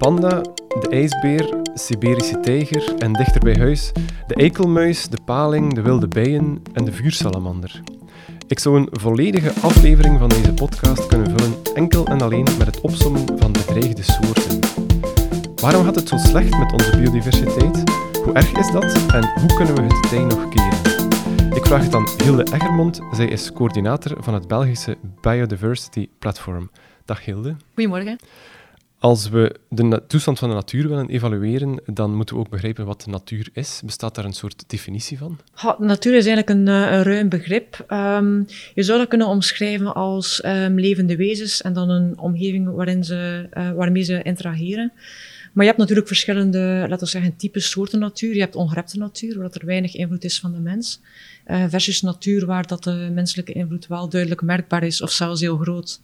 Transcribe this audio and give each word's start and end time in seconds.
panda, 0.00 0.40
de 0.80 0.88
ijsbeer, 0.90 1.54
Siberische 1.74 2.40
tijger 2.40 2.94
en 2.98 3.12
dichter 3.12 3.40
bij 3.40 3.54
huis 3.58 3.92
de 4.26 4.34
eikelmuis, 4.34 5.08
de 5.08 5.18
paling, 5.24 5.74
de 5.74 5.82
wilde 5.82 6.08
bijen 6.08 6.62
en 6.72 6.84
de 6.84 6.92
vuursalamander. 6.92 7.80
Ik 8.46 8.58
zou 8.58 8.76
een 8.76 8.88
volledige 8.90 9.52
aflevering 9.60 10.18
van 10.18 10.28
deze 10.28 10.54
podcast 10.54 11.06
kunnen 11.06 11.38
vullen 11.38 11.54
enkel 11.74 12.06
en 12.06 12.20
alleen 12.20 12.46
met 12.58 12.66
het 12.66 12.80
opsommen 12.80 13.38
van 13.38 13.52
bedreigde 13.52 14.02
soorten. 14.02 14.58
Waarom 15.60 15.84
gaat 15.84 15.94
het 15.94 16.08
zo 16.08 16.16
slecht 16.16 16.58
met 16.58 16.72
onze 16.72 16.96
biodiversiteit? 16.96 17.90
Hoe 18.24 18.32
erg 18.32 18.52
is 18.52 18.70
dat 18.72 19.06
en 19.12 19.32
hoe 19.40 19.54
kunnen 19.56 19.74
we 19.74 19.82
het 19.82 20.08
tij 20.08 20.24
nog 20.24 20.48
keren? 20.48 21.54
Ik 21.54 21.66
vraag 21.66 21.82
het 21.82 21.94
aan 21.94 22.08
Hilde 22.24 22.42
Eggermond. 22.52 23.00
Zij 23.12 23.26
is 23.26 23.52
coördinator 23.52 24.16
van 24.22 24.34
het 24.34 24.48
Belgische 24.48 24.96
Biodiversity 25.20 26.08
Platform. 26.18 26.70
Dag 27.04 27.24
Hilde. 27.24 27.56
Goedemorgen. 27.74 28.18
Als 29.00 29.28
we 29.28 29.54
de 29.68 30.02
toestand 30.06 30.38
van 30.38 30.48
de 30.48 30.54
natuur 30.54 30.88
willen 30.88 31.08
evalueren, 31.08 31.80
dan 31.86 32.14
moeten 32.14 32.34
we 32.34 32.40
ook 32.40 32.48
begrijpen 32.48 32.86
wat 32.86 33.02
de 33.02 33.10
natuur 33.10 33.48
is. 33.52 33.82
Bestaat 33.84 34.14
daar 34.14 34.24
een 34.24 34.32
soort 34.32 34.64
definitie 34.66 35.18
van? 35.18 35.38
Natuur 35.78 36.16
is 36.16 36.26
eigenlijk 36.26 36.48
een, 36.48 36.68
eh, 36.68 36.92
een 36.92 37.02
ruim 37.02 37.28
begrip. 37.28 37.84
Um, 37.88 38.46
je 38.74 38.82
zou 38.82 38.98
dat 38.98 39.08
kunnen 39.08 39.26
omschrijven 39.26 39.94
als 39.94 40.44
um, 40.44 40.80
levende 40.80 41.16
wezens 41.16 41.62
en 41.62 41.72
dan 41.72 41.90
een 41.90 42.18
omgeving 42.18 42.74
waarin 42.74 43.04
ze, 43.04 43.48
uh, 43.52 43.72
waarmee 43.72 44.02
ze 44.02 44.22
interageren. 44.22 44.92
Maar 45.52 45.64
je 45.64 45.70
hebt 45.70 45.78
natuurlijk 45.78 46.06
verschillende, 46.06 46.58
laten 46.88 47.04
we 47.04 47.06
zeggen, 47.06 47.36
types 47.36 47.70
soorten 47.70 47.98
natuur. 47.98 48.34
Je 48.34 48.40
hebt 48.40 48.56
ongerepte 48.56 48.98
natuur, 48.98 49.38
waar 49.38 49.50
er 49.52 49.66
weinig 49.66 49.94
invloed 49.94 50.24
is 50.24 50.40
van 50.40 50.52
de 50.52 50.60
mens. 50.60 51.00
Uh, 51.46 51.64
versus 51.68 52.02
natuur 52.02 52.46
waar 52.46 52.66
dat 52.66 52.84
de 52.84 53.10
menselijke 53.12 53.52
invloed 53.52 53.86
wel 53.86 54.08
duidelijk 54.08 54.42
merkbaar 54.42 54.82
is 54.82 55.02
of 55.02 55.10
zelfs 55.10 55.40
heel 55.40 55.56
groot. 55.56 56.00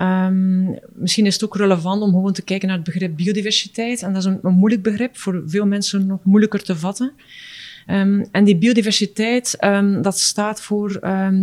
Um, 0.00 0.78
misschien 0.92 1.26
is 1.26 1.34
het 1.34 1.44
ook 1.44 1.56
relevant 1.56 2.02
om 2.02 2.10
gewoon 2.10 2.32
te 2.32 2.42
kijken 2.42 2.68
naar 2.68 2.76
het 2.76 2.86
begrip 2.86 3.16
biodiversiteit. 3.16 4.02
En 4.02 4.12
dat 4.12 4.24
is 4.24 4.38
een, 4.42 4.54
moeilijk 4.54 4.82
begrip, 4.82 5.16
voor 5.16 5.42
veel 5.46 5.66
mensen 5.66 6.06
nog 6.06 6.24
moeilijker 6.24 6.62
te 6.62 6.76
vatten. 6.76 7.12
Um, 7.86 8.26
en 8.30 8.44
die 8.44 8.56
biodiversiteit, 8.56 9.56
um, 9.64 10.02
dat 10.02 10.18
staat 10.18 10.62
voor 10.62 10.88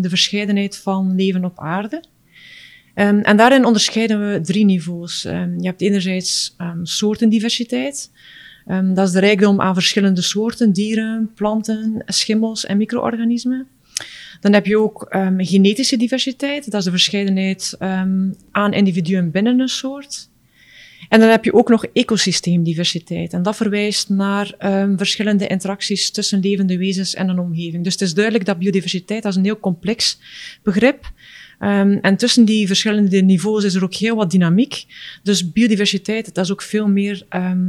de 0.01 0.09
verscheidenheid 0.09 0.77
van 0.77 1.15
leven 1.15 1.45
op 1.45 1.59
aarde. 1.59 2.03
en 2.93 3.37
daarin 3.37 3.65
onderscheiden 3.65 4.31
we 4.31 4.41
drie 4.41 4.65
niveaus. 4.65 5.21
je 5.21 5.57
hebt 5.61 5.81
enerzijds 5.81 6.55
soortendiversiteit. 6.83 8.11
dat 8.93 9.07
is 9.07 9.13
de 9.13 9.19
rijkdom 9.19 9.61
aan 9.61 9.73
verschillende 9.73 10.21
soorten, 10.21 10.71
dieren, 10.71 11.31
planten, 11.35 12.03
schimmels 12.05 12.65
en 12.65 12.77
micro-organismen. 12.77 13.67
Dan 14.39 14.53
heb 14.53 14.65
je 14.65 14.79
ook 14.79 15.07
um, 15.15 15.45
genetische 15.45 15.97
diversiteit. 15.97 16.71
Dat 16.71 16.79
is 16.79 16.85
de 16.85 16.91
verscheidenheid 16.91 17.75
um, 17.79 18.35
aan 18.51 18.73
individuen 18.73 19.31
binnen 19.31 19.59
een 19.59 19.67
soort. 19.67 20.29
En 21.09 21.19
dan 21.19 21.29
heb 21.29 21.45
je 21.45 21.53
ook 21.53 21.69
nog 21.69 21.85
ecosysteemdiversiteit. 21.85 23.33
En 23.33 23.43
dat 23.43 23.55
verwijst 23.55 24.09
naar 24.09 24.53
um, 24.59 24.97
verschillende 24.97 25.47
interacties 25.47 26.11
tussen 26.11 26.39
levende 26.39 26.77
wezens 26.77 27.13
en 27.13 27.29
een 27.29 27.39
omgeving. 27.39 27.83
Dus 27.83 27.93
het 27.93 28.01
is 28.01 28.13
duidelijk 28.13 28.45
dat 28.45 28.59
biodiversiteit 28.59 29.23
dat 29.23 29.35
een 29.35 29.43
heel 29.43 29.59
complex 29.59 30.19
begrip. 30.63 31.11
Um, 31.59 31.99
en 32.01 32.17
tussen 32.17 32.45
die 32.45 32.67
verschillende 32.67 33.21
niveaus 33.21 33.63
is 33.63 33.75
er 33.75 33.83
ook 33.83 33.93
heel 33.93 34.15
wat 34.15 34.31
dynamiek. 34.31 34.85
Dus 35.23 35.51
biodiversiteit, 35.51 36.33
dat 36.35 36.45
is 36.45 36.51
ook 36.51 36.61
veel 36.61 36.87
meer 36.87 37.25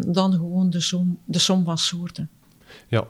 dan 0.07 0.33
gewoon 0.33 0.71
de 0.71 0.81
som, 0.81 1.19
de 1.25 1.39
som 1.39 1.65
van 1.65 1.79
soorten. 1.79 2.29
Ja, 2.91 3.07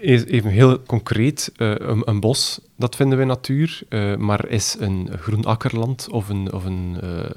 even 0.00 0.50
heel 0.50 0.82
concreet, 0.82 1.52
uh, 1.56 1.74
een, 1.76 2.02
een, 2.04 2.20
bos, 2.20 2.60
dat 2.76 2.96
vinden 2.96 3.18
we 3.18 3.24
natuur, 3.24 3.80
uh, 3.88 4.16
maar 4.16 4.48
is 4.48 4.76
een 4.78 5.10
groen 5.18 5.44
akkerland 5.44 6.08
of 6.10 6.28
een, 6.28 6.52
of 6.52 6.64
een 6.64 6.96
uh, 7.04 7.30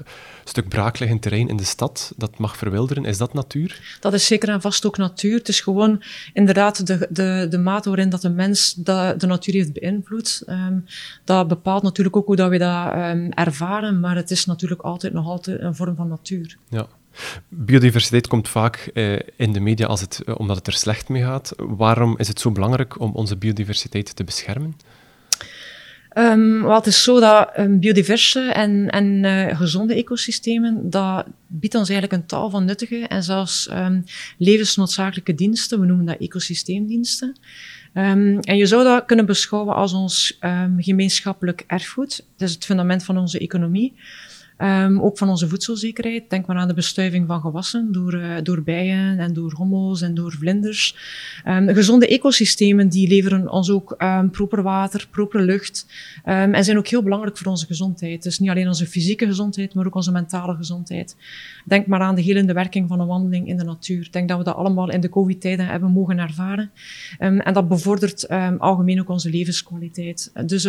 stuk 0.44 0.68
braakliggend 0.68 1.22
terrein 1.22 1.48
in 1.48 1.56
de 1.56 1.64
stad, 1.64 2.12
dat 2.16 2.38
mag 2.38 2.56
verwilderen, 2.56 3.04
is 3.04 3.18
dat 3.18 3.34
natuur? 3.34 3.96
Dat 4.00 4.14
is 4.14 4.26
zeker 4.26 4.48
en 4.48 4.60
vast 4.60 4.86
ook 4.86 4.96
natuur. 4.96 5.38
Het 5.38 5.48
is 5.48 5.60
gewoon 5.60 6.02
inderdaad 6.32 6.86
de, 6.86 7.06
de, 7.10 7.46
de 7.50 7.58
mate 7.58 7.88
waarin 7.88 8.10
dat 8.10 8.22
de 8.22 8.30
mens 8.30 8.74
de, 8.74 9.14
de 9.18 9.26
natuur 9.26 9.54
heeft 9.54 9.72
beïnvloed. 9.72 10.42
Um, 10.46 10.84
dat 11.24 11.48
bepaalt 11.48 11.82
natuurlijk 11.82 12.16
ook 12.16 12.26
hoe 12.26 12.36
dat 12.36 12.50
we 12.50 12.58
dat 12.58 12.92
um, 12.94 13.30
ervaren, 13.30 14.00
maar 14.00 14.16
het 14.16 14.30
is 14.30 14.44
natuurlijk 14.44 14.82
altijd 14.82 15.12
nog 15.12 15.26
altijd 15.26 15.60
een 15.60 15.74
vorm 15.74 15.96
van 15.96 16.08
natuur. 16.08 16.56
Ja. 16.68 16.86
Biodiversiteit 17.48 18.26
komt 18.26 18.48
vaak 18.48 18.90
eh, 18.94 19.18
in 19.36 19.52
de 19.52 19.60
media 19.60 19.86
als 19.86 20.00
het, 20.00 20.22
eh, 20.24 20.34
omdat 20.38 20.56
het 20.56 20.66
er 20.66 20.72
slecht 20.72 21.08
mee 21.08 21.22
gaat. 21.22 21.52
Waarom 21.56 22.18
is 22.18 22.28
het 22.28 22.40
zo 22.40 22.50
belangrijk 22.50 23.00
om 23.00 23.12
onze 23.12 23.36
biodiversiteit 23.36 24.16
te 24.16 24.24
beschermen? 24.24 24.76
Um, 26.18 26.70
het 26.70 26.86
is 26.86 27.02
zo 27.02 27.20
dat 27.20 27.58
um, 27.58 27.80
biodiverse 27.80 28.40
en, 28.40 28.90
en 28.90 29.24
uh, 29.24 29.56
gezonde 29.56 29.94
ecosystemen, 29.94 30.90
dat 30.90 31.26
biedt 31.46 31.74
ons 31.74 31.88
eigenlijk 31.88 32.22
een 32.22 32.28
taal 32.28 32.50
van 32.50 32.64
nuttige 32.64 33.06
en 33.06 33.22
zelfs 33.22 33.70
um, 33.70 34.04
levensnoodzakelijke 34.38 35.34
diensten. 35.34 35.80
We 35.80 35.86
noemen 35.86 36.06
dat 36.06 36.20
ecosysteemdiensten. 36.20 37.36
En 37.92 38.56
je 38.56 38.66
zou 38.66 38.84
dat 38.84 39.04
kunnen 39.04 39.26
beschouwen 39.26 39.74
als 39.74 39.92
ons 39.92 40.38
gemeenschappelijk 40.76 41.64
erfgoed. 41.66 42.24
Dat 42.36 42.48
is 42.48 42.54
het 42.54 42.64
fundament 42.64 43.04
van 43.04 43.18
onze 43.18 43.38
economie. 43.38 43.94
Um, 44.62 45.00
ook 45.00 45.18
van 45.18 45.28
onze 45.28 45.48
voedselzekerheid. 45.48 46.30
Denk 46.30 46.46
maar 46.46 46.56
aan 46.56 46.68
de 46.68 46.74
bestuiving 46.74 47.26
van 47.26 47.40
gewassen 47.40 47.92
door, 47.92 48.14
uh, 48.14 48.36
door 48.42 48.62
bijen 48.62 49.18
en 49.18 49.32
door 49.32 49.52
hommels 49.52 50.02
en 50.02 50.14
door 50.14 50.32
vlinders. 50.32 50.96
Um, 51.46 51.68
gezonde 51.68 52.06
ecosystemen 52.06 52.88
die 52.88 53.08
leveren 53.08 53.50
ons 53.50 53.70
ook 53.70 53.94
um, 53.98 54.30
proper 54.30 54.62
water, 54.62 55.06
proper 55.10 55.42
lucht 55.42 55.86
en 56.24 56.64
zijn 56.64 56.78
ook 56.78 56.86
heel 56.86 57.02
belangrijk 57.02 57.38
voor 57.38 57.46
onze 57.46 57.66
gezondheid. 57.66 58.22
Dus 58.22 58.38
niet 58.38 58.50
alleen 58.50 58.66
onze 58.66 58.86
fysieke 58.86 59.26
gezondheid, 59.26 59.74
maar 59.74 59.86
ook 59.86 59.94
onze 59.94 60.12
mentale 60.12 60.54
gezondheid. 60.54 61.16
Denk 61.64 61.86
maar 61.86 62.00
aan 62.00 62.14
de 62.14 62.22
helende 62.22 62.52
werking 62.52 62.88
van 62.88 63.00
een 63.00 63.06
wandeling 63.06 63.48
in 63.48 63.56
de 63.56 63.64
natuur. 63.64 64.08
Denk 64.10 64.28
dat 64.28 64.38
we 64.38 64.44
dat 64.44 64.54
allemaal 64.54 64.90
in 64.90 65.00
de 65.00 65.08
COVID-tijden 65.08 65.66
hebben 65.66 65.90
mogen 65.90 66.18
ervaren. 66.18 66.70
en 67.18 67.52
dat 67.52 67.68
bevordert 67.68 68.28
algemeen 68.58 69.00
ook 69.00 69.08
onze 69.08 69.30
levenskwaliteit. 69.30 70.32
Dus 70.46 70.68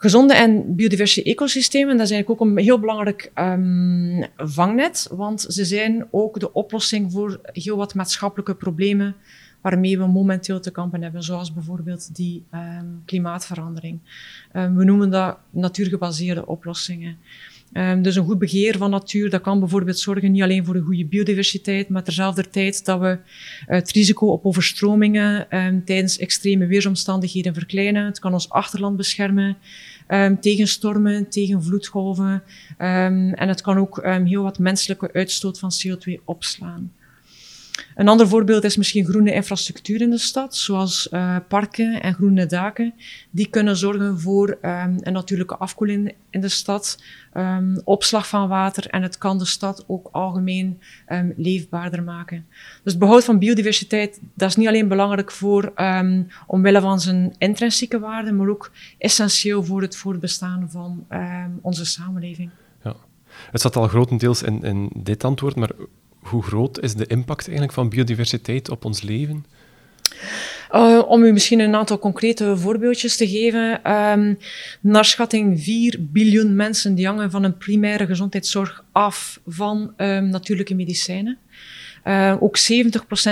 Gezonde 0.00 0.34
en 0.34 0.74
biodiverse 0.74 1.22
ecosystemen, 1.22 1.96
dat 1.96 2.06
is 2.06 2.12
eigenlijk 2.12 2.42
ook 2.42 2.48
een 2.48 2.58
heel 2.58 2.78
belangrijk 2.78 3.32
um, 3.34 4.24
vangnet, 4.36 5.08
want 5.10 5.40
ze 5.48 5.64
zijn 5.64 6.06
ook 6.10 6.40
de 6.40 6.52
oplossing 6.52 7.12
voor 7.12 7.40
heel 7.42 7.76
wat 7.76 7.94
maatschappelijke 7.94 8.54
problemen 8.54 9.14
waarmee 9.60 9.98
we 9.98 10.06
momenteel 10.06 10.60
te 10.60 10.70
kampen 10.70 11.02
hebben, 11.02 11.22
zoals 11.22 11.52
bijvoorbeeld 11.52 12.14
die 12.16 12.44
um, 12.54 13.02
klimaatverandering. 13.04 13.98
Um, 14.52 14.76
we 14.76 14.84
noemen 14.84 15.10
dat 15.10 15.38
natuurgebaseerde 15.50 16.46
oplossingen. 16.46 17.16
Dus 18.02 18.16
een 18.16 18.24
goed 18.24 18.38
beheer 18.38 18.76
van 18.76 18.90
natuur, 18.90 19.30
dat 19.30 19.40
kan 19.40 19.58
bijvoorbeeld 19.58 19.98
zorgen 19.98 20.32
niet 20.32 20.42
alleen 20.42 20.64
voor 20.64 20.74
een 20.74 20.84
goede 20.84 21.04
biodiversiteit, 21.04 21.88
maar 21.88 22.02
terzelfde 22.02 22.50
tijd 22.50 22.84
dat 22.84 23.00
we 23.00 23.18
het 23.66 23.90
risico 23.90 24.26
op 24.26 24.46
overstromingen 24.46 25.46
tijdens 25.84 26.18
extreme 26.18 26.66
weersomstandigheden 26.66 27.54
verkleinen. 27.54 28.04
Het 28.04 28.18
kan 28.18 28.32
ons 28.32 28.50
achterland 28.50 28.96
beschermen 28.96 29.56
um, 30.08 30.40
tegen 30.40 30.68
stormen, 30.68 31.28
tegen 31.28 31.62
vloedgolven. 31.62 32.42
en 32.76 33.48
het 33.48 33.60
kan 33.60 33.78
ook 33.78 34.04
heel 34.24 34.42
wat 34.42 34.58
menselijke 34.58 35.12
uitstoot 35.12 35.58
van 35.58 35.70
CO2 35.72 36.24
opslaan. 36.24 36.92
Een 37.94 38.08
ander 38.08 38.28
voorbeeld 38.28 38.64
is 38.64 38.76
misschien 38.76 39.04
groene 39.04 39.32
infrastructuur 39.32 40.00
in 40.00 40.10
de 40.10 40.18
stad, 40.18 40.56
zoals 40.56 41.08
uh, 41.10 41.36
parken 41.48 42.02
en 42.02 42.14
groene 42.14 42.46
daken. 42.46 42.94
Die 43.30 43.48
kunnen 43.48 43.76
zorgen 43.76 44.20
voor 44.20 44.48
um, 44.48 44.96
een 45.00 45.12
natuurlijke 45.12 45.56
afkoeling 45.56 46.14
in 46.30 46.40
de 46.40 46.48
stad, 46.48 47.02
um, 47.34 47.80
opslag 47.84 48.28
van 48.28 48.48
water 48.48 48.86
en 48.86 49.02
het 49.02 49.18
kan 49.18 49.38
de 49.38 49.44
stad 49.44 49.84
ook 49.86 50.08
algemeen 50.12 50.80
um, 51.08 51.32
leefbaarder 51.36 52.02
maken. 52.02 52.46
Dus 52.82 52.98
behoud 52.98 53.24
van 53.24 53.38
biodiversiteit, 53.38 54.20
dat 54.34 54.48
is 54.48 54.56
niet 54.56 54.68
alleen 54.68 54.88
belangrijk 54.88 55.30
voor 55.30 55.72
omwille 56.46 56.80
van 56.80 57.00
zijn 57.00 57.34
intrinsieke 57.38 57.98
waarde, 57.98 58.32
maar 58.32 58.48
ook 58.48 58.70
essentieel 58.98 59.64
voor 59.64 59.82
het 59.82 59.96
voortbestaan 59.96 60.70
van 60.70 61.06
onze 61.60 61.84
samenleving. 61.84 62.50
Ja. 62.84 62.96
Het 63.50 63.60
zat 63.60 63.76
al 63.76 63.88
grotendeels 63.88 64.42
in, 64.42 64.62
in 64.62 64.90
dit 64.94 65.24
antwoord, 65.24 65.56
maar 65.56 65.70
hoe 66.28 66.42
groot 66.42 66.80
is 66.80 66.94
de 66.94 67.06
impact 67.06 67.42
eigenlijk 67.42 67.72
van 67.72 67.88
biodiversiteit 67.88 68.70
op 68.70 68.84
ons 68.84 69.02
leven? 69.02 69.44
Uh, 70.74 71.02
om 71.06 71.22
u 71.22 71.32
misschien 71.32 71.60
een 71.60 71.74
aantal 71.74 71.98
concrete 71.98 72.56
voorbeeldjes 72.56 73.16
te 73.16 73.28
geven. 73.28 73.92
Um, 73.92 74.38
naar 74.80 75.04
schatting 75.04 75.62
4 75.62 75.96
biljoen 76.00 76.56
mensen 76.56 76.94
die 76.94 77.06
hangen 77.06 77.30
van 77.30 77.44
een 77.44 77.56
primaire 77.56 78.06
gezondheidszorg 78.06 78.84
af 78.92 79.40
van 79.46 79.92
um, 79.96 80.28
natuurlijke 80.28 80.74
medicijnen. 80.74 81.38
Uh, 82.04 82.36
ook 82.40 82.58
70% 82.58 82.62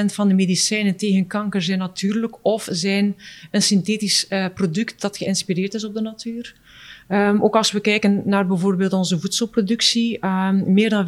van 0.07 0.29
de 0.29 0.35
medicijnen 0.35 0.97
tegen 0.97 1.27
kanker 1.27 1.63
zijn 1.63 1.79
natuurlijk 1.79 2.37
of 2.43 2.69
zijn 2.71 3.17
een 3.51 3.63
synthetisch 3.63 4.27
uh, 4.29 4.47
product 4.55 5.01
dat 5.01 5.17
geïnspireerd 5.17 5.75
is 5.75 5.85
op 5.85 5.95
de 5.95 6.01
natuur. 6.01 6.55
Um, 7.09 7.43
ook 7.43 7.57
als 7.57 7.73
we 7.73 7.81
kijken 7.81 8.23
naar 8.25 8.47
bijvoorbeeld 8.47 8.93
onze 8.93 9.21
voedselproductie, 9.21 10.27
um, 10.27 10.73
meer 10.73 10.91
dan 10.91 11.07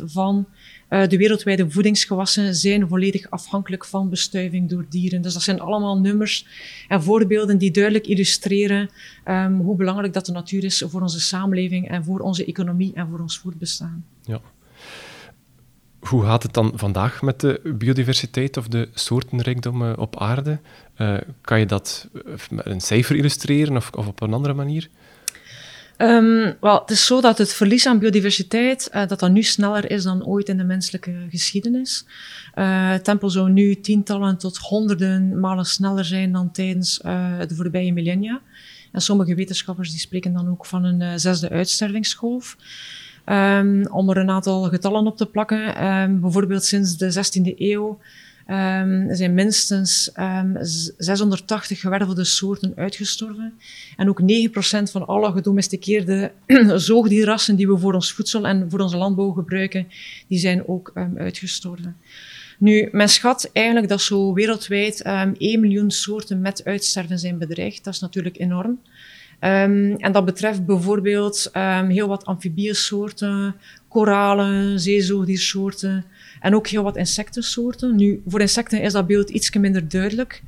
75% 0.00 0.04
van 0.04 0.46
uh, 0.90 1.06
de 1.08 1.16
wereldwijde 1.16 1.70
voedingsgewassen 1.70 2.54
zijn 2.54 2.88
volledig 2.88 3.30
afhankelijk 3.30 3.84
van 3.84 4.10
bestuiving 4.10 4.68
door 4.68 4.86
dieren. 4.88 5.22
Dus 5.22 5.32
dat 5.32 5.42
zijn 5.42 5.60
allemaal 5.60 6.00
nummers 6.00 6.46
en 6.88 7.02
voorbeelden 7.02 7.58
die 7.58 7.70
duidelijk 7.70 8.06
illustreren 8.06 8.90
um, 9.28 9.60
hoe 9.60 9.76
belangrijk 9.76 10.12
dat 10.12 10.26
de 10.26 10.32
natuur 10.32 10.64
is 10.64 10.84
voor 10.86 11.00
onze 11.00 11.20
samenleving 11.20 11.88
en 11.88 12.04
voor 12.04 12.20
onze 12.20 12.44
economie 12.44 12.92
en 12.94 13.08
voor 13.08 13.20
ons 13.20 13.38
voortbestaan. 13.38 14.04
Ja. 14.22 14.40
Hoe 15.98 16.22
gaat 16.22 16.42
het 16.42 16.52
dan 16.52 16.72
vandaag 16.74 17.22
met 17.22 17.40
de 17.40 17.74
biodiversiteit 17.78 18.56
of 18.56 18.68
de 18.68 18.88
soortenrijkdom 18.94 19.92
op 19.92 20.18
aarde? 20.18 20.60
Uh, 20.98 21.16
kan 21.40 21.58
je 21.58 21.66
dat 21.66 22.08
met 22.50 22.66
een 22.66 22.80
cijfer 22.80 23.16
illustreren 23.16 23.76
of, 23.76 23.90
of 23.90 24.06
op 24.06 24.20
een 24.20 24.32
andere 24.32 24.54
manier? 24.54 24.88
Um, 25.98 26.56
wel, 26.60 26.80
het 26.80 26.90
is 26.90 27.06
zo 27.06 27.20
dat 27.20 27.38
het 27.38 27.52
verlies 27.52 27.86
aan 27.86 27.98
biodiversiteit 27.98 28.90
uh, 28.94 29.06
dat 29.06 29.18
dat 29.18 29.30
nu 29.30 29.42
sneller 29.42 29.90
is 29.90 30.02
dan 30.02 30.26
ooit 30.26 30.48
in 30.48 30.56
de 30.56 30.64
menselijke 30.64 31.26
geschiedenis. 31.30 32.06
Uh, 32.54 32.94
tempo 32.94 33.28
zou 33.28 33.50
nu 33.50 33.80
tientallen 33.80 34.38
tot 34.38 34.56
honderden 34.56 35.40
malen 35.40 35.64
sneller 35.64 36.04
zijn 36.04 36.32
dan 36.32 36.50
tijdens 36.50 36.98
de 37.48 37.54
voorbije 37.54 37.92
millennia. 37.92 38.40
En 38.92 39.00
sommige 39.00 39.34
wetenschappers 39.34 39.90
die 39.90 40.00
spreken 40.00 40.32
dan 40.32 40.50
ook 40.50 40.66
van 40.66 40.84
een 40.84 41.20
zesde 41.20 41.48
uitstervingsgolf. 41.48 42.56
Um, 43.26 43.86
om 43.86 44.10
er 44.10 44.16
een 44.16 44.30
aantal 44.30 44.62
getallen 44.62 45.06
op 45.06 45.16
te 45.16 45.26
plakken. 45.26 45.86
Um, 45.86 46.20
bijvoorbeeld 46.20 46.64
sinds 46.64 46.96
de 46.96 47.12
16e 47.12 47.58
eeuw 47.58 47.98
Um, 48.46 49.08
er 49.08 49.16
zijn 49.16 49.34
minstens 49.34 50.10
um, 50.18 50.56
ehm, 50.56 50.64
680 50.98 51.80
gewervelde 51.80 52.24
soorten 52.24 52.72
uitgestorven. 52.76 53.52
En 53.96 54.08
ook 54.08 54.20
9% 54.20 54.90
van 54.90 55.06
alle 55.06 55.32
gedomesticeerde 55.32 56.32
zoogdierrassen 56.76 57.56
die 57.56 57.68
we 57.68 57.78
voor 57.78 57.94
ons 57.94 58.12
voedsel 58.12 58.46
en 58.46 58.70
voor 58.70 58.80
onze 58.80 58.96
landbouw 58.96 59.30
gebruiken, 59.30 59.86
die 60.28 60.38
zijn 60.38 60.68
ook 60.68 60.90
um, 60.94 61.18
uitgestorven. 61.18 61.96
Nu, 62.58 62.88
men 62.92 63.08
schat 63.08 63.50
eigenlijk 63.52 63.88
dat 63.88 64.00
zo 64.00 64.32
wereldwijd 64.32 65.02
1 65.02 65.60
miljoen 65.60 65.90
soorten 65.90 66.40
met 66.40 66.64
uitsterven 66.64 67.18
zijn 67.18 67.38
bedreigd. 67.38 67.84
Dat 67.84 67.94
is 67.94 68.00
natuurlijk 68.00 68.38
enorm. 68.38 68.80
En 69.38 70.12
dat 70.12 70.24
betreft 70.24 70.66
bijvoorbeeld 70.66 71.50
heel 71.88 72.08
wat 72.08 72.24
amfibiesoorten, 72.24 73.54
koralen, 73.88 74.80
zeezoogdiersoorten 74.80 76.04
en 76.44 76.54
ook 76.54 76.66
heel 76.66 76.82
wat 76.82 76.96
insectensoorten. 76.96 77.96
Nu, 77.96 78.22
voor 78.26 78.40
insecten 78.40 78.82
is 78.82 78.92
dat 78.92 79.06
beeld 79.06 79.30
iets 79.30 79.52
minder 79.52 79.88
duidelijk, 79.88 80.42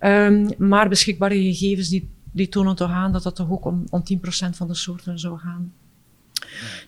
um, 0.00 0.48
maar 0.58 0.88
beschikbare 0.88 1.42
gegevens 1.42 1.88
die, 1.88 2.08
die 2.32 2.48
tonen 2.48 2.76
toch 2.76 2.90
aan 2.90 3.12
dat 3.12 3.22
dat 3.22 3.36
toch 3.36 3.50
ook 3.50 3.64
om, 3.64 3.84
om 3.90 4.02
10% 4.14 4.20
van 4.50 4.68
de 4.68 4.74
soorten 4.74 5.18
zou 5.18 5.38
gaan. 5.38 5.72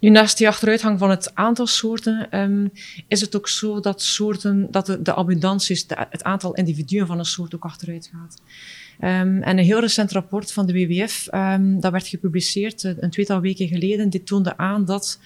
Nu, 0.00 0.10
naast 0.10 0.38
die 0.38 0.48
achteruitgang 0.48 0.98
van 0.98 1.10
het 1.10 1.34
aantal 1.34 1.66
soorten, 1.66 2.40
um, 2.40 2.72
is 3.08 3.20
het 3.20 3.36
ook 3.36 3.48
zo 3.48 3.80
dat, 3.80 4.02
soorten, 4.02 4.68
dat 4.70 4.86
de, 4.86 5.02
de 5.02 5.14
het 6.10 6.22
aantal 6.22 6.54
individuen 6.54 7.06
van 7.06 7.18
een 7.18 7.24
soort 7.24 7.54
ook 7.54 7.64
achteruit 7.64 8.10
gaat. 8.12 8.42
Um, 9.00 9.42
en 9.42 9.58
een 9.58 9.64
heel 9.64 9.80
recent 9.80 10.12
rapport 10.12 10.52
van 10.52 10.66
de 10.66 10.72
WWF, 10.72 11.24
dat 11.80 11.92
werd 11.92 12.06
gepubliceerd 12.06 12.82
een 12.82 13.10
tweetal 13.10 13.40
weken 13.40 13.68
geleden, 13.68 14.10
dit 14.10 14.26
toonde 14.26 14.56
aan 14.56 14.84
dat 14.84 15.18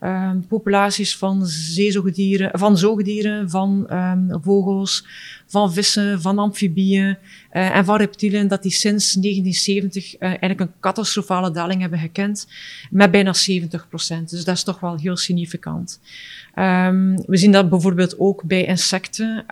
um, 0.00 0.46
populaties 0.46 1.16
van 1.16 1.46
zeezoogdieren, 1.46 2.58
van 2.58 2.78
zoogdieren, 2.78 3.50
van 3.50 3.86
um, 3.92 4.42
vogels, 4.42 5.06
van 5.46 5.72
vissen, 5.72 6.20
van 6.20 6.38
amfibieën 6.38 7.06
uh, 7.52 7.76
en 7.76 7.84
van 7.84 7.96
reptielen, 7.96 8.48
dat 8.48 8.62
die 8.62 8.72
sinds 8.72 9.12
1970 9.12 10.14
uh, 10.14 10.28
eigenlijk 10.28 10.60
een 10.60 10.72
catastrofale 10.80 11.50
daling 11.50 11.80
hebben 11.80 11.98
gekend, 11.98 12.48
met 12.90 13.10
bijna 13.10 13.32
70 13.32 13.88
procent. 13.88 14.30
Dus 14.30 14.44
dat 14.44 14.56
is 14.56 14.62
toch 14.62 14.80
wel 14.80 14.96
heel 14.96 15.16
significant. 15.16 16.00
Um, 16.54 17.16
we 17.26 17.36
zien 17.36 17.52
dat 17.52 17.68
bijvoorbeeld 17.68 18.18
ook 18.18 18.42
bij 18.42 18.64
insecten. 18.64 19.44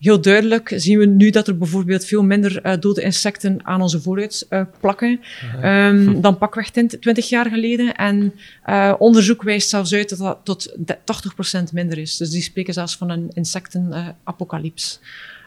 Heel 0.00 0.20
duidelijk 0.20 0.72
zien 0.76 0.98
we 0.98 1.06
nu 1.06 1.30
dat 1.30 1.48
er 1.48 1.58
bijvoorbeeld 1.58 2.04
veel 2.04 2.22
minder 2.22 2.66
uh, 2.66 2.72
dode 2.80 3.02
insecten 3.02 3.66
aan 3.66 3.82
onze 3.82 4.00
vooruit 4.00 4.46
uh, 4.50 4.62
plakken 4.80 5.20
um, 5.64 6.20
dan 6.20 6.38
pakweg 6.38 6.70
20 6.70 7.28
jaar 7.28 7.50
geleden. 7.50 7.96
En 7.96 8.34
uh, 8.66 8.94
onderzoek 8.98 9.42
wijst 9.42 9.68
zelfs 9.68 9.92
uit 9.92 10.08
dat 10.18 10.18
dat 10.18 10.44
tot 10.44 10.76
80% 11.70 11.72
minder 11.72 11.98
is. 11.98 12.16
Dus 12.16 12.30
die 12.30 12.42
spreken 12.42 12.74
zelfs 12.74 12.96
van 12.96 13.10
een 13.10 13.30
insectenapocalyps. 13.32 15.00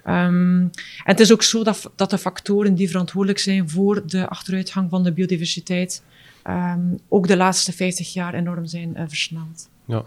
Um, 0.08 0.60
en 0.64 0.72
het 1.04 1.20
is 1.20 1.32
ook 1.32 1.44
zo 1.44 1.64
dat, 1.64 1.92
dat 1.96 2.10
de 2.10 2.18
factoren 2.18 2.76
die 2.76 2.90
verantwoordelijk 2.90 3.40
zijn 3.40 3.70
voor 3.70 4.04
de 4.08 4.28
achteruitgang 4.28 4.90
van 4.90 5.04
de 5.04 5.12
biodiversiteit 5.12 6.04
um, 6.48 7.00
ook 7.08 7.28
de 7.28 7.38
laatste 7.38 7.72
50 7.72 8.14
jaar 8.14 8.34
enorm 8.34 8.66
zijn 8.66 8.96
versneld. 9.08 9.70
Ja 9.86 10.06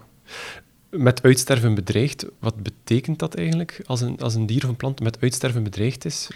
met 0.89 1.23
uitsterven 1.23 1.75
bedreigd. 1.75 2.25
Wat 2.39 2.63
betekent 2.63 3.19
dat 3.19 3.35
eigenlijk 3.35 3.81
als 3.85 4.01
een, 4.01 4.19
als 4.19 4.35
een 4.35 4.45
dier 4.45 4.63
of 4.63 4.69
een 4.69 4.75
plant 4.75 4.99
met 4.99 5.17
uitsterven 5.21 5.63
bedreigd 5.63 6.05
is? 6.05 6.27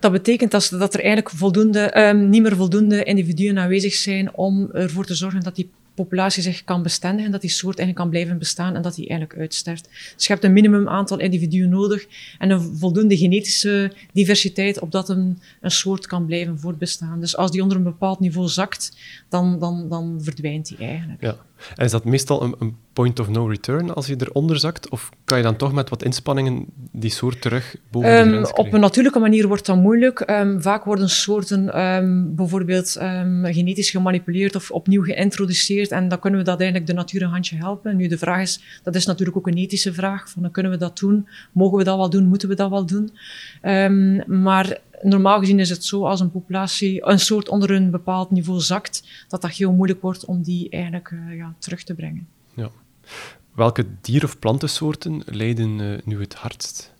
Dat 0.00 0.12
betekent 0.12 0.50
dat, 0.50 0.68
dat 0.70 0.94
er 0.94 1.00
eigenlijk 1.00 1.30
voldoende, 1.30 1.98
um, 2.08 2.28
niet 2.28 2.42
meer 2.42 2.56
voldoende 2.56 3.04
individuen 3.04 3.58
aanwezig 3.58 3.94
zijn 3.94 4.34
om 4.34 4.70
ervoor 4.70 5.04
te 5.04 5.14
zorgen 5.14 5.40
dat 5.40 5.56
die 5.56 5.70
populatie 5.94 6.42
zich 6.42 6.64
kan 6.64 6.82
bestendigen, 6.82 7.30
dat 7.30 7.40
die 7.40 7.50
soort 7.50 7.78
eigenlijk 7.78 7.98
kan 7.98 8.08
blijven 8.08 8.38
bestaan 8.38 8.74
en 8.74 8.82
dat 8.82 8.94
die 8.94 9.08
eigenlijk 9.08 9.40
uitsterft. 9.40 9.88
Dus 10.14 10.26
je 10.26 10.32
hebt 10.32 10.44
een 10.44 10.52
minimum 10.52 10.88
aantal 10.88 11.18
individuen 11.18 11.68
nodig 11.68 12.06
en 12.38 12.50
een 12.50 12.76
voldoende 12.76 13.16
genetische 13.16 13.92
diversiteit 14.12 14.78
opdat 14.78 15.08
een, 15.08 15.38
een 15.60 15.70
soort 15.70 16.06
kan 16.06 16.26
blijven 16.26 16.58
voortbestaan. 16.58 17.20
Dus 17.20 17.36
als 17.36 17.50
die 17.50 17.62
onder 17.62 17.76
een 17.76 17.82
bepaald 17.82 18.20
niveau 18.20 18.48
zakt, 18.48 18.96
dan, 19.28 19.58
dan, 19.58 19.88
dan 19.88 20.18
verdwijnt 20.22 20.68
die 20.68 20.78
eigenlijk. 20.78 21.22
Ja. 21.22 21.36
En 21.74 21.84
is 21.84 21.90
dat 21.90 22.04
meestal 22.04 22.42
een, 22.42 22.54
een 22.58 22.76
point 22.92 23.20
of 23.20 23.28
no 23.28 23.46
return 23.46 23.94
als 23.94 24.06
je 24.06 24.16
eronder 24.18 24.58
zakt? 24.58 24.88
Of 24.88 25.10
kan 25.24 25.36
je 25.36 25.44
dan 25.44 25.56
toch 25.56 25.72
met 25.72 25.88
wat 25.88 26.02
inspanningen 26.02 26.66
die 26.92 27.10
soort 27.10 27.40
terug 27.40 27.76
boven 27.90 28.10
um, 28.10 28.24
de 28.24 28.30
grens 28.30 28.52
Op 28.52 28.72
een 28.72 28.80
natuurlijke 28.80 29.18
manier 29.18 29.48
wordt 29.48 29.66
dat 29.66 29.76
moeilijk. 29.76 30.30
Um, 30.30 30.62
vaak 30.62 30.84
worden 30.84 31.08
soorten 31.08 31.80
um, 31.80 32.34
bijvoorbeeld 32.34 32.90
genetisch 33.42 33.90
gemanipuleerd 33.90 34.54
of 34.54 34.70
opnieuw 34.70 35.02
geïntroduceerd 35.02 35.90
en 35.90 36.08
dan 36.08 36.18
kunnen 36.18 36.40
we 36.40 36.46
dat 36.46 36.60
eigenlijk 36.60 36.90
de 36.90 36.96
natuur 36.96 37.22
een 37.22 37.28
handje 37.30 37.56
helpen. 37.56 37.96
Nu, 37.96 38.06
de 38.06 38.18
vraag 38.18 38.40
is, 38.40 38.80
dat 38.82 38.94
is 38.94 39.06
natuurlijk 39.06 39.36
ook 39.36 39.46
een 39.46 39.58
ethische 39.58 39.92
vraag, 39.92 40.30
van 40.30 40.50
kunnen 40.50 40.72
we 40.72 40.78
dat 40.78 40.98
doen? 40.98 41.28
Mogen 41.52 41.78
we 41.78 41.84
dat 41.84 41.96
wel 41.96 42.10
doen? 42.10 42.24
Moeten 42.24 42.48
we 42.48 42.54
dat 42.54 42.70
wel 42.70 42.86
doen? 42.86 43.12
maar 44.26 44.78
normaal 45.10 45.38
gezien 45.38 45.58
is 45.58 45.70
het 45.70 45.84
zo 45.84 46.06
als 46.06 46.20
een 46.20 46.30
populatie, 46.30 47.06
een 47.06 47.20
soort 47.20 47.48
onder 47.48 47.70
een 47.70 47.90
bepaald 47.90 48.30
niveau 48.30 48.60
zakt, 48.60 49.24
dat 49.28 49.42
dat 49.42 49.50
heel 49.50 49.72
moeilijk 49.72 50.02
wordt 50.02 50.24
om 50.24 50.42
die 50.42 50.68
eigenlijk 50.70 51.10
uh, 51.10 51.36
ja, 51.36 51.54
terug 51.58 51.82
te 51.82 51.94
brengen. 51.94 52.28
Ja. 52.54 52.70
Welke 53.54 53.86
dier- 54.00 54.24
of 54.24 54.38
plantensoorten 54.38 55.22
lijden 55.26 55.78
uh, 55.78 55.98
nu 56.04 56.20
het 56.20 56.34
hardst? 56.34 56.92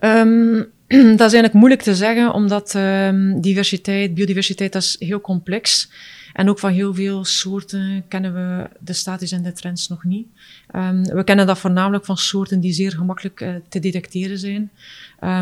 Um, 0.00 0.66
dat 0.88 0.98
is 1.00 1.18
eigenlijk 1.18 1.52
moeilijk 1.52 1.82
te 1.82 1.94
zeggen, 1.94 2.32
omdat 2.32 2.74
um, 2.74 3.40
diversiteit, 3.40 4.14
biodiversiteit, 4.14 4.72
dat 4.72 4.82
is 4.82 4.96
heel 4.98 5.20
complex. 5.20 5.90
En 6.32 6.48
ook 6.48 6.58
van 6.58 6.72
heel 6.72 6.94
veel 6.94 7.24
soorten 7.24 8.04
kennen 8.08 8.34
we 8.34 8.68
de 8.80 8.92
status 8.92 9.32
en 9.32 9.42
de 9.42 9.52
trends 9.52 9.88
nog 9.88 10.04
niet. 10.04 10.26
Um, 10.74 11.02
we 11.02 11.24
kennen 11.24 11.46
dat 11.46 11.58
voornamelijk 11.58 12.04
van 12.04 12.16
soorten 12.16 12.60
die 12.60 12.72
zeer 12.72 12.92
gemakkelijk 12.92 13.40
uh, 13.40 13.54
te 13.68 13.78
detecteren 13.78 14.38
zijn. 14.38 14.70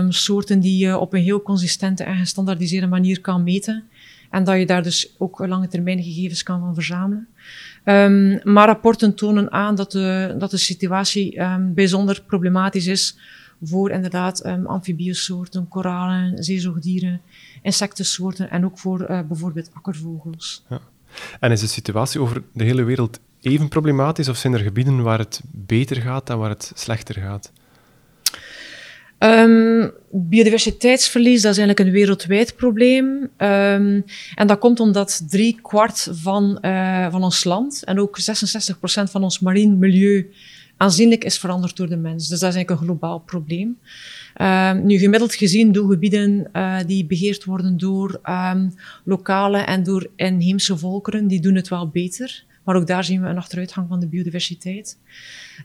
Soorten 0.09 0.61
die 0.61 0.87
je 0.87 0.99
op 0.99 1.13
een 1.13 1.23
heel 1.23 1.43
consistente 1.43 2.05
en 2.05 2.17
gestandaardiseerde 2.17 2.87
manier 2.87 3.21
kan 3.21 3.43
meten. 3.43 3.85
En 4.31 4.45
dat 4.45 4.59
je 4.59 4.67
daar 4.67 4.83
dus 4.83 5.15
ook 5.19 5.47
lange 5.47 5.69
termijn 5.69 6.03
gegevens 6.03 6.43
kan 6.43 6.61
van 6.61 6.75
verzamelen. 6.75 7.29
Maar 8.43 8.67
rapporten 8.67 9.15
tonen 9.15 9.53
aan 9.53 9.75
dat 9.75 9.93
de, 9.93 10.35
dat 10.39 10.51
de 10.51 10.57
situatie 10.57 11.41
bijzonder 11.75 12.23
problematisch 12.27 12.87
is 12.87 13.17
voor 13.63 13.91
inderdaad 13.91 14.47
um, 14.47 14.67
amfibiesoorten, 14.67 15.69
koralen, 15.69 16.45
zeezoogdieren, 16.45 17.21
insectensoorten 17.63 18.51
en 18.51 18.65
ook 18.65 18.79
voor 18.79 19.01
uh, 19.11 19.21
bijvoorbeeld 19.29 19.71
akkervogels. 19.73 20.65
Ja. 20.69 20.81
En 21.41 21.51
is 21.51 21.61
de 21.61 21.67
situatie 21.67 22.21
over 22.21 22.43
de 22.53 22.65
hele 22.65 22.83
wereld 22.83 23.21
even 23.41 23.69
problematisch 23.69 24.29
of 24.29 24.37
zijn 24.37 24.53
er 24.53 24.61
gebieden 24.61 25.03
waar 25.03 25.19
het 25.19 25.41
beter 25.51 25.97
gaat 25.97 26.27
dan 26.27 26.39
waar 26.39 26.51
het 26.51 26.73
slechter 26.75 27.15
gaat? 27.15 27.53
Um, 29.19 29.93
biodiversiteitsverlies, 30.11 31.43
dat 31.43 31.53
is 31.53 31.59
eigenlijk 31.59 31.89
een 31.89 31.95
wereldwijd 31.95 32.57
probleem. 32.57 33.07
Um, 33.07 34.05
en 34.35 34.47
dat 34.47 34.59
komt 34.59 34.81
omdat 34.81 35.25
drie 35.29 35.59
kwart 35.63 36.09
van, 36.11 36.59
uh, 36.61 37.11
van 37.11 37.23
ons 37.23 37.45
land 37.45 37.85
en 37.85 38.01
ook 38.01 38.19
66% 38.21 38.23
van 39.11 39.23
ons 39.23 39.39
marien 39.39 39.79
milieu 39.79 40.31
aanzienlijk 40.77 41.25
is 41.25 41.39
veranderd 41.39 41.77
door 41.77 41.89
de 41.89 41.97
mens. 41.97 42.29
Dus 42.29 42.41
dat 42.41 42.49
is 42.49 42.55
eigenlijk 42.55 42.71
een 42.71 42.87
globaal 42.87 43.19
probleem. 43.19 43.79
Um, 44.43 44.87
nu, 44.87 44.99
gemiddeld 44.99 45.35
gezien 45.35 45.73
doen 45.73 45.91
gebieden 45.91 46.49
uh, 46.53 46.77
die 46.87 47.07
beheerd 47.07 47.45
worden 47.45 47.77
door 47.77 48.21
um, 48.29 48.75
lokale 49.05 49.59
en 49.59 49.83
door 49.83 50.11
inheemse 50.17 50.77
volkeren, 50.79 51.27
die 51.27 51.41
doen 51.41 51.55
het 51.55 51.69
wel 51.69 51.89
beter. 51.89 52.45
Maar 52.65 52.77
ook 52.77 52.87
daar 52.87 53.05
zien 53.05 53.23
we 53.23 53.29
een 53.29 53.37
achteruitgang 53.37 53.89
van 53.89 54.01
de 54.01 54.07
biodiversiteit. 54.07 54.99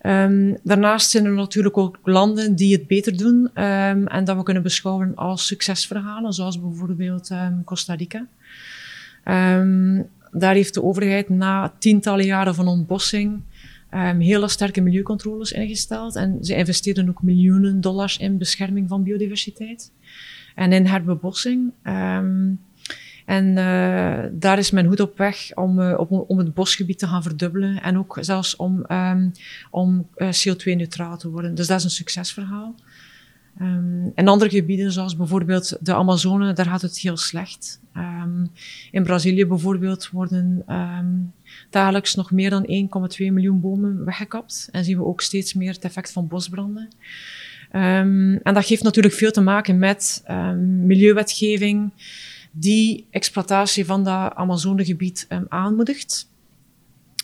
Um, 0.06 0.58
daarnaast 0.64 1.10
zijn 1.10 1.26
er 1.26 1.34
natuurlijk 1.34 1.78
ook 1.78 2.00
landen 2.04 2.56
die 2.56 2.74
het 2.74 2.88
beter 2.88 3.18
doen 3.18 3.54
en 3.54 4.24
dat 4.24 4.38
we 4.38 4.44
kunnen 4.44 4.64
beschouwen 4.64 5.16
als 5.16 5.48
succesverhalen, 5.48 6.34
zoals 6.34 6.62
bijvoorbeeld 6.62 7.32
Costa 7.66 7.94
Rica. 7.94 8.28
daar 10.32 10.54
heeft 10.54 10.74
de 10.74 10.84
overheid 10.84 11.30
na 11.30 11.74
tientallen 11.80 12.26
jaren 12.26 12.56
van 12.56 12.68
ontbossing 12.68 13.42
hele 14.20 14.48
sterke 14.48 14.82
milieucontroles 14.82 15.52
ingesteld 15.52 16.16
en 16.16 16.38
ze 16.42 16.56
investeerden 16.56 17.10
ook 17.10 17.24
miljoenen 17.24 17.82
dollars 17.82 18.18
in 18.18 18.38
bescherming 18.38 18.90
van 18.90 19.04
biodiversiteit 19.04 19.92
en 20.56 20.74
in 20.74 20.86
herbebossing. 20.86 21.74
En 23.30 23.48
uh, 23.48 24.24
daar 24.32 24.58
is 24.58 24.72
men 24.72 24.88
goed 24.88 25.00
op 25.00 25.18
weg 25.18 25.54
om, 25.54 25.80
uh, 25.80 26.00
om 26.28 26.38
het 26.38 26.54
bosgebied 26.54 27.00
te 27.00 27.08
gaan 27.08 27.24
verdubbelen 27.24 27.82
en 27.82 27.98
ook 27.98 28.18
zelfs 28.20 28.56
om, 28.56 28.86
um, 28.92 29.32
om 29.72 30.08
uh, 30.18 30.30
CO2-neutraal 30.30 31.18
te 31.18 31.30
worden. 31.30 31.56
Dus 31.56 31.68
dat 31.68 31.78
is 31.78 31.84
een 31.84 31.90
succesverhaal. 31.90 32.76
In 34.16 34.28
andere 34.28 34.50
gebieden, 34.50 34.92
zoals 34.92 35.16
bijvoorbeeld 35.16 35.78
de 35.80 35.94
Amazone, 35.94 36.54
daar 36.54 36.66
gaat 36.66 36.82
het 36.82 37.00
heel 37.00 37.18
slecht. 37.18 37.80
Um, 37.98 38.52
in 38.92 39.04
Brazilië 39.04 39.46
bijvoorbeeld 39.46 40.10
worden 40.10 40.64
um, 40.68 41.34
dagelijks 41.70 42.16
nog 42.16 42.32
meer 42.32 42.50
dan 42.50 42.90
1,2 43.18 43.18
miljoen 43.18 43.60
bomen 43.60 44.06
weggekapt. 44.06 44.70
En 44.72 44.84
zien 44.84 44.98
we 44.98 45.06
ook 45.06 45.22
steeds 45.22 45.54
meer 45.54 45.74
het 45.74 45.84
effect 45.84 46.12
van 46.12 46.28
bosbranden. 46.28 46.90
en 47.72 48.42
dat 48.44 48.66
heeft 48.66 48.84
natuurlijk 48.84 49.16
veel 49.16 49.32
te 49.32 49.42
maken 49.42 49.78
met 49.78 50.24
milieuwetgeving, 50.86 51.92
die 52.52 53.08
exploitatie 53.12 53.86
van 53.86 54.04
dat 54.04 54.36
Amazonegebied 54.36 55.28
aanmoedigt. 55.48 56.30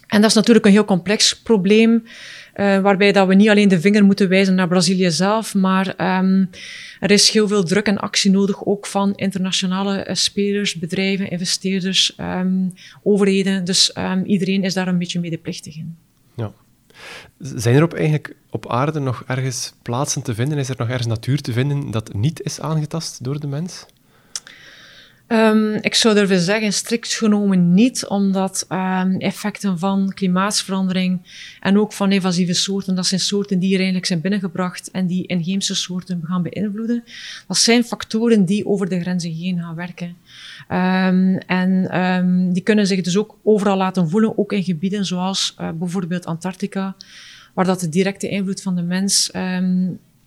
En 0.07 0.21
dat 0.21 0.29
is 0.29 0.35
natuurlijk 0.35 0.65
een 0.65 0.71
heel 0.71 0.85
complex 0.85 1.41
probleem. 1.41 2.03
Uh, 2.55 2.79
waarbij 2.79 3.11
dat 3.11 3.27
we 3.27 3.33
niet 3.33 3.49
alleen 3.49 3.67
de 3.67 3.79
vinger 3.79 4.05
moeten 4.05 4.29
wijzen 4.29 4.55
naar 4.55 4.67
Brazilië 4.67 5.11
zelf, 5.11 5.55
maar 5.55 6.17
um, 6.19 6.49
er 6.99 7.11
is 7.11 7.29
heel 7.29 7.47
veel 7.47 7.63
druk 7.63 7.87
en 7.87 7.97
actie 7.97 8.31
nodig, 8.31 8.65
ook 8.65 8.85
van 8.85 9.15
internationale 9.15 10.07
uh, 10.07 10.15
spelers, 10.15 10.75
bedrijven, 10.75 11.29
investeerders, 11.29 12.15
um, 12.19 12.73
overheden. 13.03 13.65
Dus 13.65 13.95
um, 13.97 14.23
iedereen 14.25 14.63
is 14.63 14.73
daar 14.73 14.87
een 14.87 14.97
beetje 14.97 15.19
medeplichtig 15.19 15.77
in. 15.77 15.95
Ja. 16.35 16.51
Zijn 17.39 17.75
er 17.75 17.83
op, 17.83 17.93
eigenlijk 17.93 18.35
op 18.49 18.69
aarde 18.69 18.99
nog 18.99 19.23
ergens 19.27 19.73
plaatsen 19.81 20.21
te 20.21 20.33
vinden? 20.33 20.57
Is 20.57 20.69
er 20.69 20.75
nog 20.77 20.89
ergens 20.89 21.07
natuur 21.07 21.41
te 21.41 21.51
vinden 21.51 21.91
dat 21.91 22.13
niet 22.13 22.41
is 22.41 22.59
aangetast 22.59 23.23
door 23.23 23.39
de 23.39 23.47
mens? 23.47 23.85
Um, 25.27 25.73
ik 25.73 25.95
zou 25.95 26.15
durven 26.15 26.39
zeggen, 26.39 26.73
strikt 26.73 27.13
genomen 27.13 27.73
niet, 27.73 28.07
omdat 28.07 28.65
um, 28.69 29.19
effecten 29.19 29.79
van 29.79 30.13
klimaatsverandering 30.13 31.19
en 31.59 31.79
ook 31.79 31.93
van 31.93 32.11
invasieve 32.11 32.53
soorten, 32.53 32.95
dat 32.95 33.05
zijn 33.05 33.19
soorten 33.19 33.59
die 33.59 33.69
er 33.69 33.75
eigenlijk 33.75 34.05
zijn 34.05 34.21
binnengebracht 34.21 34.91
en 34.91 35.07
die 35.07 35.27
inheemse 35.27 35.75
soorten 35.75 36.21
gaan 36.23 36.43
beïnvloeden. 36.43 37.03
Dat 37.47 37.57
zijn 37.57 37.83
factoren 37.83 38.45
die 38.45 38.65
over 38.65 38.89
de 38.89 39.01
grenzen 39.01 39.31
heen 39.31 39.59
gaan 39.59 39.75
werken. 39.75 40.15
Um, 40.71 41.37
en 41.37 42.49
die 42.53 42.63
kunnen 42.63 42.87
zich 42.87 43.01
dus 43.01 43.17
ook 43.17 43.37
overal 43.43 43.77
laten 43.77 44.09
voelen, 44.09 44.37
ook 44.37 44.53
in 44.53 44.63
gebieden 44.63 45.05
zoals 45.05 45.55
uh, 45.61 45.69
bijvoorbeeld 45.71 46.25
Antarctica, 46.25 46.95
waar 47.53 47.65
dat 47.65 47.79
de 47.79 47.89
directe 47.89 48.29
invloed 48.29 48.61
van 48.61 48.75
de 48.75 48.81
mens, 48.81 49.31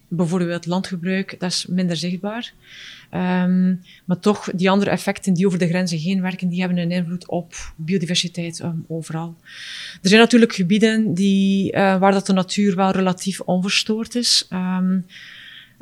bijvoorbeeld 0.08 0.66
landgebruik, 0.66 1.36
dat 1.38 1.50
is 1.50 1.66
minder 1.68 1.96
zichtbaar. 1.96 2.52
Um, 3.14 3.80
maar 4.04 4.18
toch, 4.20 4.50
die 4.54 4.70
andere 4.70 4.90
effecten 4.90 5.34
die 5.34 5.46
over 5.46 5.58
de 5.58 5.68
grenzen 5.68 5.98
heen 5.98 6.22
werken, 6.22 6.48
die 6.48 6.60
hebben 6.60 6.78
een 6.78 6.90
invloed 6.90 7.28
op 7.28 7.54
biodiversiteit 7.76 8.60
um, 8.60 8.84
overal. 8.88 9.36
Er 10.02 10.08
zijn 10.08 10.20
natuurlijk 10.20 10.54
gebieden 10.54 11.14
die, 11.14 11.72
uh, 11.72 11.98
waar 11.98 12.12
dat 12.12 12.26
de 12.26 12.32
natuur 12.32 12.76
wel 12.76 12.90
relatief 12.90 13.40
onverstoord 13.40 14.14
is. 14.14 14.48
Um, 14.52 15.06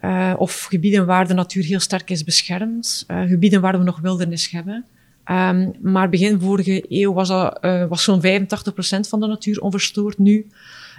uh, 0.01 0.35
of 0.37 0.63
gebieden 0.63 1.07
waar 1.07 1.29
de 1.29 1.35
natuur 1.35 1.65
heel 1.65 1.81
sterk 1.81 2.11
is 2.11 2.25
beschermd. 2.25 3.05
Uh, 3.09 3.23
gebieden 3.23 3.61
waar 3.61 3.79
we 3.79 3.85
nog 3.85 4.01
wildernis 4.01 4.51
hebben. 4.51 4.85
Maar 5.81 6.09
begin 6.11 6.41
vorige 6.41 6.85
eeuw 6.89 7.13
was, 7.13 7.29
was 7.89 8.05
zo'n 8.05 8.23
85% 8.23 9.09
van 9.09 9.21
de 9.21 9.27
natuur 9.27 9.61
onverstoord. 9.61 10.19
Nu 10.19 10.47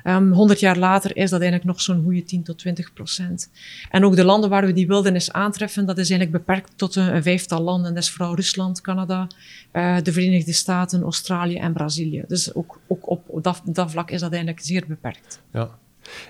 Um, 0.08 0.14
ehm, 0.14 0.32
100 0.32 0.60
jaar 0.60 0.78
later 0.78 1.16
is 1.16 1.30
dat 1.30 1.42
eigenlijk 1.42 1.70
nog 1.70 1.82
zo'n 1.82 2.04
goede 2.04 2.24
10 2.24 2.44
tot 2.44 2.58
20 2.58 2.94
procent. 2.94 3.50
En 3.90 4.06
ook 4.06 4.16
de 4.16 4.24
landen 4.24 4.50
waar 4.50 4.66
we 4.66 4.74
die 4.74 4.88
wildernis 4.88 5.32
aantreffen, 5.32 5.86
dat 5.86 5.98
is 5.98 6.10
eigenlijk 6.10 6.46
beperkt 6.46 6.72
tot 6.76 6.96
een, 6.96 7.16
een 7.16 7.24
vijftal 7.24 7.62
landen. 7.62 7.94
Dat 7.94 8.04
is 8.04 8.10
vooral 8.10 8.36
Rusland, 8.36 8.82
Canada, 8.82 9.28
uh, 9.74 9.98
de 10.04 10.12
Verenigde 10.12 10.54
Staten, 10.54 11.02
Australië 11.02 11.56
en 11.56 11.74
Brazilië. 11.74 12.24
Dus 12.28 12.54
ook, 12.54 12.80
ook 12.88 13.10
op 13.10 13.44
dat, 13.44 13.62
dat 13.66 13.92
vlak 13.92 14.12
is 14.12 14.20
dat 14.20 14.32
eigenlijk 14.32 14.64
zeer 14.64 14.84
beperkt. 14.88 15.42
Ja. 15.54 15.70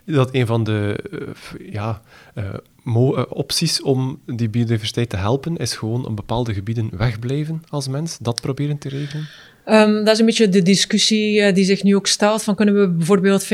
Dat 0.06 0.34
een 0.34 0.46
van 0.46 0.64
de 0.64 1.04
uh, 1.12 1.72
ja, 1.72 2.02
uh, 2.36 3.24
opties 3.30 3.82
om 3.82 4.20
die 4.26 4.50
biodiversiteit 4.50 5.10
te 5.10 5.18
helpen? 5.18 5.58
Is 5.58 5.76
gewoon 5.76 6.06
op 6.06 6.16
bepaalde 6.16 6.54
gebieden 6.54 6.90
wegblijven 6.98 7.64
als 7.70 7.88
mens? 7.88 8.18
Dat 8.18 8.42
proberen 8.42 8.78
te 8.78 8.90
regelen? 8.90 9.28
Um, 9.72 10.04
dat 10.04 10.14
is 10.14 10.20
een 10.20 10.26
beetje 10.26 10.50
de 10.50 10.62
discussie 10.62 11.40
uh, 11.40 11.54
die 11.54 11.66
zich 11.66 11.84
nu 11.84 11.96
ook 11.96 12.08
stelt. 12.08 12.44
Van 12.44 12.56
kunnen 12.56 12.80
we 12.80 12.88
bijvoorbeeld 12.88 13.46
50% 13.46 13.48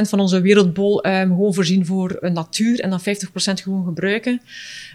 van 0.00 0.20
onze 0.20 0.40
wereldbol 0.40 1.06
um, 1.06 1.28
gewoon 1.28 1.54
voorzien 1.54 1.86
voor 1.86 2.18
uh, 2.20 2.30
natuur 2.30 2.80
en 2.80 2.90
dan 2.90 3.00
50% 3.00 3.02
gewoon 3.34 3.84
gebruiken? 3.84 4.40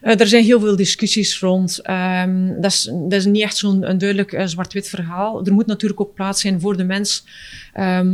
Uh, 0.04 0.20
er 0.20 0.28
zijn 0.28 0.44
heel 0.44 0.60
veel 0.60 0.76
discussies 0.76 1.40
rond. 1.40 1.90
Um, 1.90 2.62
dat, 2.62 2.72
is, 2.72 2.92
dat 2.92 3.14
is 3.14 3.26
niet 3.26 3.42
echt 3.42 3.58
zo'n 3.58 3.80
duidelijk 3.80 4.42
zwart-wit 4.46 4.90
verhaal. 4.90 5.46
Er 5.46 5.54
moet 5.54 5.66
natuurlijk 5.66 6.02
ook 6.02 6.14
plaats 6.14 6.42
zijn 6.42 6.60
voor 6.60 6.78
de 6.78 6.84
mens 6.84 7.24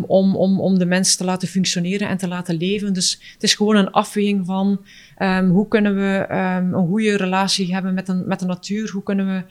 om, 0.08 0.36
om, 0.36 0.60
om 0.60 0.80
de 0.80 0.86
mens 0.86 1.16
te 1.16 1.24
laten 1.24 1.48
functioneren 1.48 2.08
en 2.08 2.18
te 2.18 2.28
laten 2.28 2.56
leven. 2.56 2.94
Dus 2.94 3.20
het 3.34 3.44
is 3.44 3.54
gewoon 3.54 3.76
een 3.76 3.92
afweging 3.92 4.46
van 4.46 4.80
Um, 5.20 5.50
hoe 5.50 5.68
kunnen 5.68 5.96
we 5.96 6.28
um, 6.30 6.74
een 6.74 6.88
goede 6.88 7.18
relatie 7.18 7.74
hebben 7.74 7.94
met, 7.94 8.08
een, 8.08 8.28
met 8.28 8.40
de 8.40 8.46
natuur? 8.46 8.92
Hoe 8.92 9.04
kunnen 9.04 9.26
we 9.26 9.44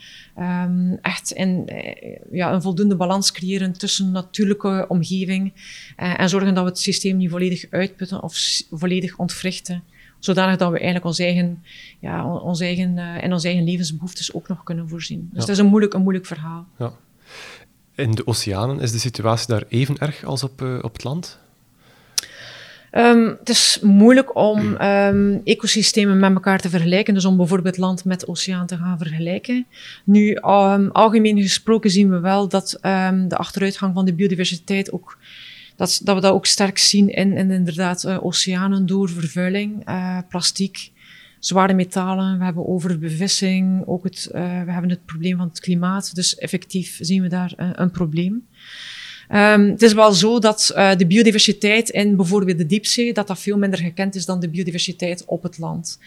echt 1.00 1.30
in, 1.30 1.62
eh, 1.66 2.16
ja, 2.30 2.52
een 2.52 2.62
voldoende 2.62 2.96
balans 2.96 3.32
creëren 3.32 3.72
tussen 3.72 4.10
natuurlijke 4.10 4.84
omgeving 4.88 5.52
uh, 6.00 6.20
en 6.20 6.28
zorgen 6.28 6.54
dat 6.54 6.64
we 6.64 6.70
het 6.70 6.78
systeem 6.78 7.16
niet 7.16 7.30
volledig 7.30 7.66
uitputten 7.70 8.22
of 8.22 8.62
volledig 8.70 9.16
ontwrichten? 9.16 9.82
Zodanig 10.18 10.56
dat 10.56 10.70
we 10.70 10.76
eigenlijk 10.76 11.06
ons 11.06 11.18
eigen, 11.18 11.62
ja, 12.00 12.34
ons 12.34 12.60
eigen, 12.60 12.96
uh, 12.96 13.22
in 13.22 13.32
onze 13.32 13.46
eigen 13.46 13.64
levensbehoeftes 13.64 14.34
ook 14.34 14.48
nog 14.48 14.62
kunnen 14.62 14.88
voorzien. 14.88 15.20
Dus 15.20 15.40
ja. 15.40 15.46
dat 15.46 15.48
is 15.48 15.58
een 15.58 15.66
moeilijk, 15.66 15.94
een 15.94 16.02
moeilijk 16.02 16.26
verhaal. 16.26 16.66
Ja. 16.78 16.92
In 17.94 18.10
de 18.10 18.26
oceanen 18.26 18.80
is 18.80 18.92
de 18.92 18.98
situatie 18.98 19.46
daar 19.46 19.64
even 19.68 19.98
erg 19.98 20.24
als 20.24 20.42
op, 20.42 20.62
uh, 20.62 20.78
op 20.82 20.92
het 20.92 21.04
land? 21.04 21.38
Um, 22.92 23.36
het 23.38 23.48
is 23.48 23.78
moeilijk 23.82 24.36
om 24.36 24.80
um, 24.80 25.40
ecosystemen 25.44 26.18
met 26.18 26.34
elkaar 26.34 26.60
te 26.60 26.68
vergelijken, 26.68 27.14
dus 27.14 27.24
om 27.24 27.36
bijvoorbeeld 27.36 27.76
land 27.76 28.04
met 28.04 28.28
oceaan 28.28 28.66
te 28.66 28.76
gaan 28.76 28.98
vergelijken. 28.98 29.66
Nu, 30.04 30.30
um, 30.34 30.90
algemeen 30.90 31.42
gesproken 31.42 31.90
zien 31.90 32.10
we 32.10 32.18
wel 32.18 32.48
dat 32.48 32.78
de 33.28 33.36
achteruitgang 33.36 33.94
van 33.94 34.04
de 34.04 34.14
biodiversiteit 34.14 34.92
ook, 34.92 35.18
dat, 35.76 36.00
dat 36.04 36.14
we 36.14 36.20
dat 36.20 36.32
ook 36.32 36.46
sterk 36.46 36.78
zien 36.78 37.08
in, 37.08 37.32
in 37.32 37.50
inderdaad 37.50 38.04
uh, 38.04 38.24
oceanen 38.24 38.86
door 38.86 39.08
vervuiling, 39.08 39.88
uh, 39.88 40.18
plastiek, 40.28 40.90
zware 41.46 41.74
metalen. 41.74 42.38
We 42.38 42.44
hebben 42.44 42.68
overbevissing, 42.68 43.82
ook 43.86 44.04
het, 44.04 44.28
uh, 44.28 44.40
we 44.40 44.72
hebben 44.72 44.90
het 44.90 45.04
probleem 45.04 45.36
van 45.36 45.48
het 45.48 45.60
klimaat. 45.60 46.14
Dus 46.14 46.36
effectief 46.36 46.98
zien 47.00 47.22
we 47.22 47.28
daar 47.28 47.52
een 47.56 47.90
probleem. 47.90 48.46
Um, 49.32 49.70
het 49.70 49.82
is 49.82 49.92
wel 49.92 50.12
zo 50.12 50.38
dat 50.38 50.72
uh, 50.76 50.94
de 50.96 51.06
biodiversiteit 51.06 51.88
in 51.88 52.16
bijvoorbeeld 52.16 52.58
de 52.58 52.66
diepzee, 52.66 53.12
dat 53.12 53.26
dat 53.26 53.38
veel 53.38 53.58
minder 53.58 53.78
gekend 53.78 54.14
is 54.14 54.26
dan 54.26 54.40
de 54.40 54.48
biodiversiteit 54.48 55.24
op 55.26 55.42
het 55.42 55.58
land. 55.58 55.98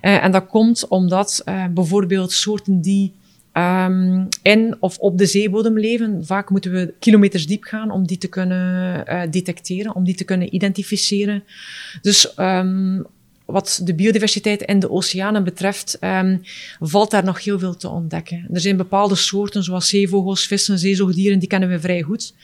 En 0.00 0.32
dat 0.32 0.46
komt 0.46 0.88
omdat 0.88 1.44
bijvoorbeeld 1.74 2.32
soorten 2.32 2.80
die 2.80 3.12
um, 3.52 4.28
in 4.42 4.76
of 4.80 4.98
op 4.98 5.18
de 5.18 5.26
zeebodem 5.26 5.78
leven, 5.78 6.26
vaak 6.26 6.50
moeten 6.50 6.72
we 6.72 6.94
kilometers 6.98 7.46
diep 7.46 7.64
gaan 7.64 7.90
om 7.90 8.06
die 8.06 8.18
te 8.18 8.28
kunnen 8.28 9.30
detecteren, 9.30 9.94
om 9.94 10.04
die 10.04 10.14
te 10.14 10.24
kunnen 10.24 10.54
identificeren. 10.54 11.44
Dus 12.02 12.38
um, 12.38 13.06
wat 13.44 13.80
de 13.82 13.94
biodiversiteit 13.94 14.62
in 14.62 14.78
de 14.78 14.90
oceanen 14.90 15.44
betreft, 15.44 15.98
um, 16.00 16.40
valt 16.80 17.10
daar 17.10 17.24
nog 17.24 17.44
heel 17.44 17.58
veel 17.58 17.76
te 17.76 17.88
ontdekken. 17.88 18.46
Er 18.52 18.60
zijn 18.60 18.76
bepaalde 18.76 19.14
soorten, 19.14 19.62
zoals 19.62 19.88
zeevogels, 19.88 20.46
vissen, 20.46 20.78
zeezoogdieren, 20.78 21.38
die 21.38 21.48
kennen 21.48 21.68
we 21.68 21.80
vrij 21.80 22.02
goed. 22.02 22.34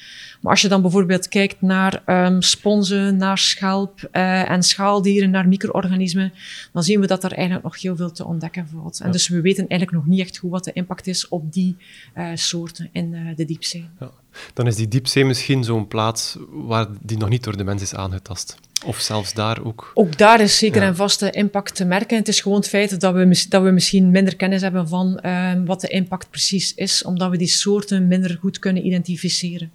Maar 0.41 0.53
als 0.53 0.61
je 0.61 0.69
dan 0.69 0.83
bijvoorbeeld 0.83 1.29
kijkt 1.29 1.61
naar 1.61 2.03
um, 2.07 2.43
sponsen, 2.43 3.17
naar 3.17 3.39
schelp 3.39 4.09
uh, 4.13 4.51
en 4.51 4.63
schaaldieren, 4.63 5.31
naar 5.31 5.49
micro-organismen, 5.49 6.33
dan 6.73 6.83
zien 6.83 7.01
we 7.01 7.07
dat 7.07 7.25
er 7.25 7.33
eigenlijk 7.33 7.65
nog 7.65 7.81
heel 7.81 7.97
veel 7.97 8.13
te 8.13 8.25
ontdekken 8.25 8.69
valt. 8.69 9.01
En 9.01 9.13
dus 9.13 9.29
we 9.29 9.41
weten 9.41 9.69
eigenlijk 9.69 9.93
nog 9.93 10.07
niet 10.07 10.21
echt 10.21 10.39
goed 10.39 10.51
wat 10.51 10.65
de 10.65 10.73
impact 10.73 11.07
is 11.07 11.29
op 11.29 11.53
die 11.53 11.77
uh, 12.17 12.29
soorten 12.35 12.89
in 12.93 13.13
uh, 13.13 13.37
de 13.37 13.45
diepzee. 13.45 13.89
Ja. 14.01 14.11
Dan 14.55 14.67
is 14.67 14.77
die 14.77 14.89
diepzee 14.89 15.25
misschien 15.25 15.65
zo'n 15.65 15.89
plaats 15.89 16.37
waar 16.51 16.87
die 17.01 17.19
nog 17.19 17.29
niet 17.29 17.45
door 17.45 17.57
de 17.57 17.65
mens 17.65 17.83
is 17.83 17.95
aangetast. 17.95 18.57
Of 18.85 19.01
zelfs 19.01 19.35
daar 19.35 19.65
ook? 19.65 19.91
Ook 19.95 20.19
daar 20.19 20.41
is 20.41 20.59
zeker 20.59 20.81
ja. 20.81 20.87
en 20.87 20.97
vaste 20.97 21.31
impact 21.31 21.75
te 21.75 21.85
merken. 21.85 22.17
Het 22.17 22.29
is 22.29 22.41
gewoon 22.41 22.59
het 22.59 22.69
feit 22.69 23.01
dat 23.01 23.15
we, 23.15 23.47
dat 23.49 23.63
we 23.63 23.71
misschien 23.71 24.11
minder 24.11 24.37
kennis 24.37 24.63
hebben 24.63 24.89
van 24.89 25.21
uh, 25.25 25.53
wat 25.65 25.81
de 25.81 25.89
impact 25.89 26.31
precies 26.31 26.75
is, 26.75 27.05
omdat 27.05 27.31
we 27.31 27.37
die 27.37 27.49
soorten 27.49 28.09
minder 28.09 28.39
goed 28.41 28.59
kunnen 28.59 28.87
identificeren. 28.87 29.71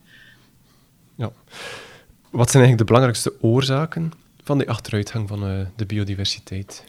Ja. 1.16 1.32
Wat 2.30 2.52
zijn 2.52 2.64
eigenlijk 2.64 2.78
de 2.78 2.94
belangrijkste 2.94 3.34
oorzaken 3.42 4.12
van 4.44 4.58
die 4.58 4.70
achteruitgang 4.70 5.28
van 5.28 5.52
uh, 5.52 5.66
de 5.76 5.86
biodiversiteit? 5.86 6.84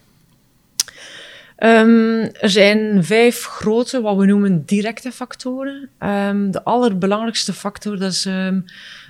Um, 1.58 2.20
er 2.22 2.50
zijn 2.50 3.04
vijf 3.04 3.44
grote, 3.44 4.00
wat 4.00 4.16
we 4.16 4.26
noemen 4.26 4.64
directe 4.64 5.12
factoren. 5.12 5.88
Um, 5.98 6.50
de 6.50 6.64
allerbelangrijkste 6.64 7.52
factor 7.52 7.98
dat 7.98 8.12
is 8.12 8.24
um, 8.24 8.64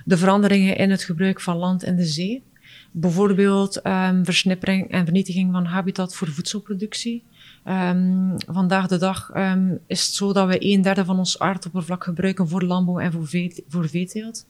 de 0.05 0.17
veranderingen 0.17 0.77
in 0.77 0.91
het 0.91 1.03
gebruik 1.03 1.41
van 1.41 1.57
land 1.57 1.83
en 1.83 1.95
de 1.95 2.05
zee. 2.05 2.43
Bijvoorbeeld 2.99 3.85
um, 3.85 4.25
versnippering 4.25 4.91
en 4.91 5.03
vernietiging 5.03 5.51
van 5.51 5.65
habitat 5.65 6.15
voor 6.15 6.27
voedselproductie. 6.27 7.23
Um, 7.65 8.35
vandaag 8.47 8.87
de 8.87 8.97
dag 8.97 9.31
um, 9.35 9.79
is 9.87 10.05
het 10.05 10.15
zo 10.15 10.33
dat 10.33 10.47
we 10.47 10.57
een 10.59 10.81
derde 10.81 11.05
van 11.05 11.17
ons 11.17 11.39
aardoppervlak 11.39 12.03
gebruiken 12.03 12.47
voor 12.47 12.61
landbouw 12.61 12.99
en 12.99 13.11
voor, 13.11 13.27
vee, 13.27 13.63
voor 13.67 13.89
veeteelt. 13.89 14.45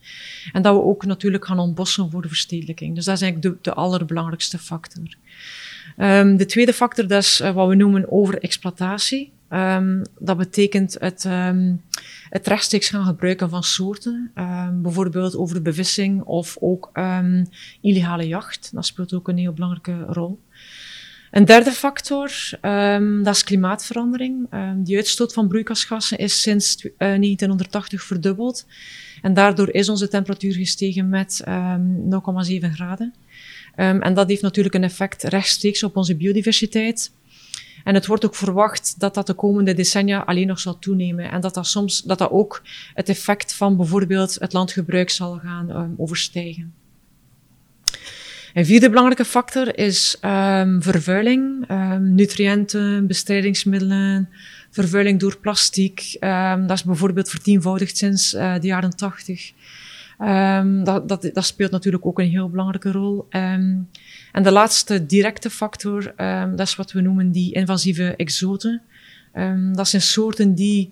En 0.53 0.61
dat 0.61 0.75
we 0.75 0.81
ook 0.81 1.05
natuurlijk 1.05 1.45
gaan 1.45 1.59
ontbossen 1.59 2.11
voor 2.11 2.21
de 2.21 2.27
verstedelijking. 2.27 2.95
Dus 2.95 3.05
dat 3.05 3.15
is 3.15 3.21
eigenlijk 3.21 3.55
de, 3.55 3.69
de 3.69 3.75
allerbelangrijkste 3.75 4.57
factor. 4.57 5.15
De 6.37 6.45
tweede 6.47 6.73
factor, 6.73 7.07
dat 7.07 7.23
is 7.23 7.41
uh, 7.41 7.51
wat 7.51 7.67
we 7.67 7.75
noemen 7.75 8.11
overexploitatie. 8.11 9.31
Um, 9.49 10.01
dat 10.19 10.37
betekent 10.37 10.95
het, 10.99 11.25
um, 11.25 11.81
het 12.29 12.47
rechtstreeks 12.47 12.89
gaan 12.89 13.05
gebruiken 13.05 13.49
van 13.49 13.63
soorten. 13.63 14.31
Um, 14.35 14.81
bijvoorbeeld 14.81 15.35
over 15.35 15.55
de 15.55 15.61
bevissing 15.61 16.21
of 16.21 16.57
ook 16.59 16.91
illegale 17.81 18.27
jacht. 18.27 18.69
Dat 18.73 18.85
speelt 18.85 19.13
ook 19.13 19.27
een 19.27 19.37
heel 19.37 19.53
belangrijke 19.53 20.05
rol. 20.05 20.39
Een 21.31 21.45
derde 21.45 21.71
factor, 21.71 22.31
dat 23.23 23.35
is 23.35 23.43
klimaatverandering. 23.43 24.47
die 24.77 24.95
uitstoot 24.95 25.33
van 25.33 25.47
broeikasgassen 25.47 26.17
is 26.17 26.41
sinds 26.41 26.85
uh, 26.85 26.91
1980 26.97 28.03
verdubbeld. 28.03 28.65
En 29.21 29.33
daardoor 29.33 29.69
is 29.69 29.89
onze 29.89 30.07
temperatuur 30.07 30.53
gestegen 30.53 31.09
met 31.09 31.43
0,7 31.45 31.49
graden. 32.73 33.13
en 33.75 34.13
dat 34.13 34.29
heeft 34.29 34.41
natuurlijk 34.41 34.75
een 34.75 34.83
effect 34.83 35.23
rechtstreeks 35.23 35.83
op 35.83 35.95
onze 35.95 36.15
biodiversiteit. 36.15 37.11
En 37.87 37.93
het 37.93 38.05
wordt 38.05 38.25
ook 38.25 38.35
verwacht 38.35 38.99
dat 38.99 39.13
dat 39.13 39.27
de 39.27 39.33
komende 39.33 39.73
decennia 39.73 40.19
alleen 40.19 40.47
nog 40.47 40.59
zal 40.59 40.79
toenemen. 40.79 41.31
En 41.31 41.41
dat 41.41 41.53
dat 41.53 41.67
soms 41.67 42.01
dat 42.01 42.17
dat 42.17 42.31
ook 42.31 42.61
het 42.93 43.09
effect 43.09 43.53
van 43.53 43.77
bijvoorbeeld 43.77 44.37
het 44.39 44.53
landgebruik 44.53 45.09
zal 45.09 45.39
gaan 45.43 45.69
um, 45.69 45.93
overstijgen. 45.97 46.73
Een 48.53 48.65
vierde 48.65 48.89
belangrijke 48.89 49.25
factor 49.25 49.77
is 49.77 50.17
um, 50.21 50.81
vervuiling, 50.81 51.69
um, 51.71 52.15
nutriënten, 52.15 53.07
bestrijdingsmiddelen, 53.07 54.29
vervuiling 54.69 55.19
door 55.19 55.37
plastic. 55.37 56.17
dat 56.67 56.71
is 56.71 56.83
bijvoorbeeld 56.83 57.29
vertienvoudigd 57.29 57.97
sinds 57.97 58.33
uh, 58.33 58.59
de 58.59 58.67
jaren 58.67 58.95
tachtig. 58.95 59.51
Dat, 60.83 61.09
dat, 61.09 61.29
dat, 61.33 61.45
speelt 61.45 61.71
natuurlijk 61.71 62.05
ook 62.05 62.19
een 62.19 62.29
heel 62.29 62.49
belangrijke 62.49 62.91
rol. 62.91 63.27
En 64.37 64.43
de 64.43 64.51
laatste 64.51 65.05
directe 65.05 65.49
factor, 65.49 66.13
um, 66.21 66.55
dat 66.55 66.67
is 66.67 66.75
wat 66.75 66.91
we 66.91 67.01
noemen 67.01 67.31
die 67.31 67.53
invasieve 67.53 68.15
exoten. 68.15 68.81
dat 69.73 69.87
zijn 69.87 70.01
soorten 70.01 70.55
die 70.55 70.89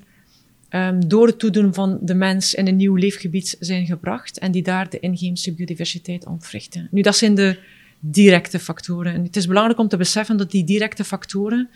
door 0.99 1.27
het 1.27 1.39
toedoen 1.39 1.73
van 1.73 1.99
de 2.01 2.13
mens 2.13 2.53
in 2.53 2.67
een 2.67 2.75
nieuw 2.75 2.95
leefgebied 2.95 3.55
zijn 3.59 3.85
gebracht 3.85 4.39
en 4.39 4.51
die 4.51 4.63
daar 4.63 4.89
de 4.89 4.99
inheemse 4.99 5.53
biodiversiteit 5.53 6.25
ontwrichten. 6.25 6.87
Nu, 6.91 7.01
dat 7.01 7.15
zijn 7.15 7.35
de 7.35 7.59
directe 7.99 8.59
factoren. 8.59 9.13
En 9.13 9.23
het 9.23 9.35
is 9.35 9.47
belangrijk 9.47 9.79
om 9.79 9.87
te 9.87 9.97
beseffen 9.97 10.37
dat 10.37 10.51
die 10.51 10.63
directe 10.63 11.03
factoren 11.03 11.69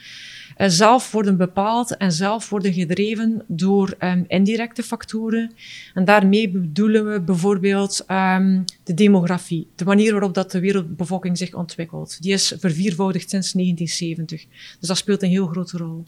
zelf 0.67 1.11
worden 1.11 1.37
bepaald 1.37 1.97
en 1.97 2.11
zelf 2.11 2.49
worden 2.49 2.73
gedreven 2.73 3.43
door 3.47 3.95
um, 3.99 4.25
indirecte 4.27 4.83
factoren. 4.83 5.51
En 5.93 6.05
daarmee 6.05 6.49
bedoelen 6.49 7.11
we 7.11 7.21
bijvoorbeeld 7.21 8.05
um, 8.07 8.65
de 8.83 8.93
demografie, 8.93 9.67
de 9.75 9.85
manier 9.85 10.11
waarop 10.11 10.33
dat 10.33 10.51
de 10.51 10.59
wereldbevolking 10.59 11.37
zich 11.37 11.53
ontwikkelt. 11.53 12.21
Die 12.21 12.33
is 12.33 12.53
verviervoudigd 12.59 13.29
sinds 13.29 13.51
1970. 13.51 14.45
Dus 14.79 14.87
dat 14.87 14.97
speelt 14.97 15.23
een 15.23 15.29
heel 15.29 15.47
grote 15.47 15.77
rol. 15.77 16.03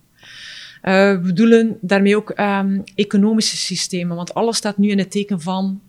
Uh, 0.84 1.12
we 1.12 1.20
bedoelen 1.24 1.78
daarmee 1.82 2.16
ook 2.16 2.40
um, 2.40 2.84
economische 2.96 3.58
systemen, 3.58 4.16
want 4.16 4.34
alles 4.34 4.58
staat 4.58 4.78
nu 4.78 4.90
in 4.90 4.98
het 4.98 5.12
teken 5.12 5.42
van 5.42 5.82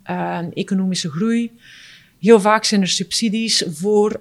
economische 0.55 1.11
groei. 1.11 1.51
Heel 2.19 2.41
vaak 2.41 2.65
zijn 2.65 2.81
er 2.81 2.89
subsidies 2.89 3.65
voor 3.67 4.21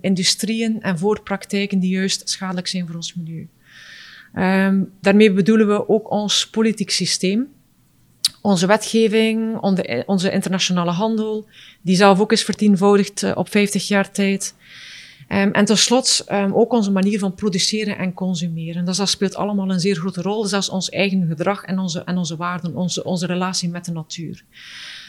industrieën 0.00 0.82
en 0.82 0.98
voor 0.98 1.22
praktijken 1.22 1.78
die 1.78 1.90
juist 1.90 2.28
schadelijk 2.28 2.66
zijn 2.66 2.86
voor 2.86 2.96
ons 2.96 3.14
milieu. 3.14 3.48
Um, 4.34 4.92
daarmee 5.00 5.32
bedoelen 5.32 5.68
we 5.68 5.88
ook 5.88 6.10
ons 6.10 6.48
politiek 6.48 6.90
systeem. 6.90 7.48
Onze 8.40 8.66
wetgeving, 8.66 9.56
onze 10.06 10.30
internationale 10.30 10.90
handel, 10.90 11.46
die 11.82 11.96
zelf 11.96 12.20
ook 12.20 12.32
is 12.32 12.44
vertienvoudigd 12.44 13.22
uh, 13.22 13.32
op 13.34 13.50
50 13.50 13.88
jaar 13.88 14.10
tijd. 14.10 14.54
Um, 15.28 15.50
en 15.52 15.64
tenslotte 15.64 16.24
um, 16.32 16.54
ook 16.54 16.72
onze 16.72 16.90
manier 16.90 17.18
van 17.18 17.34
produceren 17.34 17.98
en 17.98 18.14
consumeren. 18.14 18.84
Dus 18.84 18.96
dat 18.96 19.08
speelt 19.08 19.34
allemaal 19.34 19.70
een 19.70 19.80
zeer 19.80 19.96
grote 19.96 20.22
rol. 20.22 20.44
Zelfs 20.44 20.68
ons 20.68 20.88
eigen 20.90 21.26
gedrag 21.26 21.64
en 21.64 21.78
onze, 21.78 22.04
en 22.04 22.16
onze 22.16 22.36
waarden, 22.36 22.76
onze, 22.76 23.04
onze 23.04 23.26
relatie 23.26 23.68
met 23.68 23.84
de 23.84 23.92
natuur. 23.92 24.44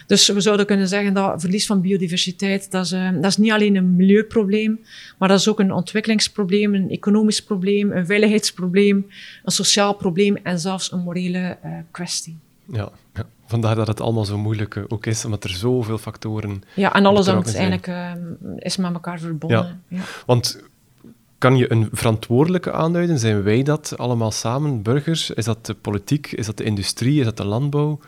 Dus 0.08 0.28
we 0.28 0.42
zouden 0.42 0.66
kunnen 0.66 0.88
zeggen 0.88 1.14
dat 1.14 1.42
verlies 1.42 1.66
van 1.66 1.82
biodiversiteit, 1.82 2.72
dat 2.72 2.86
is, 2.86 2.92
uh, 2.92 3.12
dat 3.14 3.26
is 3.26 3.38
niet 3.38 3.52
alleen 3.52 3.76
een 3.76 3.96
milieuprobleem, 3.96 4.80
maar 5.18 5.30
dat 5.30 5.40
is 5.40 5.48
ook 5.48 5.60
een 5.60 5.72
ontwikkelingsprobleem, 5.72 6.76
een 6.76 6.90
economisch 6.90 7.44
probleem, 7.44 7.92
een 7.92 8.06
veiligheidsprobleem, 8.06 9.08
een 9.44 9.52
sociaal 9.52 9.94
probleem 9.94 10.38
en 10.44 10.60
zelfs 10.60 10.92
een 10.92 11.00
morele 11.00 11.58
uh, 11.66 11.72
kwestie. 11.92 12.38
Ja, 12.66 12.90
ja, 13.14 13.26
vandaar 13.46 13.76
dat 13.76 13.88
het 13.88 14.02
allemaal 14.02 14.26
zo 14.26 14.38
moeilijk 14.38 14.76
uh, 14.76 14.84
ook 14.88 15.06
is, 15.06 15.26
omdat 15.26 15.44
er 15.44 15.50
zoveel 15.50 15.98
factoren. 15.98 16.64
Ja, 16.76 16.94
en 16.94 17.06
alles 17.06 17.28
hangt 17.28 17.56
eigenlijk 17.56 17.92
is 18.58 18.78
met 18.78 18.94
elkaar 18.94 19.20
verbonden. 19.20 19.82
Ja. 19.88 19.98
ja. 19.98 20.04
Want 20.26 20.64
kan 21.44 21.58
je 21.58 21.72
een 21.72 21.90
verantwoordelijke 21.92 22.72
aanduiden? 22.72 23.20
Zijn 23.20 23.44
wij 23.44 23.64
dat 23.64 23.94
allemaal 23.98 24.32
samen, 24.32 24.82
burgers? 24.82 25.30
Is 25.30 25.46
dat 25.46 25.66
de 25.66 25.74
politiek? 25.74 26.32
Is 26.32 26.46
dat 26.46 26.58
de 26.58 26.64
industrie? 26.64 27.20
Is 27.20 27.26
dat 27.26 27.38
de 27.38 27.46
landbouw? 27.46 28.00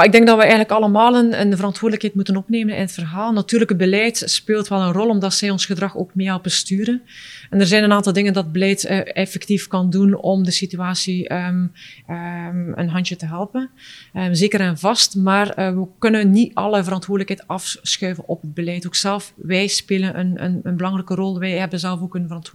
Ik 0.00 0.12
denk 0.12 0.26
dat 0.26 0.36
we 0.36 0.42
eigenlijk 0.42 0.70
allemaal 0.70 1.14
een, 1.16 1.40
een, 1.40 1.56
verantwoordelijkheid 1.56 2.14
moeten 2.14 2.36
opnemen 2.36 2.74
in 2.74 2.80
het 2.80 2.92
verhaal. 2.92 3.32
Natuurlijk, 3.32 3.70
het 3.70 3.78
beleid 3.78 4.22
speelt 4.24 4.68
wel 4.68 4.80
een 4.80 4.92
rol, 4.92 5.08
omdat 5.08 5.34
zij 5.34 5.50
ons 5.50 5.66
gedrag 5.66 5.96
ook 5.96 6.14
mee 6.14 6.26
helpen 6.26 6.50
sturen. 6.50 7.02
En 7.50 7.60
er 7.60 7.66
zijn 7.66 7.84
een 7.84 7.92
aantal 7.92 8.12
dingen 8.12 8.32
dat 8.32 8.52
beleid 8.52 8.84
uh, 8.84 9.16
effectief 9.16 9.66
kan 9.66 9.90
doen 9.90 10.14
om 10.14 10.44
de 10.44 10.50
situatie 10.50 11.32
um, 11.34 11.72
um, 12.10 12.72
een 12.74 12.88
handje 12.88 13.16
te 13.16 13.26
helpen. 13.26 13.70
Um, 14.14 14.34
zeker 14.34 14.60
en 14.60 14.78
vast, 14.78 15.16
maar 15.16 15.58
uh, 15.58 15.74
we 15.74 15.86
kunnen 15.98 16.30
niet 16.30 16.54
alle 16.54 16.84
verantwoordelijkheid 16.84 17.48
afschuiven 17.48 18.28
op 18.28 18.42
het 18.42 18.54
beleid. 18.54 18.86
Ook 18.86 18.94
zelf, 18.94 19.32
wij 19.36 19.66
spelen 19.66 20.18
een, 20.18 20.44
een, 20.44 20.60
een 20.62 20.76
belangrijke 20.76 21.14
rol. 21.14 21.38
Wij 21.38 21.52
hebben 21.52 21.78
zelf 21.78 22.00
ook 22.00 22.14
een 22.14 22.26
verantwoordelijkheid. 22.26 22.50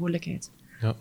Ja. 0.81 0.95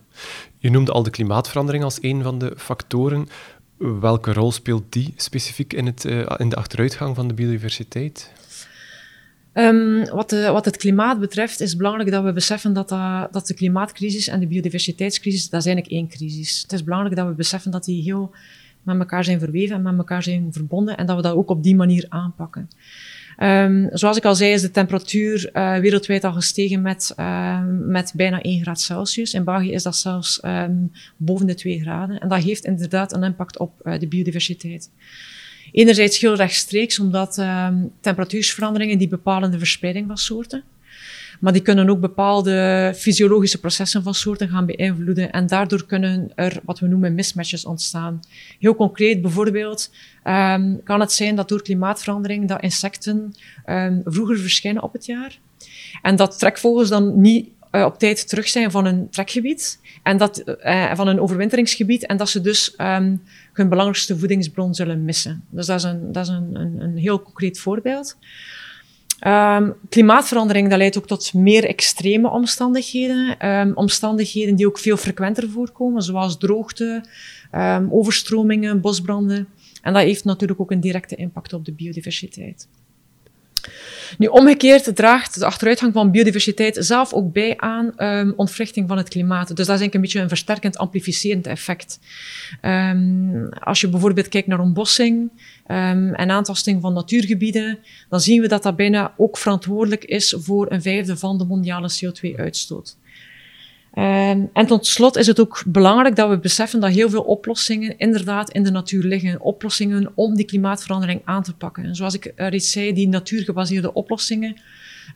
Je 0.58 0.70
noemde 0.70 0.92
al 0.92 1.02
de 1.02 1.10
klimaatverandering 1.10 1.84
als 1.84 1.98
een 2.00 2.22
van 2.22 2.38
de 2.38 2.54
factoren. 2.56 3.28
Welke 3.76 4.32
rol 4.32 4.52
speelt 4.52 4.92
die 4.92 5.12
specifiek 5.16 5.72
in, 5.72 5.86
het, 5.86 6.04
uh, 6.04 6.26
in 6.36 6.48
de 6.48 6.56
achteruitgang 6.56 7.16
van 7.16 7.28
de 7.28 7.34
biodiversiteit? 7.34 8.32
Um, 9.52 10.04
wat, 10.04 10.30
de, 10.30 10.50
wat, 10.50 10.64
het 10.64 10.76
klimaat 10.76 11.20
betreft 11.20 11.60
is 11.60 11.68
het 11.68 11.78
belangrijk 11.78 12.10
dat 12.10 12.24
we 12.24 12.32
beseffen 12.32 12.72
dat, 12.72 12.88
dat, 12.88 13.32
dat 13.32 13.46
de 13.46 13.54
klimaatcrisis 13.54 14.28
en 14.28 14.40
de 14.40 14.46
biodiversiteitscrisis, 14.46 15.48
dat 15.48 15.60
is 15.60 15.66
eigenlijk 15.66 15.94
één 15.94 16.08
crisis. 16.08 16.62
Het 16.62 16.72
is 16.72 16.84
belangrijk 16.84 17.16
dat 17.16 17.26
we 17.26 17.32
beseffen 17.32 17.70
dat 17.70 17.84
die 17.84 18.02
heel 18.02 18.34
met 18.82 18.98
elkaar 18.98 19.24
zijn 19.24 19.38
verweven 19.38 19.76
en 19.76 19.82
met 19.82 19.98
elkaar 19.98 20.22
zijn 20.22 20.52
verbonden 20.52 20.96
en 20.96 21.06
dat 21.06 21.16
we 21.16 21.22
dat 21.22 21.34
ook 21.34 21.50
op 21.50 21.62
die 21.62 21.76
manier 21.76 22.06
aanpakken. 22.08 22.70
Um, 23.42 23.88
zoals 23.92 24.16
ik 24.16 24.24
al 24.24 24.34
zei, 24.34 24.52
is 24.52 24.60
de 24.60 24.70
temperatuur 24.70 25.50
uh, 25.52 25.76
wereldwijd 25.76 26.24
al 26.24 26.32
gestegen 26.32 26.82
met, 26.82 27.12
uh, 27.16 27.62
met 27.66 28.12
bijna 28.14 28.40
1 28.42 28.60
graad 28.62 28.80
Celsius. 28.80 29.34
In 29.34 29.44
België 29.44 29.72
is 29.72 29.82
dat 29.82 29.96
zelfs 29.96 30.40
um, 30.44 30.92
boven 31.16 31.46
de 31.46 31.54
2 31.54 31.80
graden. 31.80 32.20
En 32.20 32.28
dat 32.28 32.42
heeft 32.42 32.64
inderdaad 32.64 33.14
een 33.14 33.22
impact 33.22 33.58
op 33.58 33.72
uh, 33.82 33.98
de 33.98 34.06
biodiversiteit. 34.06 34.90
Enerzijds 35.72 36.18
heel 36.18 36.34
rechtstreeks, 36.34 36.98
omdat 36.98 37.42
temperatuursveranderingen 38.00 38.98
die 38.98 39.08
bepalen 39.08 39.50
de 39.50 39.58
verspreiding 39.58 40.06
van 40.06 40.16
soorten. 40.16 40.64
Maar 41.40 41.52
die 41.52 41.62
kunnen 41.62 41.88
ook 41.88 42.00
bepaalde 42.00 42.92
fysiologische 42.96 43.60
processen 43.60 44.02
van 44.02 44.14
soorten 44.14 44.48
gaan 44.48 44.66
beïnvloeden. 44.66 45.32
En 45.32 45.46
daardoor 45.46 45.86
kunnen 45.86 46.32
er 46.34 46.60
wat 46.64 46.78
we 46.78 46.86
noemen 46.86 47.14
mismatches 47.14 47.64
ontstaan. 47.64 48.20
Heel 48.58 48.74
concreet 48.74 49.22
bijvoorbeeld 49.22 49.90
um, 50.24 50.82
kan 50.82 51.00
het 51.00 51.12
zijn 51.12 51.36
dat 51.36 51.48
door 51.48 51.62
klimaatverandering 51.62 52.48
dat 52.48 52.62
insecten 52.62 53.34
um, 53.66 54.00
vroeger 54.04 54.38
verschijnen 54.38 54.82
op 54.82 54.92
het 54.92 55.06
jaar. 55.06 55.38
En 56.02 56.16
dat 56.16 56.38
trekvogels 56.38 56.88
dan 56.88 57.20
niet 57.20 57.48
uh, 57.72 57.84
op 57.84 57.98
tijd 57.98 58.28
terug 58.28 58.48
zijn 58.48 58.70
van 58.70 58.84
een 58.84 59.10
trekgebied 59.10 59.80
en 60.02 60.16
dat, 60.16 60.42
uh, 60.64 60.94
van 60.94 61.08
een 61.08 61.20
overwinteringsgebied 61.20 62.06
en 62.06 62.16
dat 62.16 62.28
ze 62.28 62.40
dus 62.40 62.74
um, 62.78 63.22
hun 63.52 63.68
belangrijkste 63.68 64.18
voedingsbron 64.18 64.74
zullen 64.74 65.04
missen. 65.04 65.44
Dus 65.50 65.66
dat 65.66 65.78
is 65.78 65.84
een, 65.84 66.12
dat 66.12 66.24
is 66.24 66.32
een, 66.32 66.80
een 66.80 66.96
heel 66.96 67.22
concreet 67.22 67.58
voorbeeld. 67.58 68.16
Um, 69.26 69.74
klimaatverandering 69.88 70.68
dat 70.68 70.78
leidt 70.78 70.98
ook 70.98 71.06
tot 71.06 71.34
meer 71.34 71.64
extreme 71.64 72.30
omstandigheden. 72.30 73.48
Um, 73.48 73.72
omstandigheden 73.74 74.56
die 74.56 74.66
ook 74.66 74.78
veel 74.78 74.96
frequenter 74.96 75.50
voorkomen, 75.50 76.02
zoals 76.02 76.38
droogte, 76.38 77.04
um, 77.54 77.88
overstromingen, 77.90 78.80
bosbranden. 78.80 79.48
En 79.82 79.92
dat 79.92 80.02
heeft 80.02 80.24
natuurlijk 80.24 80.60
ook 80.60 80.70
een 80.70 80.80
directe 80.80 81.16
impact 81.16 81.52
op 81.52 81.64
de 81.64 81.72
biodiversiteit. 81.72 82.68
Nu, 84.18 84.26
omgekeerd 84.26 84.96
draagt 84.96 85.38
de 85.38 85.46
achteruitgang 85.46 85.92
van 85.92 86.10
biodiversiteit 86.10 86.76
zelf 86.80 87.12
ook 87.12 87.32
bij 87.32 87.56
aan 87.56 87.92
um, 87.96 88.32
ontwrichting 88.36 88.88
van 88.88 88.96
het 88.96 89.08
klimaat. 89.08 89.56
Dus 89.56 89.66
dat 89.66 89.80
is 89.80 89.88
een 89.94 90.00
beetje 90.00 90.20
een 90.20 90.28
versterkend, 90.28 90.78
amplificerend 90.78 91.46
effect. 91.46 91.98
Um, 92.62 93.48
als 93.48 93.80
je 93.80 93.88
bijvoorbeeld 93.88 94.28
kijkt 94.28 94.46
naar 94.46 94.60
ontbossing 94.60 95.30
um, 95.66 96.14
en 96.14 96.30
aantasting 96.30 96.80
van 96.80 96.92
natuurgebieden, 96.92 97.78
dan 98.08 98.20
zien 98.20 98.40
we 98.40 98.48
dat 98.48 98.62
dat 98.62 98.76
bijna 98.76 99.14
ook 99.16 99.36
verantwoordelijk 99.36 100.04
is 100.04 100.34
voor 100.38 100.72
een 100.72 100.82
vijfde 100.82 101.16
van 101.16 101.38
de 101.38 101.44
mondiale 101.44 101.90
CO2-uitstoot. 101.90 102.96
Ehm, 103.96 104.40
en 104.52 104.66
tot 104.66 104.86
slot 104.86 105.16
is 105.16 105.26
het 105.26 105.40
ook 105.40 105.62
belangrijk 105.66 106.16
dat 106.16 106.28
we 106.28 106.38
beseffen 106.38 106.80
dat 106.80 106.90
heel 106.90 107.10
veel 107.10 107.22
oplossingen 107.22 107.98
inderdaad 107.98 108.50
in 108.50 108.62
de 108.62 108.70
natuur 108.70 109.04
liggen. 109.04 109.40
Oplossingen 109.40 110.12
om 110.14 110.34
die 110.34 110.44
klimaatverandering 110.44 111.20
aan 111.24 111.42
te 111.42 111.54
pakken. 111.54 111.84
En 111.84 111.94
zoals 111.94 112.14
ik 112.14 112.32
reeds 112.36 112.70
zei, 112.70 112.92
die 112.92 113.08
natuurgebaseerde 113.08 113.92
oplossingen, 113.92 114.56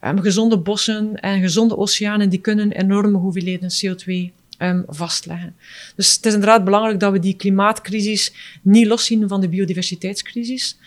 um, 0.03 0.21
gezonde 0.21 0.57
bossen 0.57 1.15
en 1.15 1.41
gezonde 1.41 1.77
oceanen, 1.77 2.29
die 2.29 2.39
kunnen 2.39 2.71
enorme 2.71 3.17
hoeveelheden 3.17 3.69
CO2 3.69 4.33
um, 4.57 4.83
vastleggen. 4.87 5.55
Dus 5.95 6.15
het 6.15 6.25
is 6.25 6.33
inderdaad 6.33 6.63
belangrijk 6.63 6.99
dat 6.99 7.11
we 7.11 7.19
die 7.19 7.35
klimaatcrisis 7.35 8.33
niet 8.61 8.87
loszien 8.87 9.27
van 9.27 9.41
de 9.41 9.49
biodiversiteitscrisis. 9.49 10.77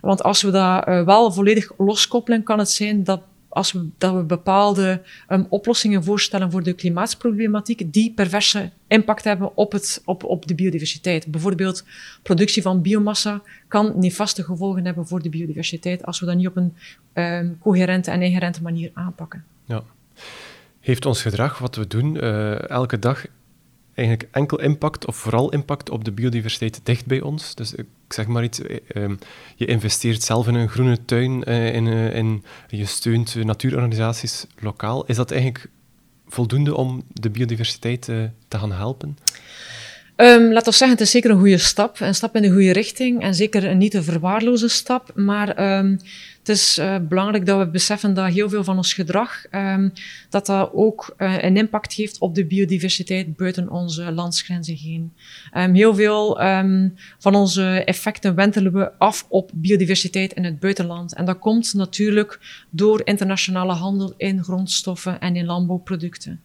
Want 0.00 0.22
als 0.22 0.42
we 0.42 0.50
dat 0.50 0.88
uh, 0.88 1.04
wel 1.04 1.32
volledig 1.32 1.70
loskoppelen, 1.78 2.42
kan 2.42 2.58
het 2.58 2.70
zijn 2.70 3.04
dat 3.04 3.20
als 3.54 3.72
we, 3.72 3.88
dat 3.98 4.14
we 4.14 4.22
bepaalde 4.22 5.02
um, 5.28 5.46
oplossingen 5.48 6.04
voorstellen 6.04 6.50
voor 6.50 6.62
de 6.62 6.72
klimaatproblematiek, 6.72 7.92
die 7.92 8.12
perverse 8.12 8.70
impact 8.86 9.24
hebben 9.24 9.56
op, 9.56 9.72
het, 9.72 10.02
op, 10.04 10.24
op 10.24 10.46
de 10.46 10.54
biodiversiteit. 10.54 11.26
Bijvoorbeeld 11.26 11.84
productie 12.22 12.62
van 12.62 12.82
biomassa 12.82 13.42
kan 13.68 13.92
nefaste 13.96 14.42
gevolgen 14.44 14.84
hebben 14.84 15.06
voor 15.06 15.22
de 15.22 15.28
biodiversiteit 15.28 16.04
als 16.06 16.20
we 16.20 16.26
dat 16.26 16.36
niet 16.36 16.46
op 16.46 16.56
een 16.56 16.74
um, 17.14 17.58
coherente 17.60 18.10
en 18.10 18.22
inherente 18.22 18.62
manier 18.62 18.90
aanpakken. 18.94 19.44
Ja. 19.64 19.82
Heeft 20.80 21.06
ons 21.06 21.22
gedrag, 21.22 21.58
wat 21.58 21.76
we 21.76 21.86
doen 21.86 22.14
uh, 22.14 22.68
elke 22.68 22.98
dag, 22.98 23.26
eigenlijk 23.94 24.28
enkel 24.32 24.60
impact 24.60 25.06
of 25.06 25.16
vooral 25.16 25.50
impact 25.50 25.90
op 25.90 26.04
de 26.04 26.12
biodiversiteit 26.12 26.80
dicht 26.82 27.06
bij 27.06 27.20
ons. 27.20 27.54
Dus 27.54 27.74
ik 27.74 27.86
zeg 28.14 28.26
maar 28.26 28.44
iets, 28.44 28.60
eh, 28.60 28.78
ehm, 28.88 29.16
je 29.56 29.66
investeert 29.66 30.22
zelf 30.22 30.48
in 30.48 30.54
een 30.54 30.68
groene 30.68 31.04
tuin, 31.04 31.42
in, 31.42 31.86
uh, 31.86 32.14
in, 32.14 32.44
je 32.68 32.86
steunt 32.86 33.34
natuurorganisaties 33.34 34.46
lokaal. 34.58 35.06
Is 35.06 35.16
dat 35.16 35.30
eigenlijk 35.30 35.68
voldoende 36.26 36.74
om 36.74 37.02
de 37.12 37.30
biodiversiteit 37.30 38.02
te 38.02 38.58
gaan 38.58 38.72
helpen? 38.72 39.18
Um, 40.16 40.52
laat 40.52 40.66
ons 40.66 40.76
zeggen, 40.78 40.96
het 40.96 41.06
is 41.06 41.12
zeker 41.12 41.30
een 41.30 41.38
goede 41.38 41.58
stap, 41.58 42.00
een 42.00 42.14
stap 42.14 42.36
in 42.36 42.42
de 42.42 42.50
goede 42.50 42.72
richting 42.72 43.22
en 43.22 43.34
zeker 43.34 43.64
een 43.64 43.78
niet 43.78 43.90
te 43.90 44.02
verwaarloze 44.02 44.68
stap. 44.68 45.10
Maar 45.14 45.78
um, 45.78 45.98
het 46.38 46.48
is 46.48 46.78
uh, 46.78 46.96
belangrijk 47.08 47.46
dat 47.46 47.58
we 47.58 47.66
beseffen 47.66 48.14
dat 48.14 48.32
heel 48.32 48.48
veel 48.48 48.64
van 48.64 48.76
ons 48.76 48.92
gedrag, 48.92 49.44
um, 49.50 49.92
dat 50.30 50.46
dat 50.46 50.70
ook 50.72 51.14
uh, 51.18 51.42
een 51.42 51.56
impact 51.56 51.92
heeft 51.92 52.18
op 52.18 52.34
de 52.34 52.46
biodiversiteit 52.46 53.36
buiten 53.36 53.70
onze 53.70 54.12
landsgrenzen 54.12 54.76
heen. 54.76 55.12
heel 55.52 55.94
veel 55.94 56.36
van 57.18 57.34
onze 57.34 57.82
effecten 57.84 58.34
wentelen 58.34 58.72
we 58.72 58.98
af 58.98 59.26
op 59.28 59.50
biodiversiteit 59.54 60.32
in 60.32 60.44
het 60.44 60.60
buitenland. 60.60 61.14
En 61.14 61.24
dat 61.24 61.38
komt 61.38 61.74
natuurlijk 61.74 62.64
door 62.70 63.00
internationale 63.04 63.72
handel 63.72 64.14
in 64.16 64.42
grondstoffen 64.42 65.20
en 65.20 65.36
in 65.36 65.46
landbouwproducten. 65.46 66.40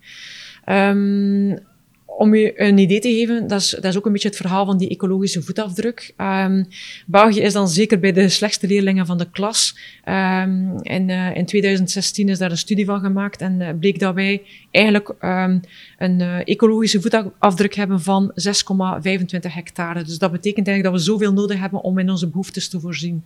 Om 2.19 2.36
je 2.36 2.62
een 2.62 2.77
idee 2.77 2.99
te 2.99 3.10
geven, 3.10 3.47
dat 3.47 3.60
is, 3.62 3.69
dat 3.69 3.84
is 3.86 3.97
ook 3.97 4.05
een 4.05 4.12
beetje 4.12 4.27
het 4.27 4.38
verhaal 4.38 4.65
van 4.65 4.77
die 4.77 4.89
ecologische 4.89 5.41
voetafdruk. 5.41 6.13
Um, 6.17 6.67
België 7.05 7.41
is 7.41 7.53
dan 7.53 7.67
zeker 7.67 7.99
bij 7.99 8.12
de 8.12 8.29
slechtste 8.29 8.67
leerlingen 8.67 9.05
van 9.05 9.17
de 9.17 9.29
klas. 9.29 9.77
Um, 10.05 10.82
in, 10.82 11.10
uh, 11.10 11.36
in 11.36 11.45
2016 11.45 12.29
is 12.29 12.38
daar 12.38 12.51
een 12.51 12.58
studie 12.58 12.86
van 12.86 12.99
gemaakt 12.99 13.41
en 13.41 13.60
uh, 13.60 13.69
bleek 13.79 13.99
dat 13.99 14.13
wij 14.13 14.41
eigenlijk 14.71 15.10
um, 15.21 15.62
een 15.97 16.19
uh, 16.19 16.47
ecologische 16.47 17.01
voetafdruk 17.01 17.75
hebben 17.75 18.01
van 18.01 18.32
6,25 18.32 19.53
hectare. 19.53 20.03
Dus 20.03 20.17
dat 20.17 20.32
betekent 20.32 20.67
eigenlijk 20.67 20.84
dat 20.84 21.05
we 21.05 21.12
zoveel 21.12 21.34
nodig 21.34 21.60
hebben 21.60 21.82
om 21.82 21.99
in 21.99 22.10
onze 22.10 22.27
behoeftes 22.27 22.69
te 22.69 22.79
voorzien. 22.79 23.23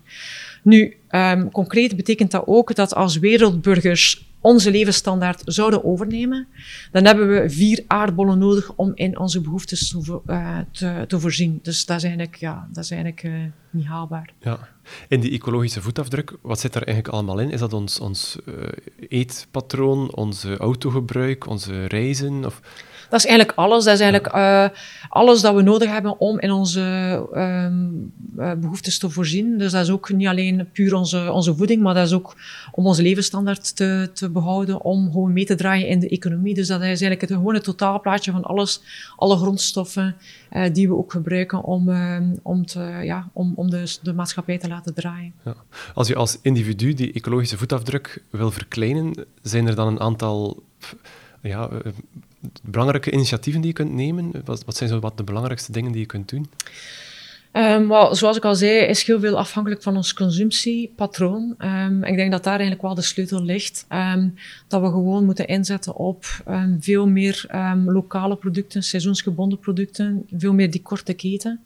Nu, 0.63 0.97
concreet 1.51 1.95
betekent 1.95 2.31
dat 2.31 2.43
ook 2.45 2.75
dat 2.75 2.95
als 2.95 3.17
wereldburgers 3.17 4.32
onze 4.43 4.71
levensstandaard 4.71 5.41
zouden 5.45 5.83
overnemen, 5.83 6.47
dan 6.91 7.05
hebben 7.05 7.27
we 7.27 7.49
vier 7.49 7.83
aardbollen 7.87 8.37
nodig 8.37 8.73
om 8.75 8.91
in 8.95 9.19
onze 9.19 9.41
behoeftes 9.41 9.89
te, 9.89 10.21
uh, 10.27 10.57
te, 10.71 11.03
te 11.07 11.19
voorzien. 11.19 11.59
Dus 11.61 11.85
dat 11.85 11.97
is 11.97 12.03
eigenlijk, 12.03 12.35
ja, 12.35 12.67
dat 12.71 12.83
is 12.83 12.91
eigenlijk 12.91 13.23
uh, 13.23 13.33
niet 13.69 13.85
haalbaar. 13.85 14.33
Ja. 14.39 14.67
In 15.07 15.19
die 15.19 15.31
ecologische 15.31 15.81
voetafdruk, 15.81 16.37
wat 16.41 16.59
zit 16.59 16.73
daar 16.73 16.83
eigenlijk 16.83 17.15
allemaal 17.15 17.39
in? 17.39 17.49
Is 17.49 17.59
dat 17.59 17.73
ons, 17.73 17.99
ons 17.99 18.37
uh, 18.45 18.55
eetpatroon, 19.09 20.15
ons 20.15 20.45
autogebruik, 20.45 21.47
onze 21.47 21.85
reizen? 21.85 22.45
Of... 22.45 22.61
Dat 23.13 23.21
is 23.23 23.27
eigenlijk 23.27 23.57
alles. 23.57 23.83
Dat 23.83 23.93
is 23.93 23.99
eigenlijk 23.99 24.35
uh, 24.35 24.79
alles 25.09 25.41
dat 25.41 25.55
we 25.55 25.61
nodig 25.61 25.89
hebben 25.89 26.19
om 26.19 26.39
in 26.39 26.51
onze 26.51 26.81
um, 27.33 28.13
uh, 28.37 28.51
behoeftes 28.53 28.99
te 28.99 29.09
voorzien. 29.09 29.57
Dus 29.57 29.71
dat 29.71 29.83
is 29.83 29.89
ook 29.89 30.11
niet 30.13 30.27
alleen 30.27 30.69
puur 30.71 30.93
onze, 30.93 31.31
onze 31.31 31.55
voeding, 31.55 31.81
maar 31.81 31.93
dat 31.93 32.05
is 32.05 32.13
ook 32.13 32.35
om 32.71 32.85
onze 32.85 33.01
levensstandaard 33.01 33.75
te, 33.75 34.09
te 34.13 34.29
behouden, 34.29 34.81
om 34.81 35.11
gewoon 35.11 35.33
mee 35.33 35.45
te 35.45 35.55
draaien 35.55 35.87
in 35.87 35.99
de 35.99 36.09
economie. 36.09 36.53
Dus 36.53 36.67
dat 36.67 36.79
is 36.79 36.85
eigenlijk 36.85 37.21
het 37.21 37.31
gewone 37.31 37.61
totaalplaatje 37.61 38.31
van 38.31 38.43
alles, 38.43 38.81
alle 39.15 39.37
grondstoffen 39.37 40.15
uh, 40.51 40.63
die 40.73 40.87
we 40.87 40.95
ook 40.95 41.11
gebruiken 41.11 41.63
om, 41.63 41.89
om, 42.41 42.65
te, 42.65 42.79
ja, 43.03 43.29
om, 43.33 43.53
om 43.55 43.69
de, 43.69 43.97
de 44.01 44.13
maatschappij 44.13 44.57
te 44.57 44.67
laten 44.67 44.93
draaien. 44.93 45.33
Ja. 45.45 45.55
Als 45.93 46.07
je 46.07 46.15
als 46.15 46.37
individu 46.41 46.93
die 46.93 47.13
ecologische 47.13 47.57
voetafdruk 47.57 48.23
wil 48.29 48.51
verkleinen, 48.51 49.25
zijn 49.41 49.67
er 49.67 49.75
dan 49.75 49.87
een 49.87 49.99
aantal 49.99 50.63
ja, 51.41 51.69
belangrijke 52.63 53.11
initiatieven 53.11 53.61
die 53.61 53.69
je 53.69 53.75
kunt 53.75 53.93
nemen? 53.93 54.31
Wat, 54.45 54.65
wat 54.65 54.75
zijn 54.75 54.89
zo 54.89 54.99
wat 54.99 55.17
de 55.17 55.23
belangrijkste 55.23 55.71
dingen 55.71 55.91
die 55.91 56.01
je 56.01 56.07
kunt 56.07 56.29
doen? 56.29 56.49
Um, 57.53 58.15
zoals 58.15 58.37
ik 58.37 58.45
al 58.45 58.55
zei, 58.55 58.79
is 58.79 59.03
heel 59.03 59.19
veel 59.19 59.37
afhankelijk 59.37 59.81
van 59.81 59.95
ons 59.95 60.13
consumptiepatroon. 60.13 61.55
Um, 61.59 62.03
ik 62.03 62.15
denk 62.15 62.31
dat 62.31 62.43
daar 62.43 62.53
eigenlijk 62.53 62.81
wel 62.81 62.95
de 62.95 63.01
sleutel 63.01 63.43
ligt. 63.43 63.85
Um, 63.89 64.33
dat 64.67 64.81
we 64.81 64.87
gewoon 64.87 65.25
moeten 65.25 65.47
inzetten 65.47 65.95
op 65.95 66.25
veel 66.79 67.07
meer 67.07 67.45
lokale 67.85 68.35
producten, 68.35 68.83
seizoensgebonden 68.83 69.59
producten, 69.59 70.25
veel 70.37 70.53
meer 70.53 70.71
die 70.71 70.81
korte 70.81 71.13
keten. 71.13 71.59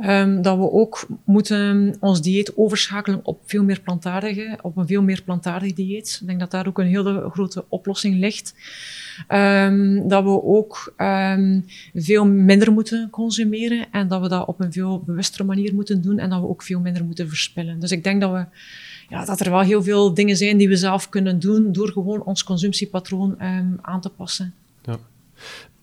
Um, 0.00 0.42
dat 0.42 0.58
we 0.58 0.70
ook 0.70 1.06
moeten 1.24 1.96
ons 2.00 2.22
dieet 2.22 2.56
overschakelen 2.56 3.20
op 3.22 3.40
veel 3.46 3.64
meer 3.64 3.80
plantaardige, 3.80 4.58
op 4.62 4.76
een 4.76 4.86
veel 4.86 5.02
meer 5.02 5.22
plantaardig 5.24 5.72
dieet. 5.72 6.18
Ik 6.20 6.26
denk 6.26 6.40
dat 6.40 6.50
daar 6.50 6.66
ook 6.66 6.78
een 6.78 6.86
hele 6.86 7.28
grote 7.30 7.64
oplossing 7.68 8.18
ligt. 8.18 8.54
Um, 9.28 10.08
dat 10.08 10.24
we 10.24 10.42
ook 10.42 10.94
um, 10.96 11.64
veel 11.94 12.26
minder 12.26 12.72
moeten 12.72 13.10
consumeren 13.10 13.86
en 13.90 14.08
dat 14.08 14.20
we 14.20 14.28
dat 14.28 14.46
op 14.46 14.60
een 14.60 14.72
veel 14.72 15.00
bewustere 15.00 15.44
manier 15.44 15.74
moeten 15.74 16.02
doen 16.02 16.18
en 16.18 16.30
dat 16.30 16.40
we 16.40 16.48
ook 16.48 16.62
veel 16.62 16.80
minder 16.80 17.04
moeten 17.04 17.28
verspillen. 17.28 17.80
Dus 17.80 17.90
ik 17.90 18.04
denk 18.04 18.20
dat 18.20 18.32
we 18.32 18.44
ja, 19.08 19.24
dat 19.24 19.40
er 19.40 19.50
wel 19.50 19.60
heel 19.60 19.82
veel 19.82 20.14
dingen 20.14 20.36
zijn 20.36 20.56
die 20.56 20.68
we 20.68 20.76
zelf 20.76 21.08
kunnen 21.08 21.38
doen 21.38 21.72
door 21.72 21.88
gewoon 21.88 22.22
ons 22.22 22.44
consumptiepatroon 22.44 23.30
um, 23.42 23.78
aan 23.82 24.00
te 24.00 24.08
passen. 24.08 24.54
Ja. 24.82 24.98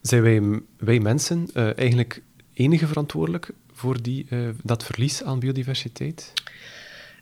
Zijn 0.02 0.22
wij, 0.22 0.62
wij 0.78 1.00
mensen 1.00 1.48
uh, 1.54 1.78
eigenlijk 1.78 2.22
enige 2.54 2.88
verantwoordelijk 2.88 3.52
voor 3.80 4.02
die, 4.02 4.26
uh, 4.30 4.50
dat 4.64 4.84
verlies 4.84 5.24
aan 5.24 5.40
biodiversiteit? 5.40 6.34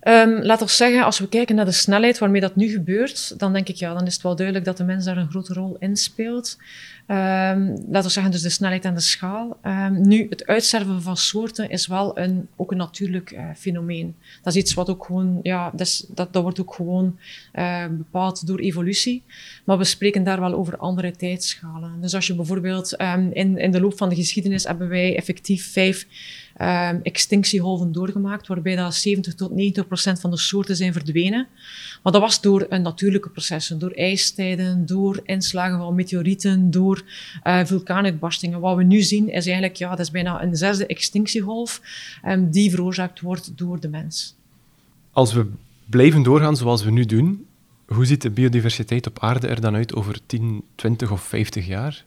Um, 0.07 0.43
laat 0.43 0.61
ons 0.61 0.77
zeggen, 0.77 1.03
als 1.03 1.19
we 1.19 1.29
kijken 1.29 1.55
naar 1.55 1.65
de 1.65 1.71
snelheid 1.71 2.17
waarmee 2.17 2.41
dat 2.41 2.55
nu 2.55 2.67
gebeurt, 2.67 3.39
dan 3.39 3.53
denk 3.53 3.67
ik, 3.67 3.75
ja, 3.75 3.93
dan 3.93 4.05
is 4.05 4.13
het 4.13 4.23
wel 4.23 4.35
duidelijk 4.35 4.65
dat 4.65 4.77
de 4.77 4.83
mens 4.83 5.05
daar 5.05 5.17
een 5.17 5.29
grote 5.29 5.53
rol 5.53 5.75
in 5.79 5.97
speelt. 5.97 6.57
Um, 7.07 7.15
laten 7.89 8.03
we 8.03 8.09
zeggen, 8.09 8.31
dus 8.31 8.41
de 8.41 8.49
snelheid 8.49 8.85
en 8.85 8.93
de 8.93 8.99
schaal. 8.99 9.57
Um, 9.65 10.07
nu, 10.07 10.27
het 10.29 10.45
uitsterven 10.45 11.01
van 11.01 11.17
soorten 11.17 11.69
is 11.69 11.87
wel 11.87 12.17
een, 12.17 12.47
ook 12.55 12.71
een 12.71 12.77
natuurlijk 12.77 13.31
uh, 13.31 13.49
fenomeen. 13.55 14.15
Dat 14.43 14.55
is 14.55 14.61
iets 14.61 14.73
wat 14.73 14.89
ook 14.89 15.05
gewoon, 15.05 15.39
ja, 15.43 15.71
dat, 15.73 16.07
dat, 16.13 16.29
wordt 16.31 16.59
ook 16.59 16.73
gewoon 16.73 17.19
bepaald 17.89 18.47
door 18.47 18.59
evolutie. 18.59 19.23
Maar 19.63 19.77
we 19.77 19.83
spreken 19.83 20.23
daar 20.23 20.39
wel 20.39 20.53
over 20.53 20.77
andere 20.77 21.11
tijdschalen. 21.11 22.01
Dus 22.01 22.15
als 22.15 22.27
je 22.27 22.35
bijvoorbeeld 22.35 22.93
in, 23.31 23.57
in 23.57 23.71
de 23.71 23.81
loop 23.81 23.97
van 23.97 24.09
de 24.09 24.15
geschiedenis 24.15 24.63
hebben 24.63 24.89
wij 24.89 25.15
effectief 25.15 25.71
vijf 25.71 26.05
um, 26.61 26.99
extinctiegolven 27.03 27.91
doorgemaakt, 27.91 28.47
waarbij 28.47 28.75
dat 28.75 28.95
70 28.95 29.35
tot 29.35 29.51
90 29.51 29.87
procent 29.87 30.19
van 30.19 30.29
de 30.31 30.37
soorten 30.37 30.75
zijn 30.75 30.93
verdwenen. 30.93 31.47
Maar 32.03 32.13
dat 32.13 32.21
was 32.21 32.41
door 32.41 32.65
een 32.69 32.81
natuurlijke 32.81 33.29
processen, 33.29 33.79
door 33.79 33.91
ijstijden, 33.91 34.85
door 34.85 35.19
inslagen 35.23 35.77
van 35.77 35.95
meteorieten, 35.95 36.71
door 36.71 37.03
uh, 37.43 37.65
vulkaanuitbarstingen. 37.65 38.59
Wat 38.59 38.75
we 38.75 38.83
nu 38.83 39.01
zien 39.01 39.29
is 39.29 39.45
eigenlijk, 39.45 39.75
ja, 39.75 39.89
dat 39.89 39.99
is 39.99 40.11
bijna 40.11 40.43
een 40.43 40.55
zesde 40.55 40.85
extinctiegolf 40.85 41.81
um, 42.25 42.51
die 42.51 42.69
veroorzaakt 42.69 43.21
wordt 43.21 43.57
door 43.57 43.79
de 43.79 43.89
mens. 43.89 44.35
Als 45.11 45.33
we 45.33 45.47
blijven 45.85 46.23
doorgaan 46.23 46.57
zoals 46.57 46.83
we 46.83 46.91
nu 46.91 47.05
doen, 47.05 47.45
hoe 47.85 48.05
ziet 48.05 48.21
de 48.21 48.29
biodiversiteit 48.29 49.07
op 49.07 49.19
aarde 49.19 49.47
er 49.47 49.61
dan 49.61 49.75
uit 49.75 49.95
over 49.95 50.19
10, 50.25 50.63
20 50.75 51.11
of 51.11 51.21
50 51.21 51.67
jaar? 51.67 52.05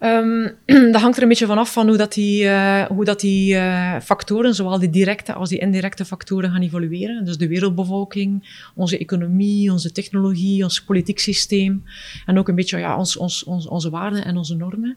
Um, 0.00 0.50
dat 0.92 1.00
hangt 1.00 1.16
er 1.16 1.22
een 1.22 1.28
beetje 1.28 1.46
vanaf 1.46 1.72
van 1.72 1.88
hoe 1.88 1.96
dat 1.96 2.12
die, 2.12 2.44
uh, 2.44 2.84
hoe 2.84 3.04
dat 3.04 3.20
die 3.20 3.54
uh, 3.54 4.00
factoren, 4.00 4.54
zowel 4.54 4.78
die 4.78 4.90
directe 4.90 5.32
als 5.32 5.48
die 5.48 5.58
indirecte 5.58 6.04
factoren, 6.04 6.50
gaan 6.50 6.62
evolueren. 6.62 7.24
Dus 7.24 7.38
de 7.38 7.48
wereldbevolking, 7.48 8.48
onze 8.74 8.98
economie, 8.98 9.72
onze 9.72 9.92
technologie, 9.92 10.62
ons 10.62 10.82
politiek 10.82 11.18
systeem 11.18 11.84
en 12.26 12.38
ook 12.38 12.48
een 12.48 12.54
beetje 12.54 12.78
ja, 12.78 12.96
ons, 12.96 13.16
ons, 13.16 13.44
ons, 13.44 13.66
onze 13.66 13.90
waarden 13.90 14.24
en 14.24 14.36
onze 14.36 14.56
normen. 14.56 14.96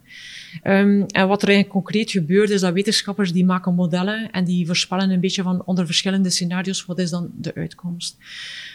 Um, 0.63 1.05
en 1.05 1.27
wat 1.27 1.41
er 1.41 1.47
eigenlijk 1.47 1.69
concreet 1.69 2.11
gebeurt, 2.11 2.49
is 2.49 2.61
dat 2.61 2.73
wetenschappers 2.73 3.31
die 3.31 3.45
maken 3.45 3.75
modellen 3.75 4.31
en 4.31 4.43
die 4.43 4.65
voorspellen 4.65 5.09
een 5.09 5.19
beetje 5.19 5.43
van 5.43 5.61
onder 5.65 5.85
verschillende 5.85 6.29
scenario's, 6.29 6.85
wat 6.85 6.99
is 6.99 7.09
dan 7.09 7.31
de 7.37 7.53
uitkomst. 7.55 8.17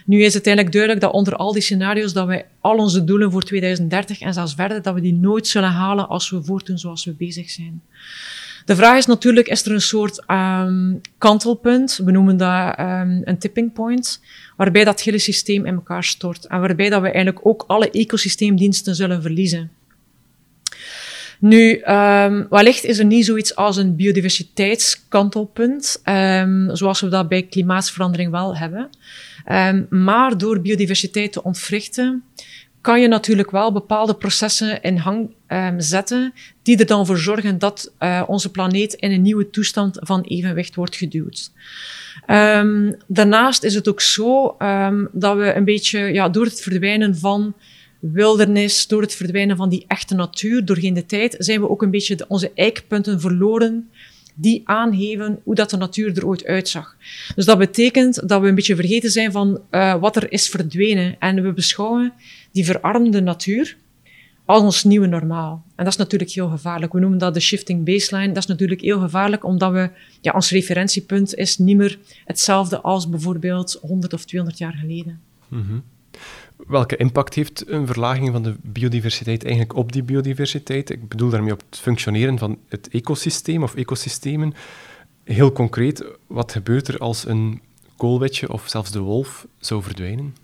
Nu 0.06 0.22
is 0.22 0.34
het 0.34 0.46
eigenlijk 0.46 0.76
duidelijk 0.76 1.04
dat 1.04 1.12
onder 1.12 1.36
al 1.36 1.52
die 1.52 1.62
scenario's 1.62 2.12
dat 2.12 2.26
wij 2.26 2.46
al 2.60 2.76
onze 2.76 3.04
doelen 3.04 3.30
voor 3.30 3.42
2030 3.42 4.20
en 4.20 4.34
zelfs 4.34 4.54
verder, 4.54 4.82
dat 4.82 4.94
we 4.94 5.00
die 5.00 5.14
nooit 5.14 5.46
zullen 5.46 5.70
halen 5.70 6.08
als 6.16 6.30
we 6.30 6.44
voortdoen 6.44 6.78
zoals 6.78 7.04
we 7.04 7.12
bezig 7.12 7.50
zijn. 7.50 7.82
De 8.64 8.76
vraag 8.76 8.96
is 8.96 9.06
natuurlijk, 9.06 9.48
is 9.48 9.64
er 9.64 9.72
een 9.72 9.80
soort 9.80 10.22
um, 10.30 11.00
kantelpunt, 11.18 12.00
we 12.04 12.10
noemen 12.10 12.36
dat 12.36 12.78
um, 12.78 13.20
een 13.24 13.38
tipping 13.38 13.72
point, 13.72 14.20
waarbij 14.56 14.84
dat 14.84 15.00
hele 15.00 15.18
systeem 15.18 15.66
in 15.66 15.74
elkaar 15.74 16.04
stort 16.04 16.46
en 16.46 16.60
waarbij 16.60 16.88
dat 16.88 17.00
we 17.00 17.10
eigenlijk 17.10 17.46
ook 17.46 17.64
alle 17.66 17.90
ecosysteemdiensten 17.90 18.94
zullen 18.94 19.22
verliezen. 19.22 19.70
Nu, 21.40 21.82
um, 21.84 22.46
wellicht 22.50 22.84
is 22.84 22.98
er 22.98 23.04
niet 23.04 23.24
zoiets 23.24 23.56
als 23.56 23.76
een 23.76 23.96
biodiversiteitskantelpunt, 23.96 26.00
zoals 26.72 27.00
we 27.00 27.08
dat 27.08 27.28
bij 27.28 27.42
klimaatsverandering 27.42 28.30
wel 28.30 28.56
hebben. 28.56 28.90
Maar 29.90 30.38
door 30.38 30.60
biodiversiteit 30.60 31.32
te 31.32 31.42
ontwrichten, 31.42 32.24
kan 32.80 33.00
je 33.00 33.08
natuurlijk 33.08 33.50
wel 33.50 33.72
bepaalde 33.72 34.14
processen 34.14 34.82
in 34.82 34.96
hang 34.96 35.34
um, 35.48 35.80
zetten, 35.80 36.32
die 36.62 36.78
er 36.78 36.86
dan 36.86 37.06
voor 37.06 37.18
zorgen 37.18 37.58
dat 37.58 37.92
uh, 38.00 38.22
onze 38.26 38.50
planeet 38.50 38.92
in 38.92 39.12
een 39.12 39.22
nieuwe 39.22 39.50
toestand 39.50 39.96
van 40.00 40.22
evenwicht 40.22 40.74
wordt 40.74 40.96
geduwd. 40.96 41.50
Um, 42.26 42.96
daarnaast 43.06 43.62
is 43.62 43.74
het 43.74 43.88
ook 43.88 44.00
zo 44.00 44.56
um, 44.58 45.08
dat 45.12 45.36
we 45.36 45.54
een 45.54 45.64
beetje 45.64 45.98
ja, 45.98 46.28
door 46.28 46.44
het 46.44 46.60
verdwijnen 46.60 47.16
van 47.16 47.54
wildernis, 47.98 48.86
door 48.86 49.02
het 49.02 49.14
verdwijnen 49.14 49.56
van 49.56 49.68
die 49.68 49.84
echte 49.88 50.14
natuur, 50.14 50.64
doorheen 50.64 50.94
de 50.94 51.06
tijd, 51.06 51.36
zijn 51.38 51.60
we 51.60 51.68
ook 51.68 51.82
een 51.82 51.90
beetje 51.90 52.24
onze 52.28 52.50
eikpunten 52.54 53.20
verloren 53.20 53.90
die 54.34 54.62
aangeven 54.64 55.40
hoe 55.44 55.54
dat 55.54 55.70
de 55.70 55.76
natuur 55.76 56.16
er 56.16 56.26
ooit 56.26 56.44
uitzag. 56.44 56.96
Dus 57.34 57.44
dat 57.44 57.58
betekent 57.58 58.28
dat 58.28 58.40
we 58.40 58.48
een 58.48 58.54
beetje 58.54 58.74
vergeten 58.74 59.10
zijn 59.10 59.32
van 59.32 59.60
uh, 59.70 59.94
wat 59.94 60.16
er 60.16 60.32
is 60.32 60.48
verdwenen. 60.48 61.16
En 61.18 61.42
we 61.42 61.52
beschouwen 61.52 62.12
die 62.52 62.64
verarmde 62.64 63.20
natuur 63.20 63.76
als 64.46 64.62
ons 64.62 64.84
nieuwe 64.84 65.06
normaal. 65.06 65.64
En 65.74 65.84
dat 65.84 65.92
is 65.92 65.98
natuurlijk 65.98 66.30
heel 66.30 66.48
gevaarlijk. 66.48 66.92
We 66.92 67.00
noemen 67.00 67.18
dat 67.18 67.34
de 67.34 67.40
shifting 67.40 67.84
baseline. 67.84 68.32
Dat 68.32 68.42
is 68.42 68.46
natuurlijk 68.46 68.80
heel 68.80 69.00
gevaarlijk, 69.00 69.44
omdat 69.44 69.72
we, 69.72 69.90
ja, 70.20 70.32
ons 70.32 70.50
referentiepunt 70.50 71.34
is 71.34 71.58
niet 71.58 71.76
meer 71.76 71.98
hetzelfde 72.24 72.80
als 72.80 73.08
bijvoorbeeld 73.08 73.78
100 73.80 74.12
of 74.12 74.24
200 74.24 74.60
jaar 74.60 74.74
geleden. 74.74 75.20
-hmm. 75.48 75.82
Welke 76.66 76.96
impact 76.96 77.34
heeft 77.34 77.68
een 77.68 77.86
verlaging 77.86 78.32
van 78.32 78.42
de 78.42 78.54
biodiversiteit 78.62 79.44
eigenlijk 79.44 79.76
op 79.76 79.92
die 79.92 80.02
biodiversiteit? 80.02 80.90
Ik 80.90 81.08
bedoel 81.08 81.30
daarmee 81.30 81.52
op 81.52 81.62
het 81.70 81.78
functioneren 81.78 82.38
van 82.38 82.58
het 82.68 82.88
ecosysteem 82.88 83.62
of 83.62 83.74
ecosystemen. 83.74 84.54
Heel 85.24 85.52
concreet, 85.52 86.04
wat 86.26 86.52
gebeurt 86.52 86.88
er 86.88 86.98
als 86.98 87.26
een 87.26 87.60
koolwitje 87.96 88.52
of 88.52 88.68
zelfs 88.68 88.90
de 88.90 89.00
wolf 89.00 89.46
zou 89.58 89.82
verdwijnen? 89.82 90.34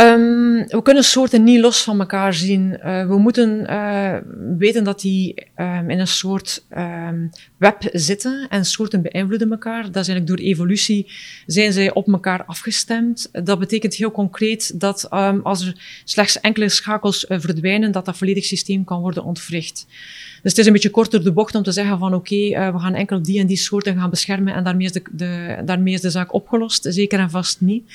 Um, 0.00 0.66
we 0.66 0.80
kunnen 0.82 1.04
soorten 1.04 1.44
niet 1.44 1.60
los 1.60 1.82
van 1.82 2.00
elkaar 2.00 2.34
zien. 2.34 2.78
Uh, 2.84 3.06
we 3.06 3.18
moeten 3.18 3.70
uh, 3.70 4.16
weten 4.58 4.84
dat 4.84 5.00
die 5.00 5.46
um, 5.56 5.90
in 5.90 5.98
een 5.98 6.06
soort 6.06 6.64
um, 6.76 7.30
web 7.56 7.88
zitten 7.92 8.46
en 8.48 8.64
soorten 8.64 9.02
beïnvloeden 9.02 9.50
elkaar. 9.50 9.82
Dat 9.82 9.96
is 9.96 10.08
eigenlijk 10.08 10.26
door 10.26 10.46
evolutie 10.46 11.10
zijn 11.46 11.72
zij 11.72 11.92
op 11.92 12.08
elkaar 12.08 12.44
afgestemd. 12.44 13.28
Dat 13.32 13.58
betekent 13.58 13.94
heel 13.94 14.10
concreet 14.10 14.80
dat 14.80 15.10
als 15.42 15.66
er 15.66 16.02
slechts 16.04 16.40
enkele 16.40 16.68
schakels 16.68 17.24
uh, 17.28 17.40
verdwijnen, 17.40 17.92
dat 17.92 18.04
dat 18.04 18.16
volledig 18.16 18.44
systeem 18.44 18.84
kan 18.84 19.00
worden 19.00 19.24
ontwricht. 19.24 19.86
Dus 20.42 20.50
het 20.50 20.58
is 20.58 20.66
een 20.66 20.72
beetje 20.72 20.90
korter 20.90 21.24
de 21.24 21.32
bocht 21.32 21.54
om 21.54 21.62
te 21.62 21.72
zeggen 21.72 21.98
van 21.98 22.14
oké, 22.14 22.34
uh, 22.34 22.72
we 22.72 22.78
gaan 22.78 22.94
enkel 22.94 23.22
die 23.22 23.40
en 23.40 23.46
die 23.46 23.56
soorten 23.56 23.96
gaan 23.96 24.10
beschermen 24.10 24.54
en 24.54 24.64
daarmee 24.64 24.86
is 24.86 24.92
de, 24.92 25.02
de, 25.10 25.62
daarmee 25.64 25.94
is 25.94 26.00
de 26.00 26.10
zaak 26.10 26.34
opgelost. 26.34 26.86
Zeker 26.88 27.18
en 27.18 27.30
vast 27.30 27.60
niet. 27.60 27.92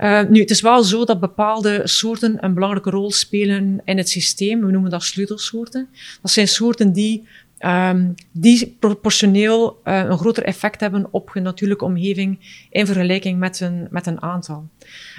Uh, 0.00 0.22
nu, 0.28 0.40
het 0.40 0.50
is 0.50 0.60
wel 0.60 0.82
zo 0.82 1.04
dat 1.04 1.20
bepaalde 1.20 1.80
soorten 1.84 2.44
een 2.44 2.54
belangrijke 2.54 2.90
rol 2.90 3.12
spelen 3.12 3.80
in 3.84 3.96
het 3.96 4.08
systeem. 4.08 4.60
We 4.60 4.70
noemen 4.70 4.90
dat 4.90 5.02
sleutelsoorten. 5.02 5.88
Dat 6.22 6.30
zijn 6.30 6.48
soorten 6.48 6.92
die 6.92 7.24
Um, 7.64 8.14
die 8.32 8.76
proportioneel 8.78 9.80
uh, 9.84 9.98
een 9.98 10.18
groter 10.18 10.42
effect 10.42 10.80
hebben 10.80 11.08
op 11.10 11.30
de 11.34 11.40
natuurlijke 11.40 11.84
omgeving 11.84 12.38
in 12.70 12.86
vergelijking 12.86 13.38
met 13.38 13.60
een, 13.60 13.86
met 13.90 14.06
een 14.06 14.22
aantal. 14.22 14.68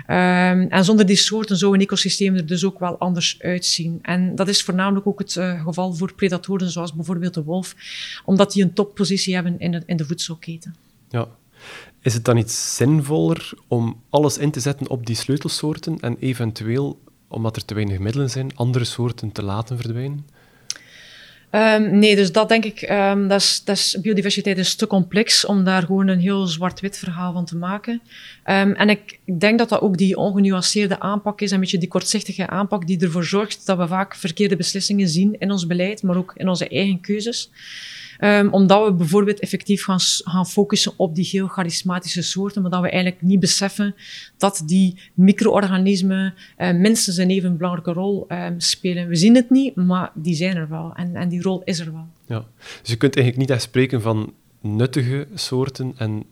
Um, 0.08 0.70
en 0.70 0.86
zonder 0.86 1.06
die 1.06 1.16
soorten 1.16 1.58
zou 1.58 1.74
een 1.74 1.82
ecosysteem 1.82 2.36
er 2.36 2.46
dus 2.46 2.66
ook 2.66 2.80
wel 2.80 2.98
anders 2.98 3.38
uitzien. 3.42 4.00
En 4.02 4.36
dat 4.36 4.48
is 4.48 4.64
voornamelijk 4.64 5.08
ook 5.08 5.20
het 5.20 5.36
uh, 5.36 5.64
geval 5.64 5.94
voor 5.94 6.14
predatoren 6.14 6.70
zoals 6.70 6.94
bijvoorbeeld 6.94 7.34
de 7.34 7.44
wolf, 7.44 7.76
omdat 8.26 8.52
die 8.52 8.64
een 8.64 8.74
toppositie 8.74 9.34
hebben 9.34 9.60
in 9.60 9.72
de, 9.72 9.84
in 9.86 9.98
de 9.98 10.06
voedselketen. 10.06 10.76
Ja. 11.10 11.28
Is 12.02 12.14
het 12.14 12.26
dan 12.26 12.36
niet 12.36 12.52
zinvoller 12.52 13.54
om 13.68 14.02
alles 14.10 14.38
in 14.38 14.52
te 14.52 14.60
zetten 14.60 14.90
op 14.90 15.06
die 15.06 15.16
sleutelsoorten 15.16 16.00
en 16.00 16.18
eventueel, 16.20 17.00
omdat 17.28 17.56
er 17.56 17.66
te 17.66 17.74
weinig 17.74 18.00
middelen 18.00 18.30
zijn, 18.30 18.56
andere 18.56 18.86
soorten 18.86 19.32
te 19.32 19.44
laten 19.44 19.78
verdwijnen? 19.78 20.26
Um, 21.52 22.00
nee, 22.00 22.16
dus 22.16 22.32
dat 22.32 22.50
denk 22.50 22.66
ik, 22.66 22.90
um, 22.90 23.28
dat 23.28 23.42
is, 23.42 23.62
dat 23.64 23.98
biodiversiteit 24.02 24.58
is 24.58 24.76
te 24.76 24.88
complex 24.88 25.46
om 25.46 25.64
daar 25.64 25.82
gewoon 25.84 26.08
een 26.08 26.20
heel 26.20 26.46
zwart-wit 26.48 26.98
verhaal 26.98 27.34
van 27.34 27.46
te 27.46 27.56
maken. 27.56 28.02
Um, 28.46 28.74
en 28.74 28.90
ik, 28.90 29.20
ik, 29.26 29.40
denk 29.40 29.58
dat 29.58 29.70
dat 29.70 29.82
ook 29.82 29.98
die 29.98 30.18
ongenuanceerde 30.18 31.00
aanpak 31.00 31.42
is, 31.42 31.52
een 31.52 31.60
beetje 31.60 31.78
die 31.78 31.88
kortzichtige 31.88 32.48
aanpak 32.48 32.88
die 32.88 33.00
ervoor 33.00 33.24
zorgt 33.24 33.66
dat 33.66 33.78
we 33.78 33.88
vaak 33.88 34.16
verkeerde 34.16 34.56
beslissingen 34.56 35.08
zien 35.08 35.36
in 35.40 35.52
ons 35.52 35.68
beleid, 35.68 36.04
maar 36.04 36.18
ook 36.18 36.34
in 36.36 36.48
onze 36.48 36.68
eigen 36.68 37.02
keuzes. 37.02 37.50
Um, 38.20 38.54
omdat 38.54 38.86
we 38.86 38.94
bijvoorbeeld 38.94 39.40
effectief 39.40 39.84
gaan, 39.84 40.00
gaan 40.00 40.48
focussen 40.48 40.94
op 40.96 41.16
die 41.16 41.30
heel 41.32 41.48
charismatische 41.48 42.22
soorten, 42.22 42.62
maar 42.62 42.72
dat 42.72 42.82
we 42.82 42.90
eigenlijk 42.90 43.22
niet 43.22 43.40
beseffen 43.40 43.96
dat 44.38 44.64
die 44.66 45.00
micro-organismen 45.14 46.34
uh, 46.58 46.72
minstens 46.72 47.18
een 47.18 47.30
even 47.30 47.58
belangrijke 47.58 47.92
rol 47.92 48.26
um, 48.30 48.60
spelen. 48.60 49.08
We 49.08 49.16
zien 49.16 49.36
het 49.36 49.50
niet, 49.50 49.76
maar 49.76 50.12
die 50.14 50.36
zijn 50.36 50.56
er 50.56 50.70
wel 50.70 50.92
en, 50.96 51.16
en 51.16 51.30
die 51.30 51.42
rol 51.42 51.62
is 51.64 51.80
er 51.80 51.92
wel. 51.94 52.08
Ja. 52.28 52.46
Dus 52.82 52.90
je 52.90 52.98
kunt 52.98 53.16
eigenlijk 53.16 53.48
niet 53.48 53.58
echt 53.58 53.66
spreken 53.66 54.02
van 54.02 54.34
nuttige 54.62 55.28
soorten 55.34 55.94
en 55.98 56.24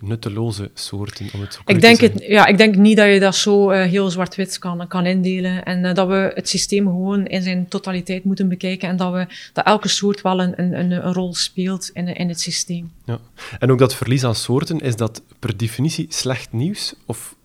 nutteloze 0.00 0.70
soorten, 0.74 1.28
om 1.32 1.40
het 1.40 1.54
zo 1.54 1.60
ik 1.64 1.80
denk 1.80 2.00
het, 2.00 2.24
Ja, 2.26 2.46
ik 2.46 2.58
denk 2.58 2.76
niet 2.76 2.96
dat 2.96 3.06
je 3.06 3.20
dat 3.20 3.36
zo 3.36 3.70
uh, 3.70 3.82
heel 3.82 4.10
zwart-wit 4.10 4.58
kan, 4.58 4.88
kan 4.88 5.06
indelen. 5.06 5.64
En 5.64 5.84
uh, 5.84 5.94
dat 5.94 6.08
we 6.08 6.32
het 6.34 6.48
systeem 6.48 6.86
gewoon 6.86 7.26
in 7.26 7.42
zijn 7.42 7.68
totaliteit 7.68 8.24
moeten 8.24 8.48
bekijken. 8.48 8.88
En 8.88 8.96
dat, 8.96 9.12
we, 9.12 9.26
dat 9.52 9.64
elke 9.64 9.88
soort 9.88 10.20
wel 10.20 10.40
een, 10.40 10.60
een, 10.60 10.90
een 10.90 11.12
rol 11.12 11.34
speelt 11.34 11.90
in, 11.92 12.08
in 12.08 12.28
het 12.28 12.40
systeem. 12.40 12.90
Ja. 13.04 13.18
En 13.58 13.70
ook 13.70 13.78
dat 13.78 13.94
verlies 13.94 14.24
aan 14.24 14.34
soorten, 14.34 14.80
is 14.80 14.96
dat 14.96 15.22
per 15.38 15.56
definitie 15.56 16.06
slecht 16.08 16.52
nieuws? 16.52 16.94
Of 17.06 17.36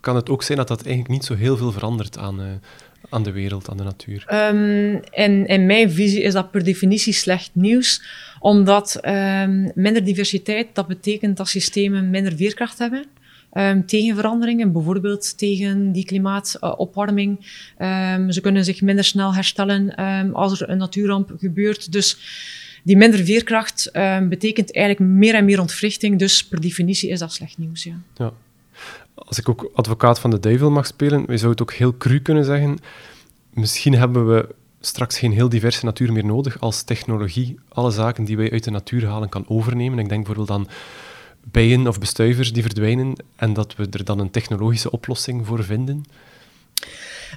kan 0.00 0.16
het 0.16 0.28
ook 0.28 0.42
zijn 0.42 0.58
dat 0.58 0.68
dat 0.68 0.82
eigenlijk 0.82 1.08
niet 1.08 1.24
zo 1.24 1.34
heel 1.34 1.56
veel 1.56 1.72
verandert 1.72 2.18
aan, 2.18 2.40
uh, 2.40 2.46
aan 3.10 3.22
de 3.22 3.32
wereld, 3.32 3.70
aan 3.70 3.76
de 3.76 3.82
natuur? 3.82 4.26
Um, 4.32 5.00
in, 5.10 5.46
in 5.46 5.66
mijn 5.66 5.90
visie 5.90 6.22
is 6.22 6.32
dat 6.32 6.50
per 6.50 6.64
definitie 6.64 7.12
slecht 7.12 7.50
nieuws 7.52 8.02
omdat 8.40 8.98
um, 9.06 9.70
minder 9.74 10.04
diversiteit, 10.04 10.66
dat 10.72 10.86
betekent 10.86 11.36
dat 11.36 11.48
systemen 11.48 12.10
minder 12.10 12.36
veerkracht 12.36 12.78
hebben. 12.78 13.04
Um, 13.52 13.86
tegen 13.86 14.16
veranderingen, 14.16 14.72
bijvoorbeeld 14.72 15.38
tegen 15.38 15.92
die 15.92 16.04
klimaatopwarming. 16.04 17.38
Ze 18.28 18.38
kunnen 18.42 18.64
zich 18.64 18.82
minder 18.82 19.04
snel 19.04 19.34
herstellen 19.34 19.94
als 20.32 20.60
er 20.60 20.70
een 20.70 20.78
natuurramp 20.78 21.32
gebeurt. 21.38 21.92
Dus 21.92 22.18
die 22.82 22.96
minder 22.96 23.24
veerkracht 23.24 23.90
betekent 24.28 24.74
eigenlijk 24.74 25.10
meer 25.10 25.34
en 25.34 25.44
meer 25.44 25.60
ontwrichting. 25.60 26.18
Dus 26.18 26.46
per 26.46 26.60
definitie 26.60 27.10
is 27.10 27.18
dat 27.18 27.32
slecht 27.32 27.58
nieuws. 27.58 27.84
Ja. 27.84 28.00
ja. 28.14 28.32
Als 29.16 29.38
ik 29.38 29.48
ook 29.48 29.70
advocaat 29.74 30.20
van 30.20 30.30
de 30.30 30.40
duivel 30.40 30.70
mag 30.70 30.86
spelen, 30.86 31.20
we 31.20 31.36
zouden 31.36 31.50
het 31.50 31.60
ook 31.60 31.72
heel 31.72 31.96
cru 31.96 32.20
kunnen 32.20 32.44
zeggen. 32.44 32.78
Misschien 33.50 33.94
hebben 33.94 34.28
we 34.28 34.54
straks 34.80 35.18
geen 35.18 35.32
heel 35.32 35.48
diverse 35.48 35.84
natuur 35.84 36.12
meer 36.12 36.24
nodig 36.24 36.60
als 36.60 36.82
technologie 36.82 37.58
alle 37.68 37.90
zaken 37.90 38.24
die 38.24 38.36
wij 38.36 38.52
uit 38.52 38.64
de 38.64 38.70
natuur 38.70 39.06
halen 39.06 39.28
kan 39.28 39.44
overnemen. 39.48 39.98
Ik 39.98 40.08
denk 40.08 40.24
bijvoorbeeld 40.24 40.58
aan 40.58 40.68
bijen 41.50 41.88
of 41.88 41.98
bestuivers 41.98 42.52
die 42.52 42.62
verdwijnen 42.62 43.14
en 43.36 43.52
dat 43.52 43.76
we 43.76 43.86
er 43.90 44.04
dan 44.04 44.18
een 44.18 44.30
technologische 44.30 44.90
oplossing 44.90 45.46
voor 45.46 45.64
vinden. 45.64 46.04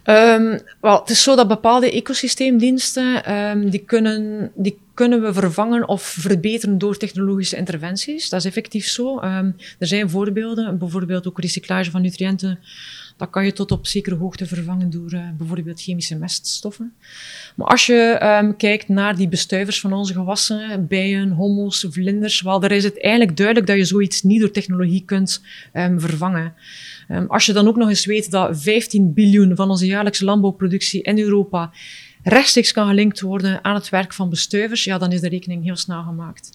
Um, 0.06 0.60
wel, 0.82 1.00
het 1.00 1.10
is 1.10 1.24
zo 1.24 1.36
dat 1.36 1.48
bepaalde 1.48 1.92
ecosysteemdiensten, 1.92 3.34
um, 3.36 3.70
die, 3.70 3.80
kunnen, 3.80 4.52
die 4.56 4.80
kunnen 5.00 5.22
we 5.22 5.34
vervangen 5.34 5.88
of 5.88 6.02
verbeteren 6.02 6.78
door 6.78 6.98
technologische 6.98 7.58
interventies. 7.58 8.30
Dat 8.30 8.40
is 8.40 8.46
effectief 8.46 8.86
zo. 8.86 9.16
Um, 9.16 9.56
er 9.80 9.88
zijn 9.88 10.10
voorbeelden, 10.10 10.78
bijvoorbeeld 10.78 11.28
ook 11.28 11.40
recyclage 11.40 11.92
van 11.92 12.02
nutriënten 12.02 12.60
Dat 13.18 13.30
kan 13.30 13.46
je 13.46 13.54
tot 13.54 13.72
op 13.72 13.88
zekere 13.88 14.16
hoogte 14.16 14.46
vervangen 14.46 14.90
door 14.90 15.14
uh, 15.14 15.30
bijvoorbeeld 15.38 15.82
chemische 15.82 16.16
meststoffen. 16.16 16.94
Maar 17.56 17.68
als 17.68 17.86
je 17.86 18.20
um, 18.42 18.58
kijkt 18.58 18.88
naar 18.88 19.16
die 19.16 19.28
bestuivers 19.28 19.80
van 19.80 19.94
onze 19.94 20.14
gewassen, 20.14 20.88
bijen, 20.88 21.30
hommels, 21.32 21.86
vlinders, 21.90 22.42
wel, 22.42 22.60
daar 22.60 22.72
is 22.72 22.84
het 22.84 23.02
eigenlijk 23.02 23.38
duidelijk 23.38 23.68
dat 23.68 23.78
je 23.78 23.86
zoiets 23.86 24.22
niet 24.24 24.40
door 24.40 24.52
technologie 24.52 25.04
kunt 25.06 25.42
um, 25.74 26.00
vervangen. 26.00 26.54
Als 27.28 27.46
je 27.46 27.54
dan 27.54 27.68
ook 27.68 27.76
nog 27.76 27.90
eens 27.90 28.06
weet 28.06 28.32
dat 28.32 28.62
15 28.62 29.14
biljoen 29.14 29.56
van 29.56 29.70
onze 29.70 29.86
jaarlijkse 29.86 30.26
landbouwproductie 30.26 31.02
in 31.02 31.20
Europa 31.20 31.72
rechtstreeks 32.24 32.72
kan 32.72 32.88
gelinkt 32.88 33.22
worden 33.22 33.64
aan 33.64 33.76
het 33.76 33.90
werk 33.90 34.14
van 34.14 34.30
bestuivers, 34.30 34.84
ja, 34.84 34.98
dan 34.98 35.12
is 35.12 35.22
de 35.22 35.30
rekening 35.30 35.64
heel 35.64 35.76
snel 35.76 36.04
gemaakt. 36.04 36.50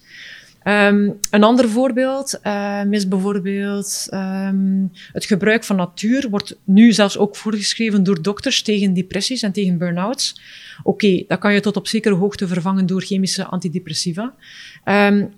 Um, 0.66 1.18
een 1.30 1.42
ander 1.42 1.68
voorbeeld 1.68 2.40
um, 2.46 2.92
is 2.92 3.08
bijvoorbeeld 3.08 4.08
um, 4.10 4.92
het 5.12 5.24
gebruik 5.24 5.64
van 5.64 5.76
natuur 5.76 6.28
wordt 6.30 6.56
nu 6.64 6.92
zelfs 6.92 7.18
ook 7.18 7.36
voorgeschreven 7.36 8.02
door 8.02 8.22
dokters 8.22 8.62
tegen 8.62 8.94
depressies 8.94 9.42
en 9.42 9.52
tegen 9.52 9.78
burn-outs. 9.78 10.40
Oké, 10.82 11.24
dat 11.28 11.38
kan 11.38 11.54
je 11.54 11.60
tot 11.60 11.76
op 11.76 11.88
zekere 11.88 12.14
hoogte 12.14 12.46
vervangen 12.48 12.86
door 12.86 13.02
chemische 13.02 13.44
antidepressiva. 13.44 14.34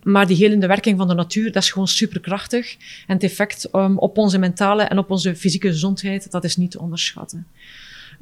maar 0.03 0.27
die 0.27 0.37
helende 0.37 0.67
werking 0.67 0.99
van 0.99 1.09
de 1.09 1.15
natuur, 1.15 1.53
dat 1.53 1.63
is 1.63 1.71
gewoon 1.71 1.89
superkrachtig. 1.89 2.77
En 3.07 3.15
het 3.15 3.23
effect 3.23 3.71
op 3.97 4.19
onze 4.19 4.39
mentale 4.39 4.83
en 4.83 4.99
op 4.99 5.11
onze 5.11 5.37
fysieke 5.37 5.69
gezondheid, 5.69 6.31
dat 6.31 6.45
is 6.45 6.57
niet 6.57 6.71
te 6.71 6.81
onderschatten. 6.81 7.47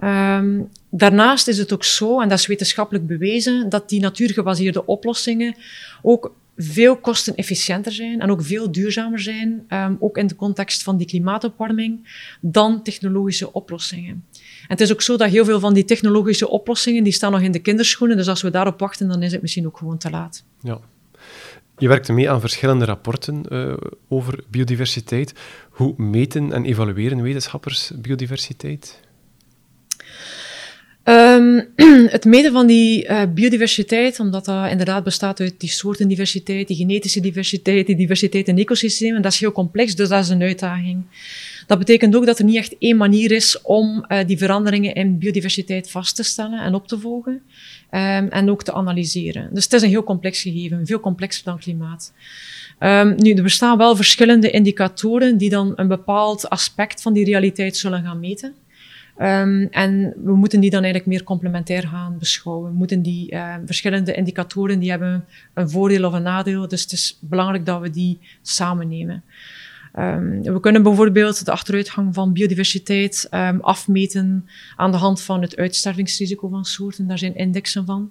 Um, 0.03 0.69
daarnaast 0.91 1.49
is 1.49 1.59
het 1.59 1.73
ook 1.73 1.85
zo, 1.85 2.21
en 2.21 2.29
dat 2.29 2.39
is 2.39 2.47
wetenschappelijk 2.47 3.07
bewezen, 3.07 3.69
dat 3.69 3.89
die 3.89 4.01
natuurgebaseerde 4.01 4.87
oplossingen 4.87 5.57
ook 6.03 6.35
veel 6.57 6.97
kostenefficiënter 6.97 7.93
zijn 7.93 8.21
en 8.21 8.31
ook 8.31 8.43
veel 8.43 8.73
duurzamer 8.73 9.21
zijn, 9.21 9.67
um, 9.69 9.97
ook 10.01 10.19
in 10.19 10.27
de 10.27 10.37
context 10.37 10.83
van 10.83 10.97
die 10.97 11.07
klimaatopwarming, 11.07 12.23
dan 12.41 12.83
technologische 12.83 13.53
oplossingen. 13.53 14.25
En 14.33 14.69
het 14.69 14.81
is 14.81 14.93
ook 14.93 15.03
zo 15.03 15.17
dat 15.17 15.31
heel 15.31 15.45
veel 15.45 15.61
van 15.61 15.75
die 15.75 15.85
technologische 15.85 16.49
oplossingen, 16.49 17.05
die 17.05 17.13
staan 17.13 17.33
nog 17.33 17.41
in 17.41 17.53
de 17.53 17.59
kinderschoenen, 17.59 18.17
dus 18.17 18.29
als 18.29 18.43
we 18.43 18.51
daarop 18.51 18.81
wachten, 18.81 19.09
dan 19.09 19.23
is 19.23 19.33
het 19.33 19.43
misschien 19.43 19.67
ook 19.67 19.77
gewoon 19.77 19.99
te 19.99 20.11
laat. 20.11 20.45
Ja. 20.61 20.81
Je 21.79 21.89
werkte 21.89 22.13
mee 22.13 22.31
aan 22.31 22.41
verschillende 22.41 22.85
rapporten 22.85 23.43
uh, 23.49 23.77
over 24.09 24.45
biodiversiteit. 24.49 25.35
Hoe 25.71 25.95
meten 25.97 26.53
en 26.53 26.65
evalueren 26.65 27.23
wetenschappers 27.23 27.93
biodiversiteit? 27.97 29.01
Um, 31.05 31.67
het 32.17 32.25
meten 32.25 32.53
van 32.53 32.67
die 32.67 33.09
uh, 33.09 33.23
biodiversiteit, 33.35 34.21
omdat 34.21 34.45
dat 34.45 34.71
inderdaad 34.71 35.05
bestaat 35.05 35.41
uit 35.41 35.55
die 35.59 35.71
soortendiversiteit, 35.71 36.69
die 36.69 36.77
genetische 36.77 37.21
diversiteit, 37.21 37.87
die 37.87 37.97
diversiteit 37.97 38.49
in 38.49 38.59
ecosystemen, 38.59 39.23
dat 39.23 39.33
is 39.33 39.41
heel 39.41 39.53
complex, 39.53 39.95
dus 39.95 40.09
dat 40.09 40.23
is 40.23 40.29
een 40.29 40.43
uitdaging. 40.43 41.05
Dat 41.67 41.79
betekent 41.79 42.17
ook 42.17 42.27
dat 42.27 42.39
er 42.39 42.45
niet 42.45 42.57
echt 42.57 42.77
één 42.79 42.97
manier 42.97 43.33
is 43.33 43.63
om 43.63 44.05
uh, 44.09 44.19
die 44.27 44.39
veranderingen 44.39 44.95
in 44.95 45.19
biodiversiteit 45.19 45.91
vast 45.91 46.17
te 46.17 46.23
stellen 46.23 46.61
en 46.61 46.75
op 46.75 46.89
te 46.89 46.99
volgen 46.99 47.33
um, 47.91 48.29
en 48.29 48.51
ook 48.51 48.63
te 48.63 48.73
analyseren. 48.73 49.49
Dus 49.53 49.65
het 49.65 49.73
is 49.73 49.83
een 49.83 49.89
heel 49.89 50.05
complex 50.05 50.43
gegeven, 50.43 50.87
veel 50.87 51.01
complexer 51.01 51.45
dan 51.45 51.59
klimaat. 51.59 52.13
Um, 52.81 53.15
nu, 53.17 53.33
er 53.33 53.43
bestaan 53.43 53.79
wel 53.79 53.97
verschillende 53.97 54.51
indicatoren 54.51 55.37
die 55.37 55.51
dan 55.51 55.73
een 55.77 55.89
bepaald 55.89 56.49
aspect 56.49 57.03
van 57.03 57.13
die 57.13 57.25
realiteit 57.25 57.77
zullen 57.77 58.03
gaan 58.03 58.21
meten. 58.21 58.55
Um, 59.19 59.69
en 59.71 60.13
we 60.25 60.35
moeten 60.35 60.61
die 60.61 60.71
dan 60.71 60.83
eigenlijk 60.83 61.13
meer 61.13 61.25
complementair 61.25 61.89
gaan 61.89 62.19
beschouwen. 62.19 62.71
We 62.71 62.77
moeten 62.77 63.03
die 63.03 63.33
uh, 63.33 63.55
verschillende 63.67 64.15
indicatoren, 64.15 64.79
die 64.79 64.91
hebben 64.91 65.25
een 65.55 65.71
voordeel 65.71 66.05
of 66.05 66.13
een 66.13 66.23
nadeel. 66.23 66.69
Dus 66.69 66.83
het 66.83 66.93
is 66.93 67.19
belangrijk 67.21 67.67
dat 67.67 67.81
we 67.81 67.91
die 67.91 68.19
samen 68.43 68.89
nemen. 68.89 69.23
Um, 69.99 70.43
we 70.43 70.61
kunnen 70.61 70.83
bijvoorbeeld 70.83 71.45
de 71.45 71.51
achteruitgang 71.51 72.15
van 72.15 72.33
biodiversiteit 72.33 73.29
um, 73.31 73.61
afmeten 73.61 74.49
aan 74.77 74.91
de 74.91 74.97
hand 74.97 75.21
van 75.21 75.43
het 75.43 75.57
uitstervingsrisico 75.57 76.49
van 76.49 76.65
soorten. 76.65 77.07
Daar 77.07 77.19
zijn 77.19 77.37
indexen 77.37 77.87
van. 77.87 78.11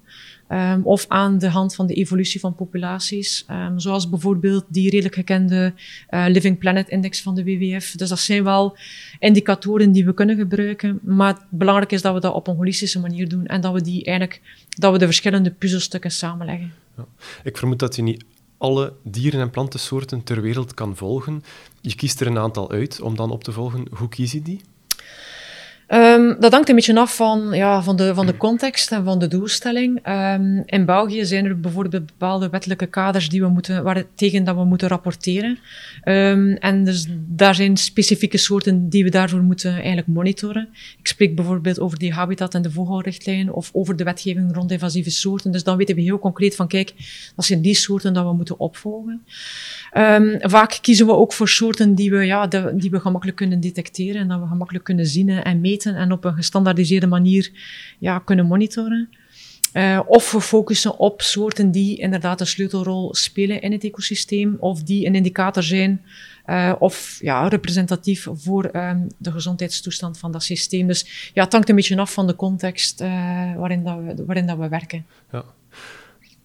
Um, 0.49 0.81
of 0.83 1.05
aan 1.07 1.37
de 1.37 1.49
hand 1.49 1.75
van 1.75 1.87
de 1.87 1.93
evolutie 1.93 2.39
van 2.39 2.55
populaties. 2.55 3.45
zoals 3.75 4.09
bijvoorbeeld 4.09 4.65
die 4.67 4.89
redelijk 4.89 5.15
gekende 5.15 5.73
uh, 6.09 6.25
Living 6.27 6.57
Planet 6.57 6.89
Index 6.89 7.21
van 7.21 7.35
de 7.35 7.43
WWF. 7.43 7.91
Dus 7.91 8.09
dat 8.09 8.19
zijn 8.19 8.43
wel 8.43 8.77
indicatoren 9.19 9.91
die 9.91 10.05
we 10.05 10.13
kunnen 10.13 10.37
gebruiken. 10.37 10.99
Maar 11.01 11.37
belangrijk 11.49 11.91
is 11.91 12.01
dat 12.01 12.13
we 12.13 12.19
dat 12.19 12.33
op 12.33 12.47
een 12.47 12.55
holistische 12.55 12.99
manier 12.99 13.29
doen 13.29 13.45
en 13.45 13.61
dat 13.61 13.73
we 13.73 13.81
die 13.81 14.05
eigenlijk, 14.05 14.41
dat 14.69 14.91
we 14.91 14.97
de 14.97 15.05
verschillende 15.05 15.51
puzzelstukken 15.51 16.11
samenleggen. 16.11 16.73
Ja. 16.97 17.05
Ik 17.43 17.57
vermoed 17.57 17.79
dat 17.79 17.95
je 17.95 18.01
niet 18.01 18.23
alle 18.63 18.93
dieren- 19.03 19.41
en 19.41 19.49
plantensoorten 19.49 20.23
ter 20.23 20.41
wereld 20.41 20.73
kan 20.73 20.95
volgen. 20.95 21.43
Je 21.81 21.95
kiest 21.95 22.21
er 22.21 22.27
een 22.27 22.37
aantal 22.37 22.71
uit 22.71 23.01
om 23.01 23.15
dan 23.15 23.31
op 23.31 23.43
te 23.43 23.51
volgen. 23.51 23.87
Hoe 23.91 24.09
kies 24.09 24.31
je 24.31 24.41
die? 24.41 24.61
Um, 25.93 26.35
dat 26.39 26.51
hangt 26.51 26.69
een 26.69 26.75
beetje 26.75 26.99
af 26.99 27.15
van, 27.15 27.49
ja, 27.51 27.83
van, 27.83 27.95
de, 27.95 28.13
van 28.13 28.25
de 28.25 28.37
context 28.37 28.91
en 28.91 29.03
van 29.03 29.19
de 29.19 29.27
doelstelling. 29.27 30.07
Um, 30.07 30.63
in 30.65 30.85
België 30.85 31.25
zijn 31.25 31.45
er 31.45 31.59
bijvoorbeeld 31.59 32.05
bepaalde 32.05 32.49
wettelijke 32.49 32.85
kaders 32.85 33.29
die 33.29 33.41
we 33.41 33.47
moeten, 33.47 33.83
waar, 33.83 34.03
tegen 34.15 34.43
dat 34.43 34.55
we 34.55 34.63
moeten 34.63 34.87
rapporteren. 34.87 35.59
Um, 36.03 36.53
en 36.53 36.83
dus 36.83 37.07
daar 37.27 37.55
zijn 37.55 37.77
specifieke 37.77 38.37
soorten 38.37 38.89
die 38.89 39.03
we 39.03 39.09
daarvoor 39.09 39.41
moeten 39.41 39.73
eigenlijk 39.73 40.07
monitoren. 40.07 40.69
Ik 40.99 41.07
spreek 41.07 41.35
bijvoorbeeld 41.35 41.79
over 41.79 41.97
die 41.99 42.13
habitat- 42.13 42.55
en 42.55 42.61
de 42.61 42.71
vogelrichtlijn 42.71 43.51
of 43.51 43.69
over 43.73 43.95
de 43.95 44.03
wetgeving 44.03 44.55
rond 44.55 44.71
invasieve 44.71 45.11
soorten. 45.11 45.51
Dus 45.51 45.63
dan 45.63 45.77
weten 45.77 45.95
we 45.95 46.01
heel 46.01 46.19
concreet 46.19 46.55
van, 46.55 46.67
kijk, 46.67 46.93
dat 47.35 47.45
zijn 47.45 47.61
die 47.61 47.75
soorten 47.75 48.13
dat 48.13 48.25
we 48.25 48.33
moeten 48.33 48.59
opvolgen. 48.59 49.23
Vaak 50.39 50.77
kiezen 50.81 51.05
we 51.05 51.13
ook 51.13 51.33
voor 51.33 51.49
soorten 51.49 51.95
die 51.95 52.11
we, 52.11 52.25
ja, 52.25 52.47
die 52.73 52.89
we 52.89 52.99
gemakkelijk 52.99 53.37
kunnen 53.37 53.59
detecteren 53.59 54.21
en 54.21 54.27
dat 54.27 54.39
we 54.39 54.47
gemakkelijk 54.47 54.85
kunnen 54.85 55.05
zien 55.05 55.29
en 55.29 55.61
meten 55.61 55.95
en 55.95 56.11
op 56.11 56.23
een 56.25 56.33
gestandaardiseerde 56.33 57.07
manier 57.07 57.51
ja, 57.99 58.19
kunnen 58.19 58.45
monitoren. 58.45 59.09
Uh, 59.73 59.99
of 60.05 60.31
we 60.31 60.41
focussen 60.41 60.97
op 60.99 61.21
soorten 61.21 61.71
die 61.71 61.97
inderdaad 61.97 62.39
een 62.39 62.47
sleutelrol 62.47 63.15
spelen 63.15 63.61
in 63.61 63.71
het 63.71 63.83
ecosysteem, 63.83 64.57
of 64.59 64.83
die 64.83 65.05
een 65.05 65.15
indicator 65.15 65.63
zijn, 65.63 66.01
uh, 66.45 66.73
of 66.79 67.17
ja, 67.21 67.47
representatief 67.47 68.27
voor 68.33 68.75
um, 68.75 69.07
de 69.17 69.31
gezondheidstoestand 69.31 70.17
van 70.17 70.31
dat 70.31 70.43
systeem. 70.43 70.87
Dus 70.87 71.31
ja, 71.33 71.43
het 71.43 71.51
hangt 71.51 71.69
een 71.69 71.75
beetje 71.75 71.97
af 71.97 72.13
van 72.13 72.27
de 72.27 72.35
context 72.35 73.01
uh, 73.01 73.07
waarin, 73.55 73.83
dat 73.83 73.97
we, 73.97 74.25
waarin 74.25 74.47
dat 74.47 74.57
we 74.57 74.67
werken. 74.67 75.05
Ja. 75.31 75.43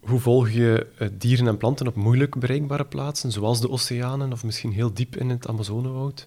Hoe 0.00 0.18
volg 0.18 0.50
je 0.50 0.86
dieren 1.12 1.46
en 1.46 1.56
planten 1.56 1.86
op 1.86 1.94
moeilijk 1.94 2.38
bereikbare 2.38 2.84
plaatsen, 2.84 3.32
zoals 3.32 3.60
de 3.60 3.70
oceanen 3.70 4.32
of 4.32 4.44
misschien 4.44 4.72
heel 4.72 4.94
diep 4.94 5.16
in 5.16 5.28
het 5.28 5.48
Amazonewoud? 5.48 6.26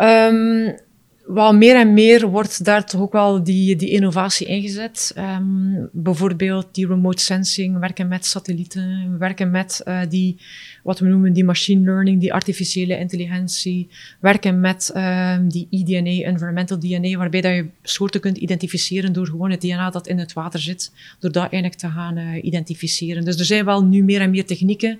Um, 0.00 0.76
wel 1.26 1.54
meer 1.54 1.76
en 1.76 1.94
meer 1.94 2.28
wordt 2.28 2.64
daar 2.64 2.86
toch 2.86 3.00
ook 3.00 3.12
wel 3.12 3.44
die, 3.44 3.76
die 3.76 3.90
innovatie 3.90 4.46
ingezet. 4.46 5.14
Um, 5.18 5.88
bijvoorbeeld 5.92 6.66
die 6.72 6.86
remote 6.86 7.22
sensing, 7.22 7.78
werken 7.78 8.08
met 8.08 8.26
satellieten, 8.26 9.16
werken 9.18 9.50
met 9.50 9.82
uh, 9.84 10.00
die, 10.08 10.36
wat 10.82 10.98
we 10.98 11.06
noemen 11.06 11.32
die 11.32 11.44
machine 11.44 11.84
learning, 11.84 12.20
die 12.20 12.32
artificiële 12.32 12.98
intelligentie, 12.98 13.88
werken 14.20 14.60
met 14.60 14.92
um, 14.96 15.48
die 15.48 15.66
eDNA, 15.70 16.24
environmental 16.24 16.78
DNA, 16.78 17.18
waarbij 17.18 17.40
dat 17.40 17.54
je 17.54 17.66
soorten 17.82 18.20
kunt 18.20 18.36
identificeren 18.36 19.12
door 19.12 19.26
gewoon 19.26 19.50
het 19.50 19.60
DNA 19.60 19.90
dat 19.90 20.06
in 20.06 20.18
het 20.18 20.32
water 20.32 20.60
zit, 20.60 20.92
door 21.18 21.32
dat 21.32 21.42
eigenlijk 21.42 21.74
te 21.74 21.88
gaan 21.88 22.18
uh, 22.18 22.44
identificeren. 22.44 23.24
Dus 23.24 23.38
er 23.38 23.44
zijn 23.44 23.64
wel 23.64 23.84
nu 23.84 24.02
meer 24.02 24.20
en 24.20 24.30
meer 24.30 24.46
technieken 24.46 24.98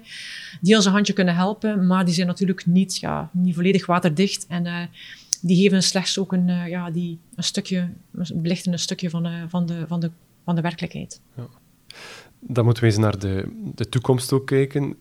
die 0.60 0.76
ons 0.76 0.84
een 0.84 0.92
handje 0.92 1.12
kunnen 1.12 1.34
helpen, 1.34 1.86
maar 1.86 2.04
die 2.04 2.14
zijn 2.14 2.26
natuurlijk 2.26 2.66
niet, 2.66 2.98
ja, 2.98 3.30
niet 3.32 3.54
volledig 3.54 3.86
waterdicht 3.86 4.46
en 4.48 4.66
uh, 4.66 4.78
die 5.46 5.62
geven 5.62 5.82
slechts 5.82 6.18
ook 6.18 6.32
een, 6.32 6.48
uh, 6.48 6.68
ja, 6.68 6.90
die, 6.90 7.18
een 7.34 7.44
stukje, 7.44 7.88
belichten 8.34 8.72
een 8.72 8.78
stukje 8.78 9.10
van, 9.10 9.26
uh, 9.26 9.32
van, 9.48 9.66
de, 9.66 9.84
van, 9.88 10.00
de, 10.00 10.10
van 10.44 10.54
de 10.54 10.60
werkelijkheid. 10.60 11.20
Ja. 11.36 11.46
Dan 12.40 12.64
moeten 12.64 12.82
we 12.82 12.88
eens 12.88 12.98
naar 12.98 13.18
de, 13.18 13.44
de 13.74 13.88
toekomst 13.88 14.32
ook 14.32 14.46
kijken. 14.46 14.96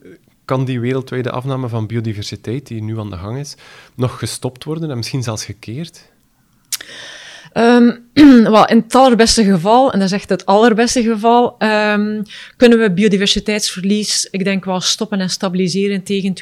Kan 0.46 0.66
die 0.66 0.80
wereldwijde 0.80 1.32
afname 1.32 1.70
van 1.70 1.88
biodiversiteit, 1.88 2.68
die 2.68 2.82
nu 2.82 3.00
aan 3.00 3.10
de 3.10 3.18
gang 3.18 3.38
is, 3.38 3.56
nog 3.96 4.20
gestopt 4.20 4.64
worden 4.64 4.90
en 4.90 4.98
misschien 4.98 5.24
zelfs 5.24 5.46
gekeerd? 5.46 6.02
Um, 7.58 8.10
well, 8.52 8.66
in 8.66 8.78
het 8.78 8.96
allerbeste 8.96 9.44
geval, 9.44 9.92
en 9.92 10.00
dat 10.00 10.08
is 10.08 10.14
echt 10.14 10.30
het 10.30 10.46
allerbeste 10.46 11.04
geval, 11.04 11.56
um, 11.60 12.22
kunnen 12.58 12.80
we 12.80 12.92
biodiversiteitsverlies, 12.92 14.28
ik 14.32 14.44
denk 14.44 14.66
wel, 14.66 14.82
stoppen 14.82 15.20
en 15.20 15.30
stabiliseren 15.30 16.04
tegen 16.04 16.34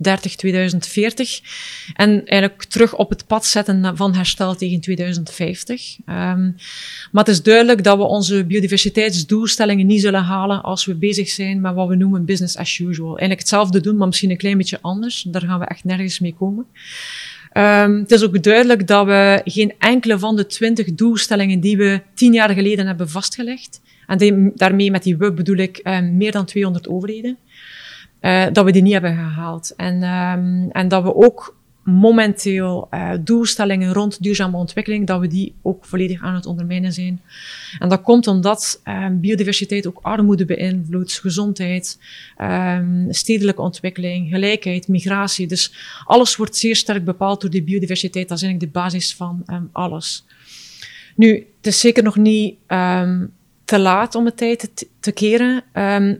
2030, 0.00 0.36
2040. 0.36 1.40
En 1.94 2.10
eigenlijk 2.26 2.64
terug 2.64 2.96
op 2.96 3.10
het 3.10 3.26
pad 3.26 3.46
zetten 3.46 3.96
van 3.96 4.14
herstel 4.14 4.56
tegen 4.56 4.80
2050. 4.80 5.96
Um, 5.98 6.56
maar 7.12 7.24
het 7.24 7.28
is 7.28 7.42
duidelijk 7.42 7.84
dat 7.84 7.96
we 7.96 8.02
onze 8.02 8.44
biodiversiteitsdoelstellingen 8.44 9.86
niet 9.86 10.00
zullen 10.00 10.22
halen 10.22 10.62
als 10.62 10.84
we 10.84 10.94
bezig 10.94 11.28
zijn 11.28 11.60
met 11.60 11.74
wat 11.74 11.88
we 11.88 11.94
noemen 11.94 12.24
business 12.24 12.56
as 12.56 12.78
usual. 12.78 13.08
Eigenlijk 13.08 13.40
hetzelfde 13.40 13.80
doen, 13.80 13.96
maar 13.96 14.06
misschien 14.06 14.30
een 14.30 14.36
klein 14.36 14.56
beetje 14.56 14.78
anders. 14.80 15.22
Daar 15.22 15.42
gaan 15.42 15.58
we 15.58 15.64
echt 15.64 15.84
nergens 15.84 16.18
mee 16.20 16.34
komen. 16.38 16.66
Um, 17.52 17.98
het 17.98 18.10
is 18.10 18.22
ook 18.22 18.42
duidelijk 18.42 18.86
dat 18.86 19.06
we 19.06 19.40
geen 19.44 19.72
enkele 19.78 20.18
van 20.18 20.36
de 20.36 20.46
twintig 20.46 20.94
doelstellingen 20.94 21.60
die 21.60 21.76
we 21.76 22.00
tien 22.14 22.32
jaar 22.32 22.50
geleden 22.50 22.86
hebben 22.86 23.08
vastgelegd, 23.10 23.80
en 24.06 24.52
daarmee 24.54 24.90
met 24.90 25.02
die 25.02 25.16
we 25.16 25.32
bedoel 25.32 25.56
ik 25.56 25.80
um, 25.84 26.16
meer 26.16 26.32
dan 26.32 26.44
200 26.44 26.88
overheden, 26.88 27.38
uh, 28.20 28.46
dat 28.52 28.64
we 28.64 28.72
die 28.72 28.82
niet 28.82 28.92
hebben 28.92 29.14
gehaald. 29.14 29.74
En, 29.76 30.02
um, 30.02 30.70
en 30.70 30.88
dat 30.88 31.02
we 31.02 31.14
ook 31.14 31.58
momenteel 31.84 32.88
uh, 32.90 33.12
doelstellingen 33.20 33.92
rond 33.92 34.22
duurzame 34.22 34.56
ontwikkeling, 34.56 35.06
dat 35.06 35.20
we 35.20 35.26
die 35.26 35.54
ook 35.62 35.84
volledig 35.84 36.22
aan 36.22 36.34
het 36.34 36.46
ondermijnen 36.46 36.92
zijn. 36.92 37.20
En 37.78 37.88
dat 37.88 38.02
komt 38.02 38.26
omdat 38.26 38.80
um, 38.84 39.20
biodiversiteit 39.20 39.86
ook 39.86 39.98
armoede 40.02 40.44
beïnvloedt, 40.44 41.18
gezondheid, 41.18 41.98
um, 42.38 43.06
stedelijke 43.10 43.62
ontwikkeling, 43.62 44.28
gelijkheid, 44.28 44.88
migratie. 44.88 45.46
Dus 45.46 45.74
alles 46.04 46.36
wordt 46.36 46.56
zeer 46.56 46.76
sterk 46.76 47.04
bepaald 47.04 47.40
door 47.40 47.50
die 47.50 47.62
biodiversiteit. 47.62 48.28
Dat 48.28 48.36
is 48.36 48.44
eigenlijk 48.44 48.72
de 48.72 48.80
basis 48.80 49.14
van 49.14 49.42
um, 49.46 49.68
alles. 49.72 50.24
Nu, 51.16 51.46
het 51.56 51.66
is 51.66 51.80
zeker 51.80 52.02
nog 52.02 52.16
niet 52.16 52.56
te 53.64 53.78
laat 53.78 54.14
om 54.14 54.24
het 54.24 54.36
tijd 54.36 54.70
te, 54.74 54.86
te 55.00 55.12
keren, 55.12 55.62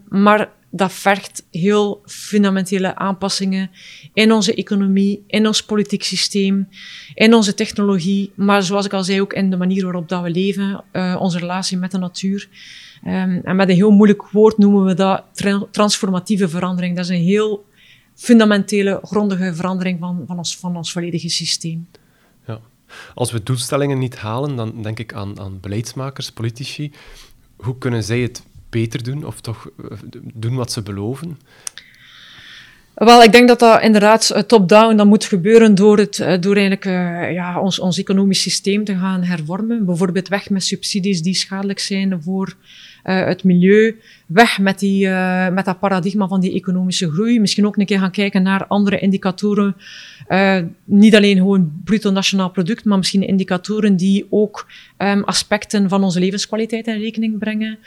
maar 0.08 0.48
dat 0.70 0.92
vergt 0.92 1.46
heel 1.50 2.02
fundamentele 2.06 2.94
aanpassingen 2.94 3.70
in 4.14 4.32
onze 4.32 4.54
economie, 4.54 5.24
in 5.26 5.46
ons 5.46 5.64
politiek 5.64 6.02
systeem, 6.02 6.68
in 7.14 7.34
onze 7.34 7.54
technologie, 7.54 8.32
maar 8.34 8.62
zoals 8.62 8.84
ik 8.84 8.92
al 8.92 9.04
zei, 9.04 9.20
ook 9.20 9.32
in 9.32 9.50
de 9.50 9.56
manier 9.56 9.84
waarop 9.84 10.08
dat 10.08 10.22
we 10.22 10.30
leven, 10.30 10.84
uh, 10.92 11.16
onze 11.20 11.38
relatie 11.38 11.76
met 11.76 11.90
de 11.90 11.98
natuur. 11.98 12.48
Um, 13.06 13.40
en 13.44 13.56
met 13.56 13.68
een 13.68 13.74
heel 13.74 13.90
moeilijk 13.90 14.30
woord 14.30 14.58
noemen 14.58 14.84
we 14.84 14.94
dat 14.94 15.24
tra 15.32 15.66
transformatieve 15.70 16.48
verandering. 16.48 16.96
Dat 16.96 17.04
is 17.04 17.10
een 17.10 17.24
heel 17.24 17.64
fundamentele, 18.14 19.00
grondige 19.02 19.54
verandering 19.54 19.98
van, 19.98 20.24
van, 20.26 20.38
ons, 20.38 20.56
van 20.56 20.76
ons 20.76 20.92
volledige 20.92 21.28
systeem. 21.28 21.88
Ja. 22.46 22.60
Als 23.14 23.32
we 23.32 23.42
doelstellingen 23.42 23.98
niet 23.98 24.16
halen, 24.16 24.56
dan 24.56 24.82
denk 24.82 24.98
ik 24.98 25.12
aan, 25.12 25.40
aan 25.40 25.60
beleidsmakers, 25.60 26.32
politici. 26.32 26.92
Hoe 27.56 27.78
kunnen 27.78 28.04
zij 28.04 28.20
het 28.20 28.42
beter 28.70 29.02
doen 29.02 29.24
of 29.24 29.40
toch 29.40 29.70
eh, 29.90 29.98
doen 30.34 30.54
wat 30.54 30.72
ze 30.72 30.82
beloven? 30.82 31.38
Wel, 32.94 33.22
ik 33.22 33.32
denk 33.32 33.48
dat 33.48 33.58
dat 33.58 33.82
inderdaad 33.82 34.30
eh, 34.30 34.42
top-down 34.42 34.96
dat 34.96 35.06
moet 35.06 35.24
gebeuren 35.24 35.74
door, 35.74 35.98
het, 35.98 36.18
eh, 36.18 36.40
door 36.40 36.56
eigenlijk, 36.56 36.84
ja, 37.34 37.60
ons, 37.60 37.78
ons 37.78 37.98
economisch 37.98 38.42
systeem 38.42 38.84
te 38.84 38.96
gaan 38.96 39.22
hervormen. 39.22 39.84
Bijvoorbeeld 39.84 40.28
weg 40.28 40.50
met 40.50 40.64
subsidies 40.64 41.22
die 41.22 41.34
schadelijk 41.34 41.78
zijn 41.78 42.22
voor 42.22 42.56
uh, 43.04 43.24
het 43.24 43.44
milieu. 43.44 43.96
Weg 44.26 44.58
met, 44.58 44.78
die, 44.78 45.06
uh, 45.06 45.48
met 45.48 45.64
dat 45.64 45.78
paradigma 45.78 46.28
van 46.28 46.40
die 46.40 46.54
economische 46.54 47.10
groei. 47.10 47.40
Misschien 47.40 47.66
ook 47.66 47.76
een 47.76 47.86
keer 47.86 47.98
gaan 47.98 48.10
kijken 48.10 48.42
naar 48.42 48.66
andere 48.66 48.98
indicatoren. 48.98 49.76
Uh, 50.28 50.58
niet 50.84 51.16
alleen 51.16 51.36
gewoon 51.36 51.72
bruto 51.84 52.10
nationaal 52.10 52.50
product, 52.50 52.84
maar 52.84 52.98
misschien 52.98 53.26
indicatoren 53.26 53.96
die 53.96 54.26
ook 54.30 54.66
um, 54.98 55.24
aspecten 55.24 55.88
van 55.88 56.04
onze 56.04 56.20
levenskwaliteit 56.20 56.86
in 56.86 56.98
rekening 56.98 57.38
brengen. 57.38 57.78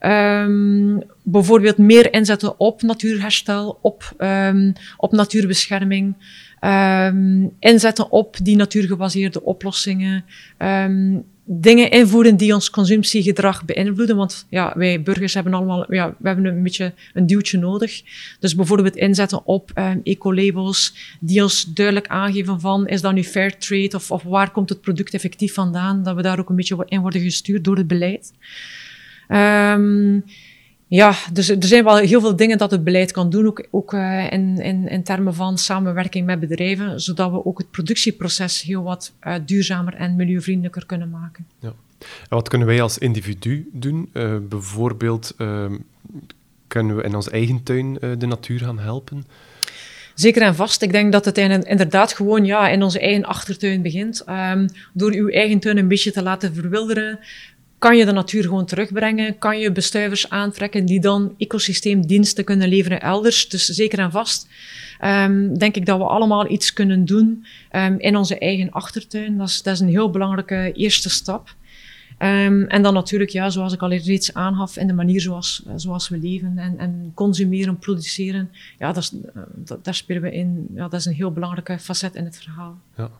Um, 0.00 1.02
bijvoorbeeld 1.22 1.78
meer 1.78 2.12
inzetten 2.12 2.60
op 2.60 2.82
natuurherstel, 2.82 3.78
op, 3.82 4.14
um, 4.18 4.72
op 4.96 5.12
natuurbescherming. 5.12 6.14
Inzetten 7.58 8.10
op 8.10 8.36
die 8.42 8.56
natuurgebaseerde 8.56 9.42
oplossingen. 9.42 10.24
Dingen 11.52 11.90
invoeren 11.90 12.36
die 12.36 12.54
ons 12.54 12.70
consumptiegedrag 12.70 13.64
beïnvloeden. 13.64 14.16
Want 14.16 14.46
ja, 14.48 14.72
wij 14.76 15.02
burgers 15.02 15.34
hebben 15.34 15.54
allemaal, 15.54 15.94
ja, 15.94 16.14
we 16.18 16.28
hebben 16.28 16.44
een 16.44 16.62
beetje 16.62 16.92
een 17.14 17.26
duwtje 17.26 17.58
nodig. 17.58 18.02
Dus 18.40 18.54
bijvoorbeeld 18.54 18.96
inzetten 18.96 19.46
op 19.46 19.70
um, 19.74 20.00
ecolabels 20.04 20.94
die 21.20 21.42
ons 21.42 21.64
duidelijk 21.64 22.06
aangeven 22.06 22.60
van, 22.60 22.86
is 22.86 23.00
dat 23.00 23.12
nu 23.12 23.24
fair 23.24 23.58
trade 23.58 23.90
of, 23.94 24.10
of 24.10 24.22
waar 24.22 24.50
komt 24.50 24.68
het 24.68 24.80
product 24.80 25.14
effectief 25.14 25.54
vandaan? 25.54 26.02
Dat 26.02 26.16
we 26.16 26.22
daar 26.22 26.38
ook 26.38 26.48
een 26.48 26.56
beetje 26.56 26.84
in 26.88 27.00
worden 27.00 27.20
gestuurd 27.20 27.64
door 27.64 27.76
het 27.76 27.86
beleid. 27.86 28.32
Um, 29.28 30.24
ja, 30.90 31.14
dus 31.32 31.48
er 31.48 31.64
zijn 31.64 31.84
wel 31.84 31.96
heel 31.96 32.20
veel 32.20 32.36
dingen 32.36 32.58
dat 32.58 32.70
het 32.70 32.84
beleid 32.84 33.12
kan 33.12 33.30
doen, 33.30 33.46
ook, 33.46 33.66
ook 33.70 33.92
uh, 33.92 34.32
in, 34.32 34.58
in, 34.58 34.88
in 34.88 35.02
termen 35.02 35.34
van 35.34 35.58
samenwerking 35.58 36.26
met 36.26 36.40
bedrijven, 36.40 37.00
zodat 37.00 37.30
we 37.30 37.44
ook 37.44 37.58
het 37.58 37.70
productieproces 37.70 38.62
heel 38.62 38.82
wat 38.82 39.12
uh, 39.26 39.34
duurzamer 39.46 39.94
en 39.94 40.16
milieuvriendelijker 40.16 40.86
kunnen 40.86 41.10
maken. 41.10 41.46
Ja. 41.58 41.72
En 41.98 42.06
wat 42.28 42.48
kunnen 42.48 42.66
wij 42.66 42.82
als 42.82 42.98
individu 42.98 43.68
doen? 43.72 44.10
Uh, 44.12 44.36
bijvoorbeeld, 44.48 45.34
ehm, 45.38 45.76
kunnen 46.66 46.96
we 46.96 47.02
in 47.02 47.14
ons 47.14 47.30
eigen 47.30 47.62
tuin 47.62 47.94
de 48.18 48.26
natuur 48.26 48.58
gaan 48.58 48.78
helpen? 48.78 49.24
Zeker 50.14 50.42
en 50.42 50.54
vast. 50.54 50.82
Ik 50.82 50.92
denk 50.92 51.12
dat 51.12 51.24
het 51.24 51.38
inderdaad 51.38 52.12
gewoon 52.12 52.44
ja, 52.44 52.68
in 52.68 52.82
onze 52.82 53.00
eigen 53.00 53.24
achtertuin 53.24 53.82
begint. 53.82 54.24
Um, 54.28 54.68
door 54.92 55.12
uw 55.12 55.28
eigen 55.28 55.58
tuin 55.58 55.78
een 55.78 55.88
beetje 55.88 56.12
te 56.12 56.22
laten 56.22 56.54
verwilderen, 56.54 57.18
kan 57.80 57.96
je 57.96 58.04
de 58.04 58.12
natuur 58.12 58.42
gewoon 58.42 58.64
terugbrengen? 58.64 59.38
Kan 59.38 59.58
je 59.58 59.72
bestuivers 59.72 60.30
aantrekken 60.30 60.84
die 60.84 61.00
dan 61.00 61.34
ecosysteemdiensten 61.38 62.44
kunnen 62.44 62.68
leveren 62.68 63.00
elders? 63.00 63.48
Dus 63.48 63.64
zeker 63.64 63.98
en 63.98 64.10
vast 64.10 64.48
um, 65.04 65.58
denk 65.58 65.76
ik 65.76 65.86
dat 65.86 65.98
we 65.98 66.04
allemaal 66.04 66.50
iets 66.50 66.72
kunnen 66.72 67.04
doen 67.04 67.46
um, 67.72 67.98
in 67.98 68.16
onze 68.16 68.38
eigen 68.38 68.70
achtertuin. 68.70 69.38
Dat 69.38 69.48
is, 69.48 69.62
dat 69.62 69.74
is 69.74 69.80
een 69.80 69.88
heel 69.88 70.10
belangrijke 70.10 70.72
eerste 70.72 71.10
stap. 71.10 71.54
Um, 72.18 72.66
en 72.66 72.82
dan 72.82 72.94
natuurlijk, 72.94 73.30
ja, 73.30 73.50
zoals 73.50 73.72
ik 73.72 73.82
al 73.82 73.94
reeds 73.94 74.34
aangaf, 74.34 74.76
in 74.76 74.86
de 74.86 74.92
manier 74.92 75.20
zoals, 75.20 75.62
zoals 75.76 76.08
we 76.08 76.18
leven 76.18 76.58
en, 76.58 76.78
en 76.78 77.12
consumeren, 77.14 77.78
produceren. 77.78 78.50
Ja, 78.78 78.92
dat 78.92 79.02
is, 79.02 79.12
dat, 79.54 79.84
daar 79.84 79.94
spelen 79.94 80.22
we 80.22 80.32
in. 80.32 80.66
Ja, 80.74 80.88
dat 80.88 81.00
is 81.00 81.06
een 81.06 81.14
heel 81.14 81.32
belangrijke 81.32 81.78
facet 81.78 82.14
in 82.14 82.24
het 82.24 82.36
verhaal. 82.36 82.78
Ja. 82.96 83.10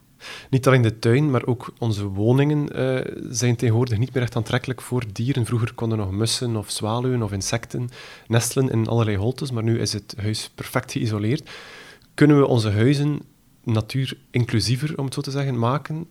Niet 0.51 0.66
alleen 0.66 0.83
de 0.83 0.99
tuin, 0.99 1.31
maar 1.31 1.47
ook 1.47 1.73
onze 1.79 2.05
woningen 2.05 2.68
uh, 2.81 3.01
zijn 3.31 3.57
tegenwoordig 3.57 3.99
niet 3.99 4.14
meer 4.14 4.23
echt 4.23 4.37
aantrekkelijk 4.37 4.81
voor 4.81 5.05
dieren. 5.12 5.47
Vroeger 5.47 5.75
konden 5.75 5.99
nog 5.99 6.11
mussen 6.11 6.57
of 6.57 6.71
zwaluwen 6.71 7.23
of 7.23 7.33
insecten 7.33 7.89
nestelen 8.27 8.71
in 8.71 8.87
allerlei 8.87 9.16
holtes, 9.16 9.51
maar 9.51 9.62
nu 9.62 9.81
is 9.81 9.93
het 9.93 10.14
huis 10.16 10.51
perfect 10.55 10.93
geïsoleerd. 10.93 11.51
Kunnen 12.14 12.39
we 12.39 12.47
onze 12.47 12.71
huizen 12.71 13.21
natuur 13.64 14.16
inclusiever, 14.31 14.99
om 14.99 15.05
het 15.05 15.14
zo 15.14 15.21
te 15.21 15.31
zeggen, 15.31 15.59
maken? 15.59 16.07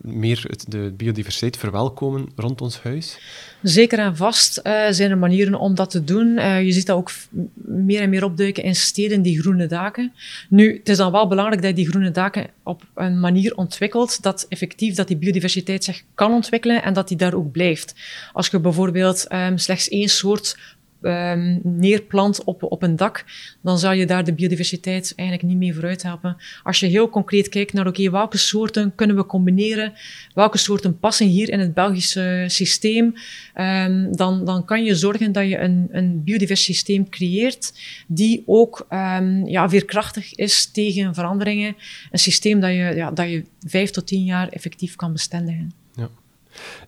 Meer 0.00 0.50
de 0.68 0.92
biodiversiteit 0.96 1.56
verwelkomen 1.56 2.28
rond 2.36 2.60
ons 2.60 2.82
huis? 2.82 3.18
Zeker 3.62 3.98
en 3.98 4.16
vast 4.16 4.60
uh, 4.64 4.86
zijn 4.90 5.10
er 5.10 5.18
manieren 5.18 5.54
om 5.54 5.74
dat 5.74 5.90
te 5.90 6.04
doen. 6.04 6.26
Uh, 6.26 6.62
je 6.62 6.72
ziet 6.72 6.86
dat 6.86 6.96
ook 6.96 7.10
meer 7.54 8.00
en 8.00 8.10
meer 8.10 8.24
opduiken 8.24 8.62
in 8.62 8.74
steden, 8.74 9.22
die 9.22 9.40
groene 9.40 9.66
daken. 9.66 10.12
Nu, 10.48 10.76
het 10.76 10.88
is 10.88 10.96
dan 10.96 11.12
wel 11.12 11.28
belangrijk 11.28 11.60
dat 11.60 11.70
je 11.70 11.76
die 11.76 11.88
groene 11.88 12.10
daken 12.10 12.46
op 12.62 12.82
een 12.94 13.20
manier 13.20 13.54
ontwikkelt 13.54 14.22
dat 14.22 14.46
effectief 14.48 14.94
dat 14.94 15.08
die 15.08 15.16
biodiversiteit 15.16 15.84
zich 15.84 16.02
kan 16.14 16.32
ontwikkelen 16.32 16.82
en 16.82 16.92
dat 16.92 17.08
die 17.08 17.16
daar 17.16 17.34
ook 17.34 17.50
blijft. 17.50 17.94
Als 18.32 18.48
je 18.48 18.60
bijvoorbeeld 18.60 19.32
um, 19.32 19.58
slechts 19.58 19.88
één 19.88 20.08
soort 20.08 20.56
um, 21.02 21.60
neerplant 21.62 22.44
op, 22.44 22.62
op 22.62 22.82
een 22.82 22.96
dak, 22.96 23.24
dan 23.62 23.78
zou 23.78 23.94
je 23.94 24.06
daar 24.06 24.24
de 24.24 24.32
biodiversiteit 24.32 25.12
eigenlijk 25.16 25.48
niet 25.48 25.58
mee 25.58 25.74
vooruit 25.74 26.02
helpen. 26.02 26.36
Als 26.62 26.80
je 26.80 26.86
heel 26.86 27.08
concreet 27.08 27.48
kijkt 27.48 27.72
naar, 27.72 27.86
oké, 27.86 28.10
welke 28.10 28.38
soorten 28.38 28.94
kunnen 28.94 29.16
we 29.16 29.26
combineren, 29.26 29.92
welke 30.34 30.58
soorten 30.58 30.98
passen 30.98 31.26
hier 31.26 31.48
in 31.48 31.60
het 31.60 31.74
Belgische 31.74 32.44
systeem, 32.46 33.14
um, 33.54 34.16
dan, 34.16 34.44
dan 34.44 34.64
kan 34.64 34.84
je 34.84 34.94
zorgen 34.94 35.32
dat 35.32 35.48
je 35.48 35.58
een, 35.58 35.88
een 35.90 36.24
biodivers 36.24 36.64
systeem 36.64 37.08
creëert 37.08 37.72
die 38.06 38.42
ook 38.46 38.86
um, 38.90 39.46
ja, 39.46 39.68
veerkrachtig 39.68 40.34
is 40.34 40.70
tegen 40.70 41.14
veranderingen. 41.14 41.76
Een 42.10 42.18
systeem 42.18 42.60
dat 42.60 42.70
je, 42.70 42.92
ja, 42.94 43.10
dat 43.10 43.28
je 43.28 43.44
vijf 43.66 43.90
tot 43.90 44.06
tien 44.06 44.24
jaar 44.24 44.48
effectief 44.48 44.96
kan 44.96 45.12
bestendigen. 45.12 45.72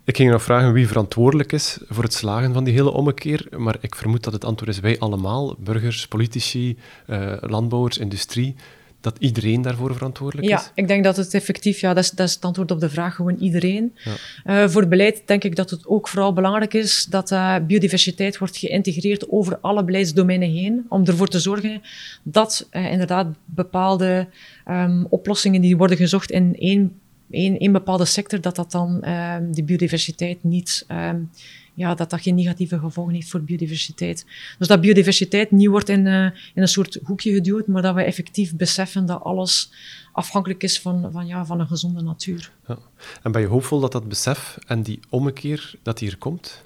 Ik 0.04 0.16
ging 0.16 0.30
nog 0.30 0.42
vragen 0.42 0.72
wie 0.72 0.88
verantwoordelijk 0.88 1.52
is 1.52 1.78
voor 1.88 2.02
het 2.02 2.14
slagen 2.14 2.52
van 2.52 2.64
die 2.64 2.74
hele 2.74 2.92
ommekeer, 2.92 3.46
maar 3.56 3.76
ik 3.80 3.94
vermoed 3.94 4.24
dat 4.24 4.32
het 4.32 4.44
antwoord 4.44 4.70
is 4.70 4.80
wij 4.80 4.98
allemaal, 4.98 5.56
burgers, 5.58 6.08
politici, 6.08 6.78
uh, 7.06 7.32
landbouwers, 7.40 7.98
industrie, 7.98 8.54
dat 9.00 9.16
iedereen 9.18 9.62
daarvoor 9.62 9.94
verantwoordelijk 9.94 10.48
is? 10.48 10.54
Ja, 10.54 10.70
ik 10.74 10.88
denk 10.88 11.04
dat 11.04 11.16
het 11.16 11.34
effectief, 11.34 11.80
ja, 11.80 11.94
dat 11.94 12.04
is, 12.04 12.10
dat 12.10 12.28
is 12.28 12.34
het 12.34 12.44
antwoord 12.44 12.70
op 12.70 12.80
de 12.80 12.90
vraag, 12.90 13.14
gewoon 13.14 13.36
iedereen. 13.36 13.96
Ja. 14.44 14.64
Uh, 14.64 14.70
voor 14.70 14.88
beleid 14.88 15.22
denk 15.26 15.44
ik 15.44 15.56
dat 15.56 15.70
het 15.70 15.86
ook 15.86 16.08
vooral 16.08 16.32
belangrijk 16.32 16.74
is 16.74 17.04
dat 17.04 17.30
uh, 17.30 17.56
biodiversiteit 17.66 18.38
wordt 18.38 18.56
geïntegreerd 18.56 19.28
over 19.28 19.58
alle 19.60 19.84
beleidsdomeinen 19.84 20.50
heen, 20.50 20.86
om 20.88 21.04
ervoor 21.04 21.28
te 21.28 21.40
zorgen 21.40 21.82
dat 22.22 22.68
inderdaad 22.70 23.26
bepaalde 23.44 24.26
um, 24.68 25.06
oplossingen 25.08 25.60
die 25.60 25.76
worden 25.76 25.96
gezocht 25.96 26.30
in 26.30 26.56
één 26.58 27.00
in 27.31 27.57
een 27.59 27.72
bepaalde 27.72 28.05
sector, 28.05 28.41
dat 28.41 28.57
dat 28.57 28.70
dan 28.70 29.09
um, 29.09 29.53
die 29.53 29.64
biodiversiteit 29.64 30.45
niet, 30.45 30.85
um, 30.89 31.31
ja, 31.74 31.95
dat 31.95 32.11
dat 32.11 32.20
geen 32.20 32.35
negatieve 32.35 32.78
gevolgen 32.78 33.14
heeft 33.14 33.28
voor 33.28 33.43
biodiversiteit. 33.43 34.26
Dus 34.59 34.68
dat 34.68 34.81
biodiversiteit 34.81 35.51
niet 35.51 35.68
wordt 35.68 35.89
in, 35.89 36.07
uh, 36.07 36.24
in 36.24 36.62
een 36.62 36.68
soort 36.68 36.99
hoekje 37.05 37.33
geduwd, 37.33 37.66
maar 37.66 37.83
dat 37.83 37.95
we 37.95 38.03
effectief 38.03 38.57
beseffen 38.57 39.07
dat 39.07 39.22
alles 39.22 39.72
afhankelijk 40.12 40.62
is 40.62 40.81
van, 40.81 41.09
van, 41.12 41.26
ja, 41.26 41.45
van 41.45 41.61
een 41.61 41.66
gezonde 41.66 42.03
natuur. 42.03 42.53
Ja. 42.66 42.78
En 43.22 43.33
ben 43.33 43.41
je 43.41 43.47
hoopvol 43.47 43.81
dat 43.81 43.93
dat 43.93 44.09
besef 44.09 44.59
en 44.66 44.83
die 44.83 45.01
ommekeer, 45.09 45.74
dat 45.83 45.99
hier 45.99 46.18
komt? 46.18 46.62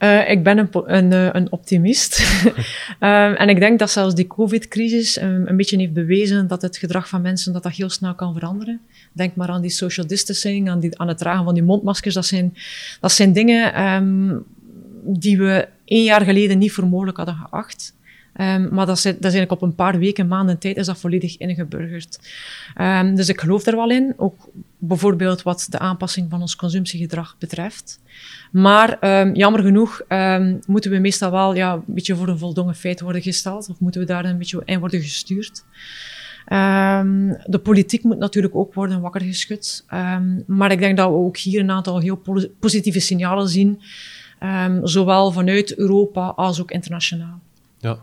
Uh, 0.00 0.30
ik 0.30 0.42
ben 0.42 0.58
een, 0.58 0.68
een, 0.72 1.12
eh, 1.12 1.28
een 1.32 1.52
optimist. 1.52 2.42
um, 3.00 3.34
en 3.42 3.48
ik 3.48 3.60
denk 3.60 3.78
dat 3.78 3.90
zelfs 3.90 4.14
die 4.14 4.26
COVID-crisis 4.26 5.22
um, 5.22 5.46
een 5.46 5.56
beetje 5.56 5.76
heeft 5.76 5.92
bewezen 5.92 6.48
dat 6.48 6.62
het 6.62 6.76
gedrag 6.76 7.08
van 7.08 7.22
mensen 7.22 7.52
dat 7.52 7.62
dat 7.62 7.72
heel 7.72 7.90
snel 7.90 8.14
kan 8.14 8.32
veranderen. 8.32 8.80
Denk 9.12 9.34
maar 9.34 9.48
aan 9.48 9.60
die 9.60 9.70
social 9.70 10.06
distancing, 10.06 10.70
aan, 10.70 10.98
aan 10.98 11.08
het 11.08 11.18
dragen 11.18 11.44
van 11.44 11.54
die 11.54 11.62
mondmaskers. 11.62 12.14
Dat 12.14 12.26
zijn, 12.26 12.54
dat 13.00 13.12
zijn 13.12 13.32
dingen 13.32 13.82
um, 13.82 14.44
die 15.02 15.38
we 15.38 15.68
één 15.84 16.04
jaar 16.04 16.20
geleden 16.20 16.58
niet 16.58 16.72
voor 16.72 16.86
mogelijk 16.86 17.16
hadden 17.16 17.34
geacht. 17.34 17.94
Um, 18.40 18.68
maar 18.72 18.86
dat 18.86 19.02
dat 19.02 19.04
is 19.04 19.22
eigenlijk 19.22 19.50
op 19.50 19.62
een 19.62 19.74
paar 19.74 19.98
weken, 19.98 20.28
maanden 20.28 20.58
tijd 20.58 20.76
is 20.76 20.86
dat 20.86 20.98
volledig 20.98 21.36
ingeburgerd. 21.36 22.18
Um, 22.80 23.14
dus 23.14 23.28
ik 23.28 23.40
geloof 23.40 23.66
er 23.66 23.76
wel 23.76 23.90
in, 23.90 24.14
ook 24.16 24.48
bijvoorbeeld 24.78 25.42
wat 25.42 25.66
de 25.70 25.78
aanpassing 25.78 26.30
van 26.30 26.40
ons 26.40 26.56
consumptiegedrag 26.56 27.36
betreft. 27.38 28.00
Maar 28.52 28.98
jammer 29.36 29.62
genoeg 29.62 30.02
moeten 30.66 30.90
we 30.90 30.98
meestal 30.98 31.30
wel 31.30 31.54
ja, 31.54 31.72
een 31.72 31.82
beetje 31.86 32.16
voor 32.16 32.28
een 32.28 32.38
voldongen 32.38 32.74
feit 32.74 33.00
worden 33.00 33.22
gesteld, 33.22 33.68
of 33.68 33.80
moeten 33.80 34.00
we 34.00 34.06
daar 34.06 34.24
een 34.24 34.38
beetje 34.38 34.62
in 34.64 34.78
worden 34.78 35.00
gestuurd. 35.00 35.64
De 37.46 37.60
politiek 37.62 38.02
moet 38.02 38.18
natuurlijk 38.18 38.54
ook 38.54 38.74
worden 38.74 39.00
wakker 39.00 39.20
geschud. 39.20 39.84
maar 40.46 40.72
ik 40.72 40.78
denk 40.78 40.96
dat 40.96 41.08
we 41.08 41.14
ook 41.14 41.36
hier 41.36 41.60
een 41.60 41.70
aantal 41.70 42.00
heel 42.00 42.22
positieve 42.60 43.00
signalen 43.00 43.48
zien, 43.48 43.80
zowel 44.82 45.30
vanuit 45.30 45.76
Europa 45.76 46.26
als 46.26 46.60
ook 46.60 46.70
internationaal. 46.70 47.40
Ja, 47.78 47.98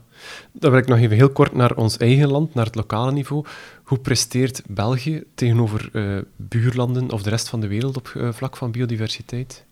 dan 0.51 0.71
wil 0.71 0.79
ik 0.79 0.87
nog 0.87 0.97
even 0.97 1.15
heel 1.15 1.29
kort 1.29 1.53
naar 1.53 1.75
ons 1.75 1.97
eigen 1.97 2.31
land, 2.31 2.53
naar 2.53 2.65
het 2.65 2.75
lokale 2.75 3.11
niveau. 3.11 3.45
Hoe 3.83 3.99
presteert 3.99 4.61
België 4.67 5.23
tegenover 5.35 5.89
uh, 5.93 6.17
buurlanden 6.35 7.11
of 7.11 7.23
de 7.23 7.29
rest 7.29 7.49
van 7.49 7.59
de 7.59 7.67
wereld 7.67 7.97
op 7.97 8.13
uh, 8.17 8.33
vlak 8.33 8.57
van 8.57 8.71
biodiversiteit? 8.71 9.65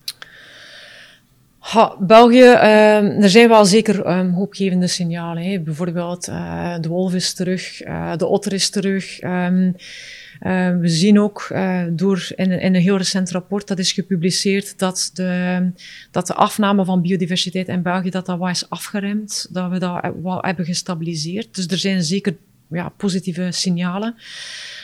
Ha, 1.66 1.96
België, 2.00 2.38
uh, 2.38 3.24
er 3.24 3.30
zijn 3.30 3.50
wel 3.50 3.66
zeker 3.66 4.18
um, 4.18 4.32
hoopgevende 4.32 4.88
signalen. 4.88 5.44
Hè. 5.44 5.60
Bijvoorbeeld 5.60 6.28
uh, 6.28 6.76
de 6.80 6.88
wolf 6.88 7.14
is 7.14 7.34
terug, 7.34 7.78
de 8.18 8.26
otter 8.26 8.54
is 8.54 8.70
terug. 8.70 9.22
Uh, 9.22 10.78
we 10.80 10.88
zien 10.88 11.20
ook 11.20 11.50
uh, 11.52 11.84
door 11.92 12.28
in, 12.36 12.52
in, 12.52 12.76
een 12.76 12.82
heel 12.82 12.98
recent 12.98 13.32
rapport 13.32 13.68
dat 13.68 13.80
is 13.80 13.92
gepubliceerd 13.92 14.80
dat 14.80 15.10
de, 15.14 15.72
dat 16.12 16.28
de 16.28 16.34
afname 16.34 16.86
van 16.86 17.02
biodiversiteit 17.02 17.68
in 17.68 17.82
België 17.82 18.10
dat 18.10 18.26
dat 18.26 18.38
wat 18.38 18.50
is 18.50 18.70
afgeremd, 18.70 19.48
dat 19.52 19.72
we 19.72 19.80
dat 19.80 20.12
wat 20.22 20.46
hebben 20.46 20.66
gestabiliseerd. 20.66 21.56
Dus 21.56 21.68
er 21.68 21.78
zijn 21.78 22.04
zeker 22.04 22.36
ja, 22.70 22.90
positieve 22.90 23.48
signalen. 23.52 24.16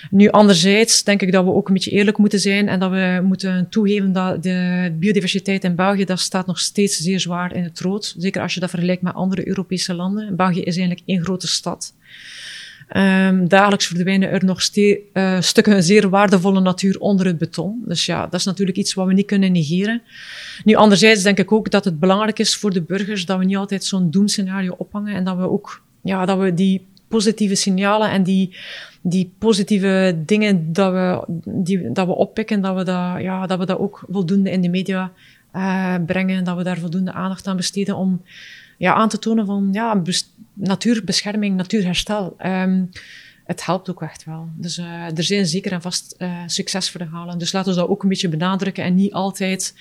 Nu, 0.09 0.29
anderzijds 0.29 1.03
denk 1.03 1.21
ik 1.21 1.31
dat 1.31 1.43
we 1.43 1.51
ook 1.51 1.67
een 1.67 1.73
beetje 1.73 1.91
eerlijk 1.91 2.17
moeten 2.17 2.39
zijn 2.39 2.67
en 2.67 2.79
dat 2.79 2.91
we 2.91 3.21
moeten 3.23 3.67
toegeven 3.69 4.13
dat 4.13 4.43
de 4.43 4.91
biodiversiteit 4.99 5.63
in 5.63 5.75
België, 5.75 6.05
dat 6.05 6.19
staat 6.19 6.45
nog 6.47 6.59
steeds 6.59 6.97
zeer 6.97 7.19
zwaar 7.19 7.55
in 7.55 7.63
het 7.63 7.79
rood. 7.79 8.15
Zeker 8.17 8.41
als 8.41 8.53
je 8.53 8.59
dat 8.59 8.69
vergelijkt 8.69 9.01
met 9.01 9.13
andere 9.13 9.47
Europese 9.47 9.93
landen. 9.93 10.35
België 10.35 10.61
is 10.61 10.77
eigenlijk 10.77 11.07
één 11.07 11.23
grote 11.23 11.47
stad. 11.47 11.93
Um, 12.97 13.47
dagelijks 13.47 13.87
verdwijnen 13.87 14.29
er 14.29 14.45
nog 14.45 14.61
uh, 14.73 15.41
stukken 15.41 15.83
zeer 15.83 16.09
waardevolle 16.09 16.59
natuur 16.59 16.99
onder 16.99 17.25
het 17.25 17.37
beton. 17.37 17.81
Dus 17.85 18.05
ja, 18.05 18.23
dat 18.23 18.39
is 18.39 18.45
natuurlijk 18.45 18.77
iets 18.77 18.93
wat 18.93 19.07
we 19.07 19.13
niet 19.13 19.25
kunnen 19.25 19.51
negeren. 19.51 20.01
Nu, 20.63 20.73
anderzijds 20.73 21.23
denk 21.23 21.37
ik 21.37 21.51
ook 21.51 21.71
dat 21.71 21.85
het 21.85 21.99
belangrijk 21.99 22.39
is 22.39 22.55
voor 22.55 22.73
de 22.73 22.81
burgers 22.81 23.25
dat 23.25 23.37
we 23.37 23.45
niet 23.45 23.55
altijd 23.55 23.83
zo'n 23.83 24.11
doemscenario 24.11 24.75
ophangen 24.77 25.15
en 25.15 25.23
dat 25.23 25.37
we 25.37 25.49
ook, 25.49 25.83
ja, 26.01 26.25
dat 26.25 26.39
we 26.39 26.53
die 26.53 26.87
positieve 27.11 27.55
signalen 27.55 28.09
en 28.11 28.23
die, 28.23 28.55
die 29.01 29.33
positieve 29.37 30.21
dingen 30.25 30.73
dat 30.73 30.91
we, 30.91 31.23
die, 31.45 31.91
dat 31.91 32.07
we 32.07 32.15
oppikken, 32.15 32.61
dat 32.61 32.75
we 32.75 32.83
dat, 32.83 33.21
ja, 33.21 33.47
dat 33.47 33.59
we 33.59 33.65
dat 33.65 33.79
ook 33.79 34.03
voldoende 34.09 34.51
in 34.51 34.61
de 34.61 34.69
media 34.69 35.11
uh, 35.55 35.95
brengen, 36.05 36.43
dat 36.43 36.57
we 36.57 36.63
daar 36.63 36.77
voldoende 36.77 37.11
aandacht 37.11 37.47
aan 37.47 37.55
besteden 37.55 37.95
om 37.95 38.21
ja, 38.77 38.93
aan 38.93 39.09
te 39.09 39.19
tonen 39.19 39.45
van 39.45 39.69
ja, 39.71 40.01
natuurbescherming, 40.53 41.55
natuurherstel. 41.55 42.35
Um, 42.45 42.89
het 43.45 43.65
helpt 43.65 43.89
ook 43.89 44.01
echt 44.01 44.23
wel. 44.23 44.49
Dus 44.55 44.77
uh, 44.77 45.17
er 45.17 45.23
zijn 45.23 45.45
zeker 45.45 45.71
en 45.71 45.81
vast 45.81 46.15
uh, 46.17 46.37
succesverhalen. 46.45 47.37
Dus 47.37 47.51
laten 47.51 47.73
we 47.73 47.79
dat 47.79 47.89
ook 47.89 48.03
een 48.03 48.09
beetje 48.09 48.29
benadrukken 48.29 48.83
en 48.83 48.95
niet 48.95 49.13
altijd 49.13 49.75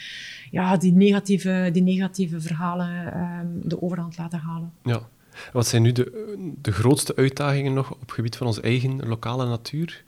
ja, 0.50 0.76
die, 0.76 0.92
negatieve, 0.92 1.70
die 1.72 1.82
negatieve 1.82 2.40
verhalen 2.40 3.18
um, 3.18 3.60
de 3.64 3.82
overhand 3.82 4.18
laten 4.18 4.38
halen. 4.38 4.72
Ja. 4.82 5.08
Wat 5.52 5.66
zijn 5.66 5.82
nu 5.82 5.92
de, 5.92 6.34
de 6.62 6.72
grootste 6.72 7.16
uitdagingen 7.16 7.74
nog 7.74 7.92
op 7.92 8.00
het 8.00 8.12
gebied 8.12 8.36
van 8.36 8.46
onze 8.46 8.60
eigen 8.60 9.00
lokale 9.06 9.46
natuur? 9.46 10.02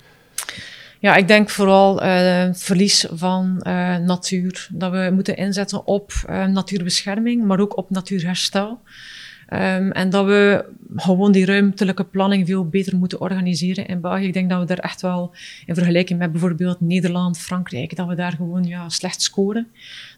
Ja, 0.98 1.16
ik 1.16 1.28
denk 1.28 1.50
vooral 1.50 2.04
uh, 2.04 2.48
verlies 2.52 3.06
van 3.10 3.64
uh, 3.66 3.96
natuur. 3.96 4.68
Dat 4.72 4.92
we 4.92 5.10
moeten 5.12 5.36
inzetten 5.36 5.86
op 5.86 6.12
uh, 6.30 6.46
natuurbescherming, 6.46 7.44
maar 7.44 7.60
ook 7.60 7.76
op 7.76 7.90
natuurherstel. 7.90 8.80
Um, 9.52 9.92
en 9.92 10.10
dat 10.10 10.24
we 10.24 10.64
gewoon 10.96 11.32
die 11.32 11.44
ruimtelijke 11.44 12.04
planning 12.04 12.46
veel 12.46 12.68
beter 12.68 12.96
moeten 12.96 13.20
organiseren 13.20 13.86
in 13.86 14.00
België. 14.00 14.26
Ik 14.26 14.32
denk 14.32 14.50
dat 14.50 14.60
we 14.60 14.66
daar 14.66 14.78
echt 14.78 15.00
wel, 15.00 15.34
in 15.66 15.74
vergelijking 15.74 16.18
met 16.18 16.32
bijvoorbeeld 16.32 16.80
Nederland, 16.80 17.38
Frankrijk, 17.38 17.96
dat 17.96 18.06
we 18.06 18.14
daar 18.14 18.32
gewoon 18.32 18.64
ja, 18.64 18.88
slecht 18.88 19.22
scoren. 19.22 19.68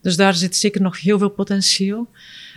Dus 0.00 0.16
daar 0.16 0.34
zit 0.34 0.56
zeker 0.56 0.80
nog 0.80 1.00
heel 1.00 1.18
veel 1.18 1.28
potentieel. 1.28 2.08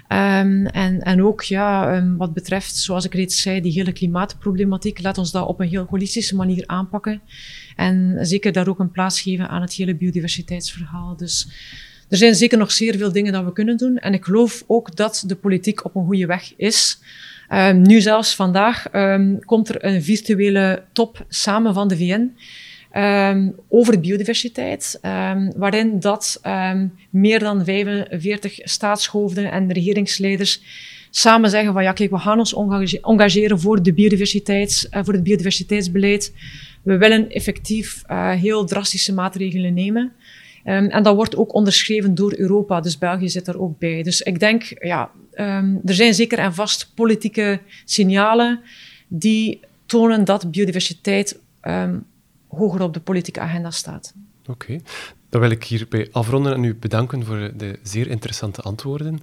Um, 0.10 0.66
en, 0.66 1.02
en 1.02 1.24
ook 1.24 1.42
ja, 1.42 1.98
um, 1.98 2.18
wat 2.18 2.34
betreft, 2.34 2.76
zoals 2.76 3.06
ik 3.06 3.14
reeds 3.14 3.42
zei, 3.42 3.62
die 3.62 3.72
hele 3.72 3.92
klimaatproblematiek, 3.92 5.02
laat 5.02 5.18
ons 5.18 5.32
dat 5.32 5.48
op 5.48 5.60
een 5.60 5.68
heel 5.68 5.86
holistische 5.90 6.36
manier 6.36 6.64
aanpakken. 6.66 7.22
En 7.76 8.18
zeker 8.22 8.52
daar 8.52 8.68
ook 8.68 8.80
een 8.80 8.92
plaats 8.92 9.22
geven 9.22 9.50
aan 9.50 9.62
het 9.62 9.74
hele 9.74 9.96
biodiversiteitsverhaal. 9.96 11.16
Dus 11.18 11.48
er 12.10 12.18
zijn 12.18 12.36
zeker 12.36 12.58
nog 12.58 12.72
zeer 12.72 12.98
veel 12.98 13.12
dingen 13.12 13.34
dat 13.34 13.46
we 13.46 13.54
kunnen 13.54 13.78
doen. 13.78 13.98
En 13.98 14.14
ik 14.14 14.26
geloof 14.26 14.64
ook 14.68 14.96
dat 14.96 15.24
de 15.26 15.36
politiek 15.36 15.86
op 15.86 15.96
een 15.96 16.06
goede 16.06 16.26
weg 16.26 16.54
is. 16.58 17.00
Um, 17.54 17.82
nu 17.82 18.02
zelfs 18.02 18.36
vandaag 18.36 18.90
komt 19.46 19.70
er 19.70 19.86
een 19.86 20.04
virtuele 20.04 20.84
top 20.92 21.26
samen 21.28 21.74
van 21.74 21.88
de 21.88 21.98
VN. 21.98 22.36
Um, 22.96 23.56
over 23.70 24.00
biodiversiteit, 24.00 25.00
um, 25.02 25.52
waarin 25.56 26.00
dat 26.00 26.40
um, 26.46 26.94
meer 27.10 27.40
dan 27.40 27.64
45 27.64 28.60
staatshoofden 28.64 29.52
en 29.52 29.72
regeringsleiders 29.72 30.62
samen 31.10 31.50
zeggen 31.50 31.74
van 31.74 31.84
ja, 31.84 31.92
kijk, 31.92 32.10
we 32.10 32.18
gaan 32.18 32.40
ons 32.40 32.56
engageren 33.02 33.60
voor, 33.60 33.84
de 33.84 33.94
uh, 33.96 35.04
voor 35.04 35.14
het 35.14 35.24
biodiversiteitsbeleid. 35.24 36.34
We 36.84 36.98
willen 36.98 37.30
effectief 37.30 38.04
uh, 38.12 38.32
heel 38.32 38.66
drastische 38.66 39.14
maatregelen 39.14 39.74
nemen. 39.74 40.12
En 40.64 41.04
dat 41.04 41.16
wordt 41.16 41.36
ook 41.36 41.54
onderschreven 41.54 42.16
door 42.16 42.34
Europa, 42.38 42.82
dus 42.82 42.98
België 42.98 43.30
zit 43.30 43.48
er 43.48 43.60
ook 43.60 43.80
bij. 43.80 44.04
Dus 44.04 44.22
ik 44.22 44.40
denk, 44.40 44.64
ja, 44.80 45.12
er 45.86 45.94
zijn 45.94 46.14
zeker 46.14 46.38
en 46.38 46.54
vast 46.54 46.92
politieke 46.96 47.60
signalen 47.86 48.60
die 49.08 49.60
tonen 49.86 50.26
dat 50.26 50.52
biodiversiteit 50.52 51.40
hoger 52.48 52.82
op 52.82 52.94
de 52.94 53.00
politieke 53.00 53.40
agenda 53.40 53.72
staat. 53.72 54.14
Oké, 54.50 54.80
dan 55.30 55.42
wil 55.42 55.50
ik 55.50 55.64
hierbij 55.64 56.10
afronden 56.12 56.54
en 56.54 56.64
u 56.64 56.76
bedanken 56.76 57.26
voor 57.26 57.52
de 57.56 57.80
zeer 57.84 58.08
interessante 58.08 58.62
antwoorden. 58.62 59.20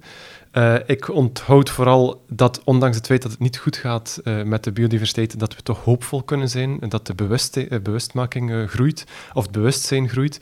Uh, 0.53 0.75
ik 0.85 1.09
onthoud 1.09 1.69
vooral 1.69 2.23
dat, 2.29 2.61
ondanks 2.63 2.97
het 2.97 3.05
feit 3.05 3.21
dat 3.21 3.31
het 3.31 3.39
niet 3.39 3.57
goed 3.57 3.77
gaat 3.77 4.19
uh, 4.23 4.43
met 4.43 4.63
de 4.63 4.71
biodiversiteit, 4.71 5.39
dat 5.39 5.55
we 5.55 5.61
toch 5.61 5.83
hoopvol 5.83 6.23
kunnen 6.23 6.49
zijn 6.49 6.81
en 6.81 6.89
dat 6.89 7.07
de 7.07 7.13
uh, 7.17 7.79
bewustmaking 7.81 8.69
groeit, 8.69 9.05
of 9.33 9.43
het 9.43 9.51
bewustzijn 9.51 10.09
groeit, 10.09 10.39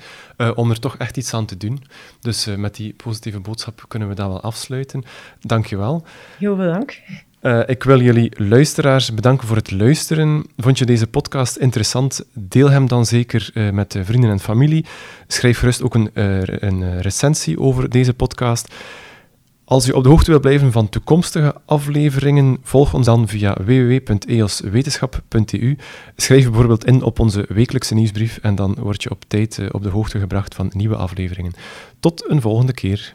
om 0.56 0.70
er 0.70 0.80
toch 0.80 0.98
echt 0.98 1.18
iets 1.18 1.34
aan 1.34 1.46
te 1.46 1.58
doen. 1.58 1.84
Dus 2.20 2.46
met 2.46 2.76
die 2.76 2.94
positieve 2.94 3.40
boodschap 3.40 3.86
kunnen 3.88 4.08
we 4.08 4.16
dat 4.16 4.28
wel 4.28 4.42
afsluiten. 4.42 5.04
Dank 5.40 5.66
je 5.66 5.78
wel. 5.78 6.04
Heel 6.38 6.56
veel 6.56 6.72
dank. 6.72 7.02
Uh, 7.44 7.60
ik 7.66 7.84
wil 7.84 8.02
jullie 8.02 8.32
luisteraars 8.38 9.14
bedanken 9.14 9.48
voor 9.48 9.56
het 9.56 9.72
luisteren. 9.72 10.46
Vond 10.58 10.78
je 10.78 10.86
deze 10.86 11.08
podcast 11.08 11.56
interessant? 11.56 12.26
Deel 12.34 12.70
hem 12.70 12.88
dan 12.88 13.06
zeker 13.06 13.50
uh, 13.54 13.70
met 13.70 13.98
vrienden 14.04 14.30
en 14.30 14.40
familie. 14.40 14.86
Schrijf 15.28 15.60
gerust 15.60 15.84
ook 15.84 15.96
een, 15.96 16.10
uh, 16.14 16.42
een 16.46 17.02
recensie 17.02 17.60
over 17.60 17.90
deze 17.90 18.14
podcast. 18.14 18.74
Als 19.66 19.88
u 19.88 19.92
op 19.92 20.04
de 20.04 20.10
hoogte 20.10 20.30
wilt 20.30 20.42
blijven 20.42 20.72
van 20.72 20.90
toekomstige 20.90 21.56
afleveringen, 21.66 22.58
volg 22.62 22.94
ons 22.94 23.06
dan 23.06 23.28
via 23.28 23.58
www.eoswetenschap.eu. 23.66 25.78
Schrijf 26.16 26.44
bijvoorbeeld 26.44 26.86
in 26.86 27.04
op 27.04 27.20
onze 27.20 27.46
wekelijkse 27.50 27.94
nieuwsbrief 27.94 28.40
en 28.42 28.56
dan 28.56 28.76
word 28.80 29.04
je 29.04 29.12
op 29.12 29.24
tijd 29.28 29.62
op 29.72 29.84
de 29.84 29.90
hoogte 29.90 30.20
gebracht 30.20 30.56
van 30.56 30.72
nieuwe 30.74 30.96
afleveringen. 30.96 31.54
Tot 32.00 32.30
een 32.30 32.42
volgende 32.42 32.74
keer. 32.74 33.14